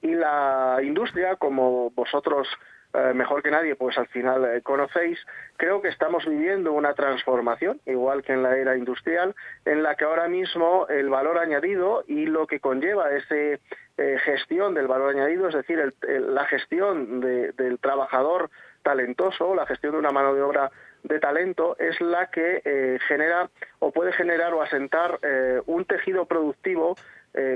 Y 0.02 0.14
la 0.14 0.80
industria, 0.84 1.38
como 1.38 1.90
vosotros 1.92 2.48
eh, 2.94 3.14
mejor 3.14 3.42
que 3.42 3.52
nadie, 3.52 3.76
pues 3.76 3.98
al 3.98 4.08
final 4.08 4.46
eh, 4.46 4.62
conocéis, 4.62 5.20
creo 5.58 5.82
que 5.82 5.90
estamos 5.90 6.26
viviendo 6.26 6.72
una 6.74 6.94
transformación, 6.94 7.80
igual 7.86 8.24
que 8.24 8.34
en 8.34 8.44
la 8.44 8.56
era 8.58 8.78
industrial, 8.78 9.36
en 9.66 9.84
la 9.84 9.96
que 9.96 10.06
ahora 10.06 10.28
mismo 10.28 10.88
el 10.88 11.10
valor 11.10 11.38
añadido 11.38 12.04
y 12.08 12.26
lo 12.26 12.48
que 12.48 12.60
conlleva 12.60 13.12
ese 13.12 13.60
eh, 14.00 14.20
gestión 14.24 14.76
del 14.76 14.86
valor 14.86 15.10
añadido, 15.10 15.48
es 15.48 15.56
decir, 15.56 15.92
la 16.02 16.46
gestión 16.46 17.20
del 17.20 17.80
trabajador 17.80 18.52
talentoso, 18.84 19.56
la 19.56 19.66
gestión 19.66 19.94
de 19.94 19.98
una 19.98 20.12
mano 20.12 20.36
de 20.36 20.44
obra 20.44 20.70
de 21.02 21.20
talento, 21.20 21.76
es 21.80 22.00
la 22.00 22.30
que 22.30 22.62
eh, 22.64 23.00
genera 23.08 23.50
o 23.80 23.92
puede 23.92 24.14
generar 24.14 24.54
o 24.54 24.62
asentar 24.62 25.20
eh, 25.24 25.62
un 25.66 25.86
tejido 25.86 26.26
productivo 26.26 26.96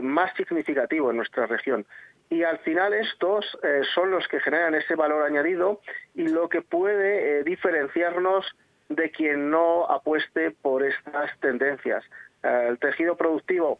más 0.03 0.31
significativo 0.35 1.09
en 1.09 1.17
nuestra 1.17 1.47
región. 1.47 1.87
Y 2.29 2.43
al 2.43 2.59
final 2.59 2.93
estos 2.93 3.57
son 3.95 4.11
los 4.11 4.27
que 4.27 4.39
generan 4.39 4.75
ese 4.75 4.93
valor 4.93 5.23
añadido 5.23 5.81
y 6.13 6.27
lo 6.27 6.49
que 6.49 6.61
puede 6.61 7.43
diferenciarnos 7.43 8.45
de 8.89 9.09
quien 9.09 9.49
no 9.49 9.85
apueste 9.85 10.51
por 10.51 10.83
estas 10.83 11.35
tendencias. 11.39 12.03
el 12.43 12.77
tejido 12.77 13.17
productivo 13.17 13.79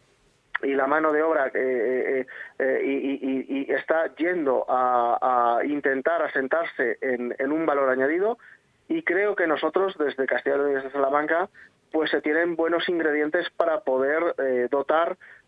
y 0.63 0.73
la 0.73 0.87
mano 0.87 1.11
de 1.11 1.23
obra 1.23 1.47
eh, 1.47 1.51
eh, 1.55 2.25
eh, 2.59 2.81
y, 2.83 3.71
está 3.71 4.13
yendo 4.15 4.65
a, 4.67 5.59
intentar 5.63 6.21
asentarse 6.21 6.97
en, 7.01 7.51
un 7.51 7.65
valor 7.65 7.89
añadido 7.89 8.37
y 8.87 9.03
creo 9.03 9.35
que 9.35 9.47
nosotros 9.47 9.95
desde 9.97 10.25
Castilla 10.25 10.57
y 10.57 10.73
desde 10.73 10.91
Salamanca 10.91 11.49
pues 11.91 12.09
se 12.09 12.21
tienen 12.21 12.55
buenos 12.55 12.87
ingredientes 12.87 13.49
para 13.57 13.81
poder 13.81 14.35
dotar 14.69 15.17
Mm, 15.17 15.40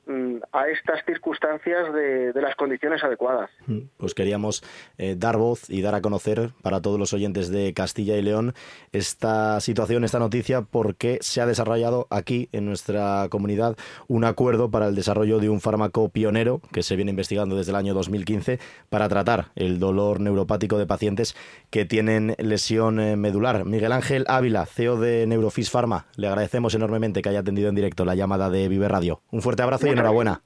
a 0.52 0.68
estas 0.68 1.04
circunstancias 1.06 1.94
de, 1.94 2.34
las 2.36 2.56
condiciones 2.56 3.04
adecuadas. 3.04 3.50
Mm, 3.68 3.80
pues 3.98 4.14
queríamos 4.14 4.64
eh, 4.98 5.16
dar 5.18 5.38
voz 5.38 5.70
y 5.70 5.82
dar 5.82 5.96
a 5.96 6.02
conocer 6.02 6.52
para 6.62 6.82
todos 6.82 7.00
los 7.00 7.14
oyentes 7.14 7.50
de 7.50 7.74
Castilla 7.74 8.18
y 8.18 8.22
León 8.22 8.54
esta 8.92 9.60
situación, 9.62 10.04
esta 10.04 10.20
noticia, 10.20 10.62
porque 10.62 11.20
se 11.22 11.42
ha 11.42 11.46
desarrollado 11.46 12.08
aquí 12.10 12.50
en 12.52 12.66
nuestra 12.66 13.28
comunidad 13.30 13.78
un 14.08 14.26
acuerdo 14.26 14.70
para 14.72 14.88
el 14.88 14.96
desarrollo 14.96 15.40
de 15.40 15.50
un 15.50 15.62
fármaco 15.62 16.10
pionero 16.10 16.62
que 16.72 16.84
se 16.84 16.96
viene 16.96 17.12
investigando 17.12 17.56
desde 17.56 17.72
el 17.72 17.78
año 17.78 17.94
2015 17.94 18.60
para 18.90 19.08
tratar 19.08 19.52
el 19.56 19.80
dolor 19.80 20.20
neuropático 20.20 20.78
de 20.78 20.86
pacientes 20.86 21.36
que 21.70 21.86
tienen 21.86 22.36
lesión 22.38 23.00
eh, 23.00 23.16
medular. 23.16 23.66
Miguel 23.66 23.92
Ángel 23.92 24.26
Ávila, 24.28 24.66
CEO 24.66 24.98
de 24.98 25.26
Neurofis 25.28 25.72
Pharma, 25.72 26.08
le 26.18 26.28
agradecemos 26.28 26.76
enormemente 26.76 27.22
que 27.22 27.30
haya 27.30 27.40
atendido 27.40 27.70
en 27.70 27.76
directo 27.76 28.06
la 28.06 28.16
llamada 28.16 28.50
de 28.50 28.68
Vive 28.68 28.88
Radio. 28.88 29.22
Un 29.32 29.42
fuerte 29.42 29.64
abrazo 29.64 29.88
y 29.88 29.93
enhorabuena. 29.94 30.42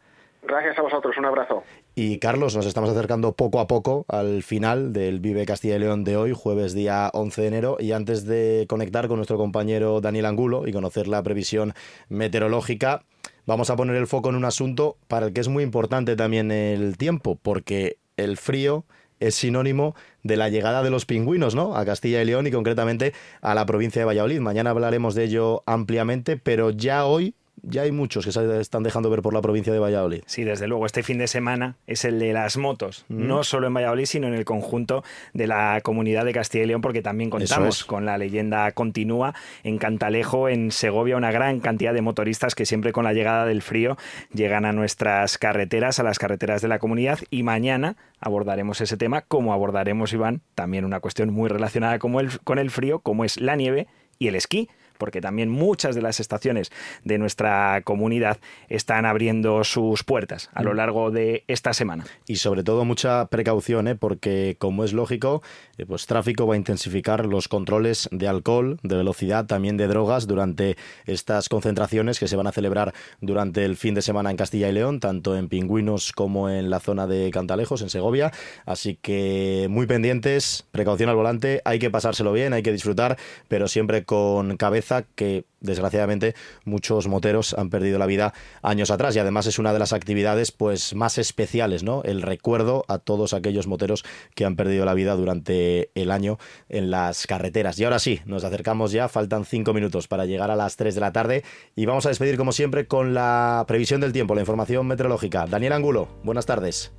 Gracias 0.48 0.80
a 0.80 0.82
vosotros, 0.82 1.18
un 1.18 1.26
abrazo. 1.26 1.64
Y 1.94 2.20
Carlos, 2.20 2.56
nos 2.56 2.66
estamos 2.66 2.90
acercando 2.90 3.34
poco 3.34 3.60
a 3.60 3.68
poco 3.68 4.06
al 4.08 4.44
final 4.44 4.94
del 4.94 5.20
Vive 5.20 5.46
Castilla 5.46 5.76
y 5.76 5.80
León 5.80 6.04
de 6.04 6.16
hoy, 6.16 6.32
jueves 6.34 6.74
día 6.74 7.10
11 7.14 7.42
de 7.42 7.48
enero. 7.48 7.78
Y 7.80 7.92
antes 7.92 8.26
de 8.26 8.66
conectar 8.70 9.08
con 9.08 9.18
nuestro 9.18 9.38
compañero 9.38 10.00
Daniel 10.00 10.28
Angulo 10.28 10.68
y 10.68 10.72
conocer 10.72 11.08
la 11.08 11.22
previsión 11.22 11.74
meteorológica, 12.08 13.04
vamos 13.46 13.70
a 13.70 13.76
poner 13.76 13.96
el 13.98 14.08
foco 14.08 14.30
en 14.30 14.36
un 14.36 14.46
asunto 14.46 14.98
para 15.08 15.26
el 15.26 15.34
que 15.34 15.42
es 15.42 15.50
muy 15.50 15.64
importante 15.64 16.16
también 16.16 16.52
el 16.52 16.98
tiempo, 16.98 17.38
porque 17.42 17.98
el 18.16 18.38
frío 18.38 18.86
es 19.20 19.36
sinónimo 19.36 19.96
de 20.24 20.38
la 20.38 20.50
llegada 20.50 20.84
de 20.84 20.92
los 20.92 21.06
pingüinos, 21.06 21.56
¿no? 21.56 21.76
A 21.76 21.84
Castilla 21.84 22.22
y 22.22 22.26
León 22.26 22.48
y 22.48 22.52
concretamente 22.52 23.14
a 23.42 23.56
la 23.56 23.66
provincia 23.66 24.02
de 24.02 24.06
Valladolid. 24.06 24.40
Mañana 24.40 24.70
hablaremos 24.70 25.16
de 25.16 25.24
ello 25.26 25.64
ampliamente, 25.66 26.38
pero 26.38 26.70
ya 26.70 27.06
hoy 27.06 27.34
ya 27.64 27.82
hay 27.82 27.92
muchos 27.92 28.26
que 28.26 28.32
se 28.32 28.60
están 28.60 28.84
dejando 28.84 29.10
ver 29.10 29.22
por 29.22 29.34
la 29.34 29.42
provincia 29.42 29.74
de 29.74 29.80
Valladolid. 29.80 30.22
Sí, 30.26 30.44
desde 30.44 30.68
luego, 30.68 30.86
este 30.86 31.04
fin 31.04 31.18
de 31.18 31.28
semana 31.28 31.76
es 31.88 32.06
el 32.06 32.20
de 32.20 32.34
las 32.34 32.58
motos, 32.58 33.06
mm. 33.10 33.28
no 33.28 33.44
solo 33.44 33.68
en 33.68 33.74
Valladolid, 33.74 34.06
sino 34.06 34.28
en 34.28 34.34
el 34.34 34.46
conjunto 34.46 35.04
de 35.34 35.48
la 35.48 35.82
comunidad 35.82 36.26
de 36.26 36.34
Castilla 36.34 36.64
y 36.64 36.68
León, 36.68 36.82
porque 36.82 37.02
también 37.02 37.30
contamos 37.30 37.84
con 37.84 38.06
la 38.06 38.18
leyenda 38.18 38.72
continua 38.72 39.34
en 39.64 39.78
Cantalejo, 39.78 40.50
en 40.50 40.72
Segovia, 40.72 41.18
una 41.18 41.32
gran 41.32 41.60
cantidad 41.60 41.94
de 41.94 42.02
motoristas 42.02 42.56
que 42.56 42.66
siempre 42.66 42.92
con 42.92 43.04
la 43.04 43.14
llegada 43.14 43.46
del 43.46 43.62
frío 43.62 43.98
llegan 44.34 44.66
a 44.66 44.74
nuestras 44.74 45.38
carreteras, 45.38 46.00
a 46.00 46.04
las 46.04 46.20
carreteras 46.20 46.62
de 46.62 46.68
la 46.68 46.80
comunidad, 46.80 47.20
y 47.30 47.44
mañana 47.44 47.98
abordaremos 48.20 48.82
ese 48.82 48.98
tema, 48.98 49.22
como 49.22 49.54
abordaremos, 49.54 50.14
Iván, 50.14 50.42
también 50.56 50.86
una 50.86 51.00
cuestión 51.00 51.34
muy 51.34 51.50
relacionada 51.50 52.00
con 52.00 52.16
el, 52.16 52.40
con 52.40 52.60
el 52.60 52.72
frío, 52.72 53.00
como 53.00 53.26
es 53.26 53.40
la 53.40 53.56
nieve 53.56 53.88
y 54.20 54.28
el 54.28 54.36
esquí 54.36 54.70
porque 54.98 55.22
también 55.22 55.50
muchas 55.50 55.96
de 55.96 56.02
las 56.02 56.20
estaciones 56.20 56.72
de 57.04 57.18
nuestra 57.18 57.82
comunidad 57.84 58.38
están 58.70 59.06
abriendo 59.06 59.64
sus 59.64 60.04
puertas 60.04 60.50
a 60.54 60.64
lo 60.64 60.74
mm. 60.74 60.76
largo 60.76 61.12
de 61.12 61.44
esta 61.48 61.74
semana. 61.74 62.06
Y 62.28 62.38
sobre 62.38 62.64
todo 62.64 62.86
mucha 62.86 63.26
precaución, 63.28 63.88
¿eh? 63.88 63.96
porque 63.96 64.56
como 64.60 64.84
es 64.84 64.94
lógico, 64.94 65.42
eh, 65.78 65.86
pues 65.86 66.06
tráfico 66.08 66.48
va 66.48 66.56
a 66.56 66.58
intensificar 66.58 67.26
los 67.26 67.48
controles 67.48 68.10
de 68.12 68.28
alcohol, 68.28 68.80
de 68.84 68.96
velocidad, 68.96 69.46
también 69.46 69.78
de 69.78 69.88
drogas 69.88 70.28
durante 70.28 70.78
estas 71.06 71.50
concentraciones 71.50 72.20
que 72.20 72.28
se 72.28 72.36
van 72.36 72.48
a 72.48 72.52
celebrar 72.52 72.94
durante 73.22 73.66
el 73.66 73.76
fin 73.78 73.94
de 73.94 74.02
semana 74.02 74.32
en 74.32 74.38
Castilla 74.38 74.70
y 74.70 74.72
León, 74.72 75.00
tanto 75.00 75.36
en 75.36 75.48
Pingüinos 75.50 76.12
como 76.12 76.50
en 76.50 76.70
la 76.70 76.80
zona 76.80 77.08
de 77.08 77.30
Cantalejos, 77.32 77.82
en 77.82 77.90
Segovia. 77.90 78.32
Así 78.66 78.98
que 79.02 79.68
muy 79.70 79.86
pendientes, 79.86 80.66
precaución 80.72 81.10
al 81.10 81.16
volante, 81.16 81.62
hay 81.66 81.80
que 81.80 81.90
pasárselo 81.90 82.34
bien, 82.34 82.54
hay 82.54 82.64
que 82.64 82.72
disfrutar, 82.72 83.18
pero 83.48 83.68
siempre 83.68 84.04
con 84.04 84.58
cabeza 84.58 84.87
que 85.16 85.46
desgraciadamente 85.60 86.36
muchos 86.66 87.08
moteros 87.08 87.54
han 87.54 87.70
perdido 87.70 88.00
la 88.00 88.06
vida 88.06 88.34
años 88.62 88.92
atrás 88.92 89.16
y 89.16 89.20
además 89.20 89.48
es 89.48 89.60
una 89.60 89.74
de 89.74 89.80
las 89.80 89.94
actividades 89.94 90.52
pues 90.52 90.96
más 90.96 91.18
especiales, 91.18 91.84
¿no? 91.84 92.04
El 92.04 92.22
recuerdo 92.22 92.86
a 92.88 93.00
todos 93.00 93.34
aquellos 93.34 93.68
moteros 93.68 94.04
que 94.36 94.46
han 94.46 94.56
perdido 94.56 94.86
la 94.86 94.94
vida 94.94 95.16
durante 95.16 95.90
el 95.96 96.12
año 96.12 96.38
en 96.70 96.92
las 96.92 97.28
carreteras. 97.28 97.80
Y 97.80 97.84
ahora 97.84 98.00
sí, 98.00 98.22
nos 98.26 98.44
acercamos 98.44 98.92
ya, 98.92 99.08
faltan 99.08 99.46
cinco 99.46 99.74
minutos 99.74 100.08
para 100.08 100.26
llegar 100.26 100.52
a 100.52 100.56
las 100.56 100.76
3 100.76 100.96
de 100.96 101.02
la 101.02 101.12
tarde 101.12 101.44
y 101.76 101.86
vamos 101.86 102.06
a 102.06 102.10
despedir 102.10 102.38
como 102.38 102.52
siempre 102.52 102.88
con 102.88 103.14
la 103.14 103.66
previsión 103.68 104.02
del 104.02 104.14
tiempo, 104.14 104.36
la 104.36 104.42
información 104.42 104.88
meteorológica. 104.88 105.46
Daniel 105.48 105.74
Angulo, 105.74 106.08
buenas 106.24 106.46
tardes. 106.46 106.92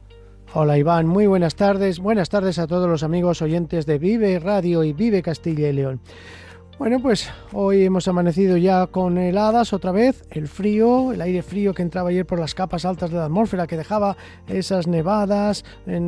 Hola 0.55 0.79
Iván, 0.79 1.07
muy 1.07 1.27
buenas 1.27 1.57
tardes. 1.57 1.99
Buenas 1.99 2.31
tardes 2.31 2.59
a 2.59 2.67
todos 2.67 2.89
los 2.89 3.03
amigos 3.03 3.43
oyentes 3.43 3.85
de 3.85 3.99
Vive 3.99 4.39
Radio 4.39 4.83
y 4.83 4.95
Vive 4.95 5.23
Castilla 5.23 5.69
y 5.69 5.73
León. 5.75 6.01
Bueno, 6.79 7.01
pues 7.01 7.29
hoy 7.53 7.83
hemos 7.83 8.07
amanecido 8.07 8.57
ya 8.57 8.87
con 8.87 9.19
heladas 9.19 9.73
otra 9.73 9.91
vez, 9.91 10.23
el 10.31 10.47
frío, 10.47 11.13
el 11.13 11.21
aire 11.21 11.43
frío 11.43 11.75
que 11.75 11.83
entraba 11.83 12.11
ayer 12.11 12.25
por 12.25 12.39
las 12.39 12.55
capas 12.55 12.85
altas 12.85 13.11
de 13.11 13.17
la 13.17 13.25
atmósfera, 13.25 13.67
que 13.67 13.77
dejaba 13.77 14.17
esas 14.47 14.87
nevadas, 14.87 15.65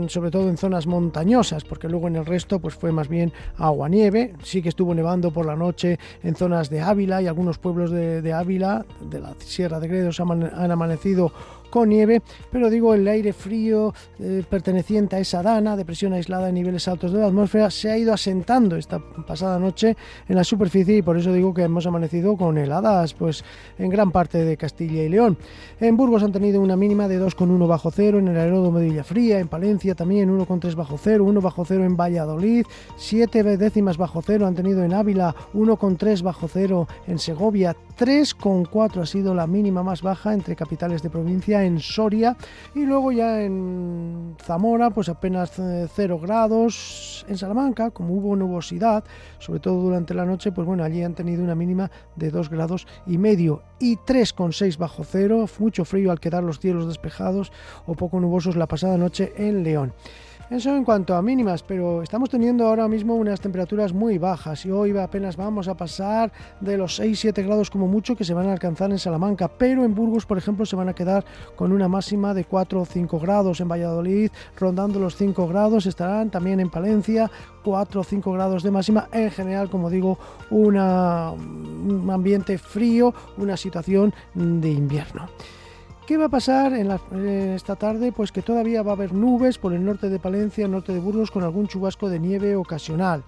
sobre 0.07 0.31
todo 0.31 0.49
en 0.49 0.57
zonas 0.57 0.87
montañosas, 0.87 1.65
porque 1.65 1.89
luego 1.89 2.07
en 2.07 2.15
el 2.15 2.25
resto 2.25 2.61
pues 2.61 2.75
fue 2.75 2.93
más 2.93 3.09
bien 3.09 3.33
agua-nieve. 3.59 4.35
Sí 4.45 4.63
que 4.63 4.69
estuvo 4.69 4.95
nevando 4.95 5.33
por 5.33 5.45
la 5.45 5.57
noche 5.57 5.99
en 6.23 6.37
zonas 6.37 6.71
de 6.71 6.83
Ávila 6.83 7.21
y 7.21 7.27
algunos 7.27 7.59
pueblos 7.59 7.91
de, 7.91 8.33
Ávila, 8.33 8.87
de 9.11 9.19
la 9.19 9.35
Sierra 9.41 9.81
de 9.81 9.89
Gredos, 9.89 10.21
han 10.21 10.71
amanecido 10.71 11.33
con 11.71 11.89
nieve, 11.89 12.23
pero 12.51 12.69
digo 12.69 12.95
el 12.95 13.07
aire 13.09 13.33
frío 13.33 13.95
eh, 14.19 14.45
perteneciente 14.49 15.17
a 15.17 15.21
esa 15.21 15.43
dana, 15.43 15.77
depresión 15.77 16.13
aislada 16.13 16.49
en 16.49 16.55
niveles 16.57 16.89
altos 16.89 17.13
de 17.13 17.21
la 17.21 17.27
atmósfera, 17.27 17.71
se 17.71 17.91
ha 17.91 17.97
ido 17.97 18.13
asentando 18.13 18.77
esta 18.77 18.99
pasada 19.27 19.59
noche 19.59 19.97
en 20.29 20.37
la 20.37 20.45
superficie 20.45 20.97
y 20.97 21.03
por 21.03 21.17
eso 21.17 21.33
digo 21.33 21.55
que 21.55 21.63
hemos 21.63 21.87
amanecido 21.87 22.37
con 22.37 22.59
heladas 22.59 23.15
pues 23.15 23.45
en 23.79 23.89
gran 23.91 24.11
parte 24.11 24.45
de 24.45 24.57
Castilla 24.57 25.03
y 25.03 25.09
León. 25.09 25.39
En 25.81 25.97
Burgos 25.97 26.23
han 26.23 26.33
tenido 26.33 26.61
una 26.61 26.77
mínima 26.77 27.09
de 27.09 27.21
2,1 27.21 27.67
bajo 27.67 27.91
cero, 27.91 28.19
en 28.19 28.29
el 28.29 28.37
aeródromo 28.37 28.79
de 28.79 28.87
Villafría, 28.87 29.39
en 29.39 29.49
Palencia 29.49 29.95
también 29.95 30.31
1,3 30.37 30.75
bajo 30.75 30.99
cero, 30.99 31.25
1 31.25 31.41
bajo 31.41 31.65
cero 31.65 31.85
en 31.85 31.97
Valladolid, 31.97 32.67
7 32.97 33.57
décimas 33.57 33.97
bajo 33.97 34.23
cero 34.23 34.47
han 34.47 34.55
tenido 34.55 34.83
en 34.83 34.93
Ávila, 34.93 35.35
1,3 35.55 36.23
bajo 36.23 36.49
cero 36.49 36.89
en 37.07 37.19
Segovia, 37.19 37.77
3,4 37.99 39.03
ha 39.03 39.07
sido 39.07 39.35
la 39.35 39.47
mínima 39.47 39.83
más 39.83 40.03
baja 40.03 40.33
entre 40.33 40.57
capitales 40.57 41.03
de 41.03 41.11
provincia 41.11 41.60
en 41.65 41.81
Soria 41.81 42.37
y 42.75 42.85
luego 42.85 43.13
ya 43.13 43.43
en 43.43 44.37
Zamora 44.43 44.91
pues 44.91 45.09
apenas 45.09 45.53
0 45.55 45.89
eh, 45.97 46.27
grados, 46.27 47.25
en 47.29 47.37
Salamanca 47.37 47.91
como 47.91 48.15
hubo 48.15 48.37
nubosidad, 48.37 49.05
sobre 49.39 49.61
todo 49.61 49.81
durante 49.81 50.15
la 50.15 50.25
noche, 50.25 50.53
pues 50.53 50.67
bueno, 50.67 50.85
allí 50.85 51.03
han 51.03 51.15
tenido 51.15 51.43
una 51.43 51.55
mínima 51.55 51.91
de 52.17 52.31
2 52.31 52.51
grados 52.51 52.87
y 53.07 53.19
medio 53.19 53.63
y 53.79 53.97
3,6 53.97 54.77
bajo 54.77 55.05
cero, 55.05 55.47
mucho 55.59 55.85
frío 55.85 56.11
al 56.11 56.21
quedar 56.21 56.43
los 56.43 56.61
cielos 56.61 56.87
despejados 56.87 57.53
o 57.87 57.95
poco 57.95 58.21
nubosos 58.21 58.57
la 58.57 58.67
pasada 58.67 58.97
noche 58.97 59.33
en 59.37 59.63
León. 59.63 59.93
Eso 60.51 60.75
en 60.75 60.83
cuanto 60.83 61.15
a 61.15 61.23
mínimas, 61.23 61.63
pero 61.63 62.03
estamos 62.03 62.29
teniendo 62.29 62.67
ahora 62.67 62.89
mismo 62.89 63.15
unas 63.15 63.41
temperaturas 63.41 63.93
muy 63.93 64.19
bajas 64.19 64.67
y 64.67 64.71
hoy 64.73 64.99
apenas 64.99 65.37
vamos 65.37 65.69
a 65.69 65.77
pasar 65.77 66.33
de 66.61 66.77
los 66.77 66.99
6-7 66.99 67.45
grados 67.45 67.71
como 67.71 67.87
mucho 67.87 68.17
que 68.17 68.25
se 68.25 68.35
van 68.35 68.49
a 68.49 68.53
alcanzar 68.53 68.91
en 68.91 68.99
Salamanca, 68.99 69.47
pero 69.47 69.85
en 69.85 69.95
Burgos, 69.95 70.27
por 70.27 70.39
ejemplo, 70.39 70.67
se 70.67 70.75
van 70.75 70.89
a 70.89 70.93
quedar 70.93 71.25
con 71.55 71.71
una 71.71 71.87
máxima 71.87 72.35
de 72.35 72.47
4 72.47 72.81
o 72.81 72.85
5 72.85 73.21
grados. 73.21 73.61
En 73.61 73.69
Valladolid, 73.69 74.33
rondando 74.59 74.99
los 74.99 75.15
5 75.15 75.47
grados, 75.47 75.87
estarán 75.87 76.31
también 76.31 76.59
en 76.59 76.69
Palencia 76.69 77.31
4 77.63 78.01
o 78.01 78.03
5 78.03 78.33
grados 78.33 78.65
de 78.65 78.73
máxima. 78.73 79.09
En 79.13 79.31
general, 79.31 79.71
como 79.71 79.89
digo, 79.89 80.19
una, 80.51 81.31
un 81.31 82.11
ambiente 82.11 82.59
frío, 82.59 83.15
una 83.37 83.57
situación 83.57 84.13
de 84.35 84.69
invierno. 84.69 85.29
¿Qué 86.11 86.17
va 86.17 86.25
a 86.25 86.29
pasar 86.29 86.73
en 86.73 86.91
esta 87.55 87.77
tarde? 87.77 88.11
Pues 88.11 88.33
que 88.33 88.43
todavía 88.43 88.83
va 88.83 88.91
a 88.91 88.95
haber 88.95 89.13
nubes 89.13 89.59
por 89.59 89.73
el 89.73 89.85
norte 89.85 90.09
de 90.09 90.19
Palencia, 90.19 90.67
norte 90.67 90.93
de 90.93 90.99
Burgos, 90.99 91.31
con 91.31 91.45
algún 91.45 91.69
chubasco 91.69 92.09
de 92.09 92.19
nieve 92.19 92.57
ocasional. 92.57 93.23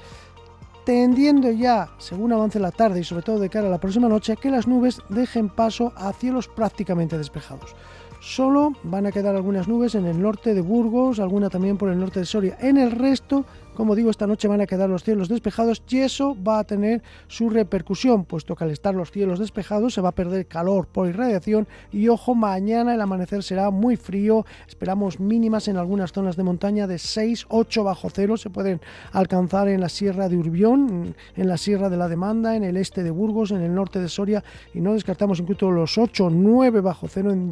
Tendiendo 0.85 1.49
ya, 1.53 1.91
según 1.99 2.33
avance 2.33 2.59
la 2.59 2.73
tarde 2.73 2.99
y 2.99 3.05
sobre 3.05 3.23
todo 3.23 3.39
de 3.39 3.51
cara 3.51 3.69
a 3.69 3.71
la 3.71 3.79
próxima 3.79 4.09
noche, 4.09 4.37
que 4.37 4.51
las 4.51 4.67
nubes 4.67 5.01
dejen 5.11 5.49
paso 5.49 5.93
a 5.95 6.13
cielos 6.13 6.49
prácticamente 6.49 7.17
despejados. 7.17 7.77
Solo 8.19 8.73
van 8.83 9.07
a 9.07 9.13
quedar 9.13 9.37
algunas 9.37 9.69
nubes 9.69 9.95
en 9.95 10.07
el 10.07 10.21
norte 10.21 10.53
de 10.53 10.61
Burgos, 10.61 11.21
alguna 11.21 11.51
también 11.51 11.77
por 11.77 11.89
el 11.89 12.01
norte 12.01 12.19
de 12.19 12.27
Soria. 12.27 12.59
En 12.61 12.79
el 12.79 12.91
resto 12.91 13.45
como 13.75 13.95
digo, 13.95 14.11
esta 14.11 14.27
noche 14.27 14.49
van 14.49 14.61
a 14.61 14.67
quedar 14.67 14.89
los 14.89 15.05
cielos 15.05 15.29
despejados 15.29 15.83
y 15.89 15.99
eso 15.99 16.37
va 16.43 16.61
a 16.61 16.65
tener 16.65 17.03
su 17.29 17.51
repercusión, 17.51 18.25
puesto 18.25 18.57
que 18.57 18.65
al 18.65 18.71
estar 18.71 18.95
los 18.95 19.11
cielos 19.11 19.39
despejados 19.39 19.95
se 19.95 20.01
va 20.01 20.11
a 20.11 20.13
perder 20.13 20.47
calor 20.47 20.87
por 20.87 21.09
irradiación 21.09 21.67
y 21.91 22.09
ojo, 22.09 22.35
mañana 22.35 22.95
el 22.95 23.01
amanecer 23.01 23.43
será 23.43 23.71
muy 23.71 23.97
frío, 23.97 24.45
esperamos 24.69 25.21
mínimas 25.21 25.69
en 25.69 25.77
algunas 25.77 26.13
zonas 26.13 26.37
de 26.37 26.43
montaña 26.43 26.87
de 26.87 26.99
6, 26.99 27.47
8 27.49 27.85
bajo 27.85 28.11
cero, 28.11 28.37
se 28.37 28.51
pueden 28.51 28.81
alcanzar 29.13 29.69
en 29.69 29.81
la 29.81 29.89
sierra 29.89 30.29
de 30.29 30.37
Urbión, 30.37 31.15
en 31.37 31.49
la 31.49 31.57
sierra 31.57 31.89
de 31.89 31.97
la 31.97 32.09
Demanda, 32.09 32.57
en 32.57 32.65
el 32.65 32.77
este 32.77 33.03
de 33.03 33.11
Burgos, 33.11 33.51
en 33.51 33.63
el 33.63 33.75
norte 33.75 34.01
de 34.01 34.09
Soria. 34.09 34.45
Y 34.75 34.81
no 34.81 34.95
descartamos 34.95 35.41
incluso 35.41 35.71
los 35.71 35.99
8, 35.99 36.31
9 36.31 36.81
bajo 36.81 37.09
cero 37.09 37.33
en, 37.33 37.51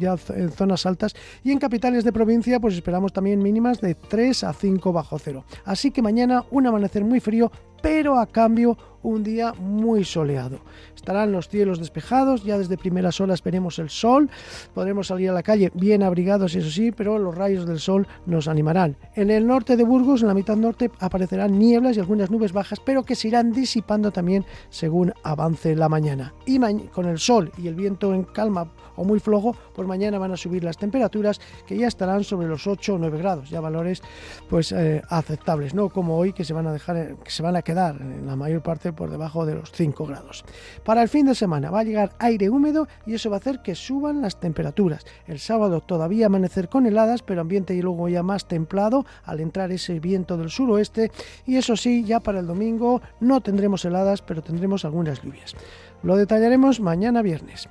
zonas 0.51 0.85
altas. 0.85 1.15
Y 1.43 1.51
en 1.51 1.59
capitales 1.59 2.03
de 2.03 2.11
provincia 2.11 2.59
pues 2.59 2.75
esperamos 2.75 3.13
también 3.13 3.41
mínimas 3.41 3.81
de 3.81 3.95
3 3.95 4.43
a 4.43 4.53
5 4.53 4.93
bajo 4.93 5.17
cero. 5.19 5.43
Así 5.65 5.91
que 5.91 6.01
mañana 6.01 6.10
un 6.51 6.67
amanecer 6.67 7.03
muy 7.03 7.19
frío, 7.19 7.51
pero 7.81 8.19
a 8.19 8.27
cambio 8.27 8.77
un 9.03 9.23
día 9.23 9.53
muy 9.53 10.03
soleado. 10.03 10.59
Estarán 10.95 11.31
los 11.31 11.49
cielos 11.49 11.79
despejados, 11.79 12.43
ya 12.43 12.59
desde 12.59 12.77
primeras 12.77 13.19
horas 13.19 13.41
veremos 13.41 13.79
el 13.79 13.89
sol, 13.89 14.29
podremos 14.75 15.07
salir 15.07 15.31
a 15.31 15.33
la 15.33 15.41
calle 15.41 15.71
bien 15.73 16.03
abrigados, 16.03 16.53
eso 16.53 16.69
sí, 16.69 16.91
pero 16.91 17.17
los 17.17 17.33
rayos 17.33 17.65
del 17.65 17.79
sol 17.79 18.07
nos 18.27 18.47
animarán. 18.47 18.97
En 19.15 19.31
el 19.31 19.47
norte 19.47 19.75
de 19.75 19.83
Burgos, 19.83 20.21
en 20.21 20.27
la 20.27 20.35
mitad 20.35 20.55
norte, 20.55 20.91
aparecerán 20.99 21.57
nieblas 21.57 21.97
y 21.97 21.99
algunas 21.99 22.29
nubes 22.29 22.53
bajas, 22.53 22.79
pero 22.79 23.03
que 23.03 23.15
se 23.15 23.29
irán 23.29 23.51
disipando 23.51 24.11
también 24.11 24.45
según 24.69 25.13
avance 25.23 25.75
la 25.75 25.89
mañana. 25.89 26.35
Y 26.45 26.59
con 26.93 27.07
el 27.07 27.17
sol 27.17 27.51
y 27.57 27.67
el 27.67 27.73
viento 27.73 28.13
en 28.13 28.23
calma 28.23 28.71
muy 29.03 29.19
flojo, 29.19 29.55
pues 29.73 29.87
mañana 29.87 30.17
van 30.17 30.31
a 30.31 30.37
subir 30.37 30.63
las 30.63 30.77
temperaturas 30.77 31.39
que 31.65 31.77
ya 31.77 31.87
estarán 31.87 32.23
sobre 32.23 32.47
los 32.47 32.67
8 32.67 32.95
o 32.95 32.97
9 32.97 33.17
grados, 33.17 33.49
ya 33.49 33.61
valores 33.61 34.01
pues 34.49 34.71
eh, 34.71 35.01
aceptables, 35.09 35.73
no 35.73 35.89
como 35.89 36.17
hoy 36.17 36.33
que 36.33 36.43
se 36.43 36.53
van 36.53 36.67
a 36.67 36.73
dejar, 36.73 37.15
que 37.23 37.31
se 37.31 37.43
van 37.43 37.55
a 37.55 37.61
quedar 37.61 37.95
en 37.99 38.25
la 38.25 38.35
mayor 38.35 38.61
parte 38.61 38.93
por 38.93 39.09
debajo 39.09 39.45
de 39.45 39.55
los 39.55 39.71
5 39.71 40.05
grados. 40.05 40.43
Para 40.83 41.01
el 41.01 41.09
fin 41.09 41.25
de 41.25 41.35
semana 41.35 41.71
va 41.71 41.79
a 41.79 41.83
llegar 41.83 42.11
aire 42.19 42.49
húmedo 42.49 42.87
y 43.05 43.13
eso 43.13 43.29
va 43.29 43.37
a 43.37 43.39
hacer 43.39 43.61
que 43.61 43.75
suban 43.75 44.21
las 44.21 44.39
temperaturas. 44.39 45.05
El 45.27 45.39
sábado 45.39 45.81
todavía 45.81 46.27
amanecer 46.27 46.69
con 46.69 46.85
heladas, 46.85 47.23
pero 47.23 47.41
ambiente 47.41 47.73
y 47.73 47.81
luego 47.81 48.09
ya 48.09 48.23
más 48.23 48.47
templado 48.47 49.05
al 49.23 49.39
entrar 49.39 49.71
ese 49.71 49.99
viento 49.99 50.37
del 50.37 50.49
suroeste 50.49 51.11
y 51.45 51.57
eso 51.57 51.75
sí, 51.75 52.03
ya 52.03 52.19
para 52.19 52.39
el 52.39 52.47
domingo 52.47 53.01
no 53.19 53.41
tendremos 53.41 53.85
heladas, 53.85 54.21
pero 54.21 54.41
tendremos 54.41 54.85
algunas 54.85 55.21
lluvias. 55.21 55.55
Lo 56.03 56.15
detallaremos 56.15 56.79
mañana 56.79 57.21
viernes. 57.21 57.69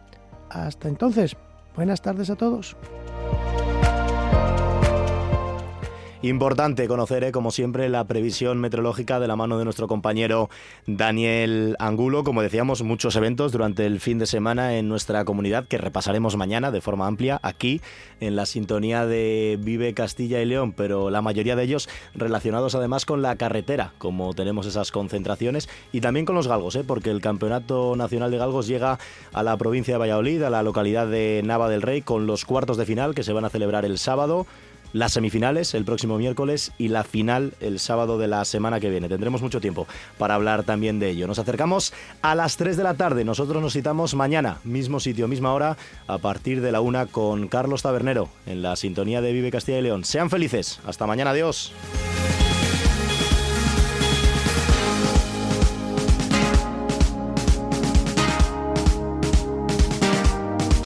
Hasta 0.51 0.89
entonces, 0.89 1.37
buenas 1.77 2.03
tardes 2.03 2.29
a 2.29 2.37
todos. 2.37 2.77
Importante 6.23 6.87
conocer, 6.87 7.25
¿eh? 7.25 7.33
como 7.33 7.51
siempre, 7.51 7.89
la 7.89 8.05
previsión 8.05 8.61
meteorológica 8.61 9.18
de 9.21 9.27
la 9.27 9.37
mano 9.37 9.57
de 9.57 9.64
nuestro 9.64 9.89
compañero 9.89 10.51
Daniel 10.87 11.77
Angulo. 11.79 12.25
Como 12.25 12.43
decíamos, 12.43 12.83
muchos 12.83 13.16
eventos 13.16 13.53
durante 13.53 13.87
el 13.87 14.01
fin 14.01 14.18
de 14.18 14.27
semana 14.27 14.77
en 14.77 14.87
nuestra 14.87 15.25
comunidad 15.25 15.66
que 15.66 15.79
repasaremos 15.79 16.37
mañana 16.37 16.71
de 16.71 16.83
forma 16.83 17.07
amplia 17.07 17.41
aquí 17.43 17.81
en 18.21 18.37
la 18.37 18.45
sintonía 18.45 19.07
de 19.07 19.59
Vive 19.62 19.95
Castilla 19.95 20.43
y 20.43 20.45
León, 20.45 20.75
pero 20.77 21.09
la 21.09 21.23
mayoría 21.23 21.57
de 21.57 21.62
ellos 21.62 21.89
relacionados 22.14 22.75
además 22.75 23.07
con 23.07 23.23
la 23.23 23.37
carretera, 23.37 23.95
como 23.97 24.35
tenemos 24.35 24.66
esas 24.66 24.93
concentraciones, 24.93 25.71
y 25.91 26.03
también 26.03 26.27
con 26.27 26.37
los 26.37 26.49
galgos, 26.49 26.77
¿eh? 26.77 26.85
porque 26.87 27.11
el 27.11 27.23
Campeonato 27.23 27.97
Nacional 27.97 28.31
de 28.31 28.37
Galgos 28.37 28.66
llega 28.66 28.99
a 29.33 29.43
la 29.43 29.57
provincia 29.57 29.95
de 29.95 29.99
Valladolid, 30.01 30.43
a 30.43 30.51
la 30.51 30.62
localidad 30.62 31.07
de 31.07 31.41
Nava 31.47 31.71
del 31.71 31.81
Rey, 31.81 32.03
con 32.03 32.27
los 32.27 32.45
cuartos 32.45 32.77
de 32.77 32.85
final 32.85 33.14
que 33.14 33.23
se 33.23 33.33
van 33.33 33.47
a 33.47 33.49
celebrar 33.49 33.87
el 33.87 33.97
sábado 33.97 34.47
las 34.93 35.12
semifinales 35.12 35.74
el 35.74 35.84
próximo 35.84 36.18
miércoles 36.18 36.72
y 36.78 36.88
la 36.88 37.05
final 37.05 37.55
el 37.61 37.78
sábado 37.78 38.18
de 38.18 38.28
la 38.28 38.45
semana 38.45 38.80
que 38.80 38.91
viene. 38.91 39.09
Tendremos 39.09 39.43
mucho 39.43 39.61
tiempo 39.61 39.86
para 40.18 40.34
hablar 40.34 40.64
también 40.64 40.99
de 40.99 41.11
ello. 41.11 41.26
Nos 41.26 41.38
acercamos 41.38 41.93
a 42.22 42.34
las 42.34 42.57
3 42.57 42.76
de 42.76 42.82
la 42.82 42.95
tarde. 42.95 43.24
Nosotros 43.24 43.62
nos 43.62 43.72
citamos 43.72 44.14
mañana, 44.14 44.59
mismo 44.64 45.01
sitio, 45.01 45.28
misma 45.28 45.53
hora, 45.53 45.76
a 46.07 46.18
partir 46.18 46.61
de 46.61 46.72
la 46.72 46.80
una 46.80 47.07
con 47.07 47.49
Carlos 47.49 47.82
Tabernero 47.82 48.28
en 48.47 48.62
la 48.62 48.76
sintonía 48.76 49.20
de 49.20 49.32
Vive 49.32 49.51
Castilla 49.51 49.78
y 49.78 49.82
León. 49.82 50.05
Sean 50.05 50.30
felices. 50.30 50.80
Hasta 50.86 51.07
mañana. 51.07 51.30
Adiós. 51.30 51.72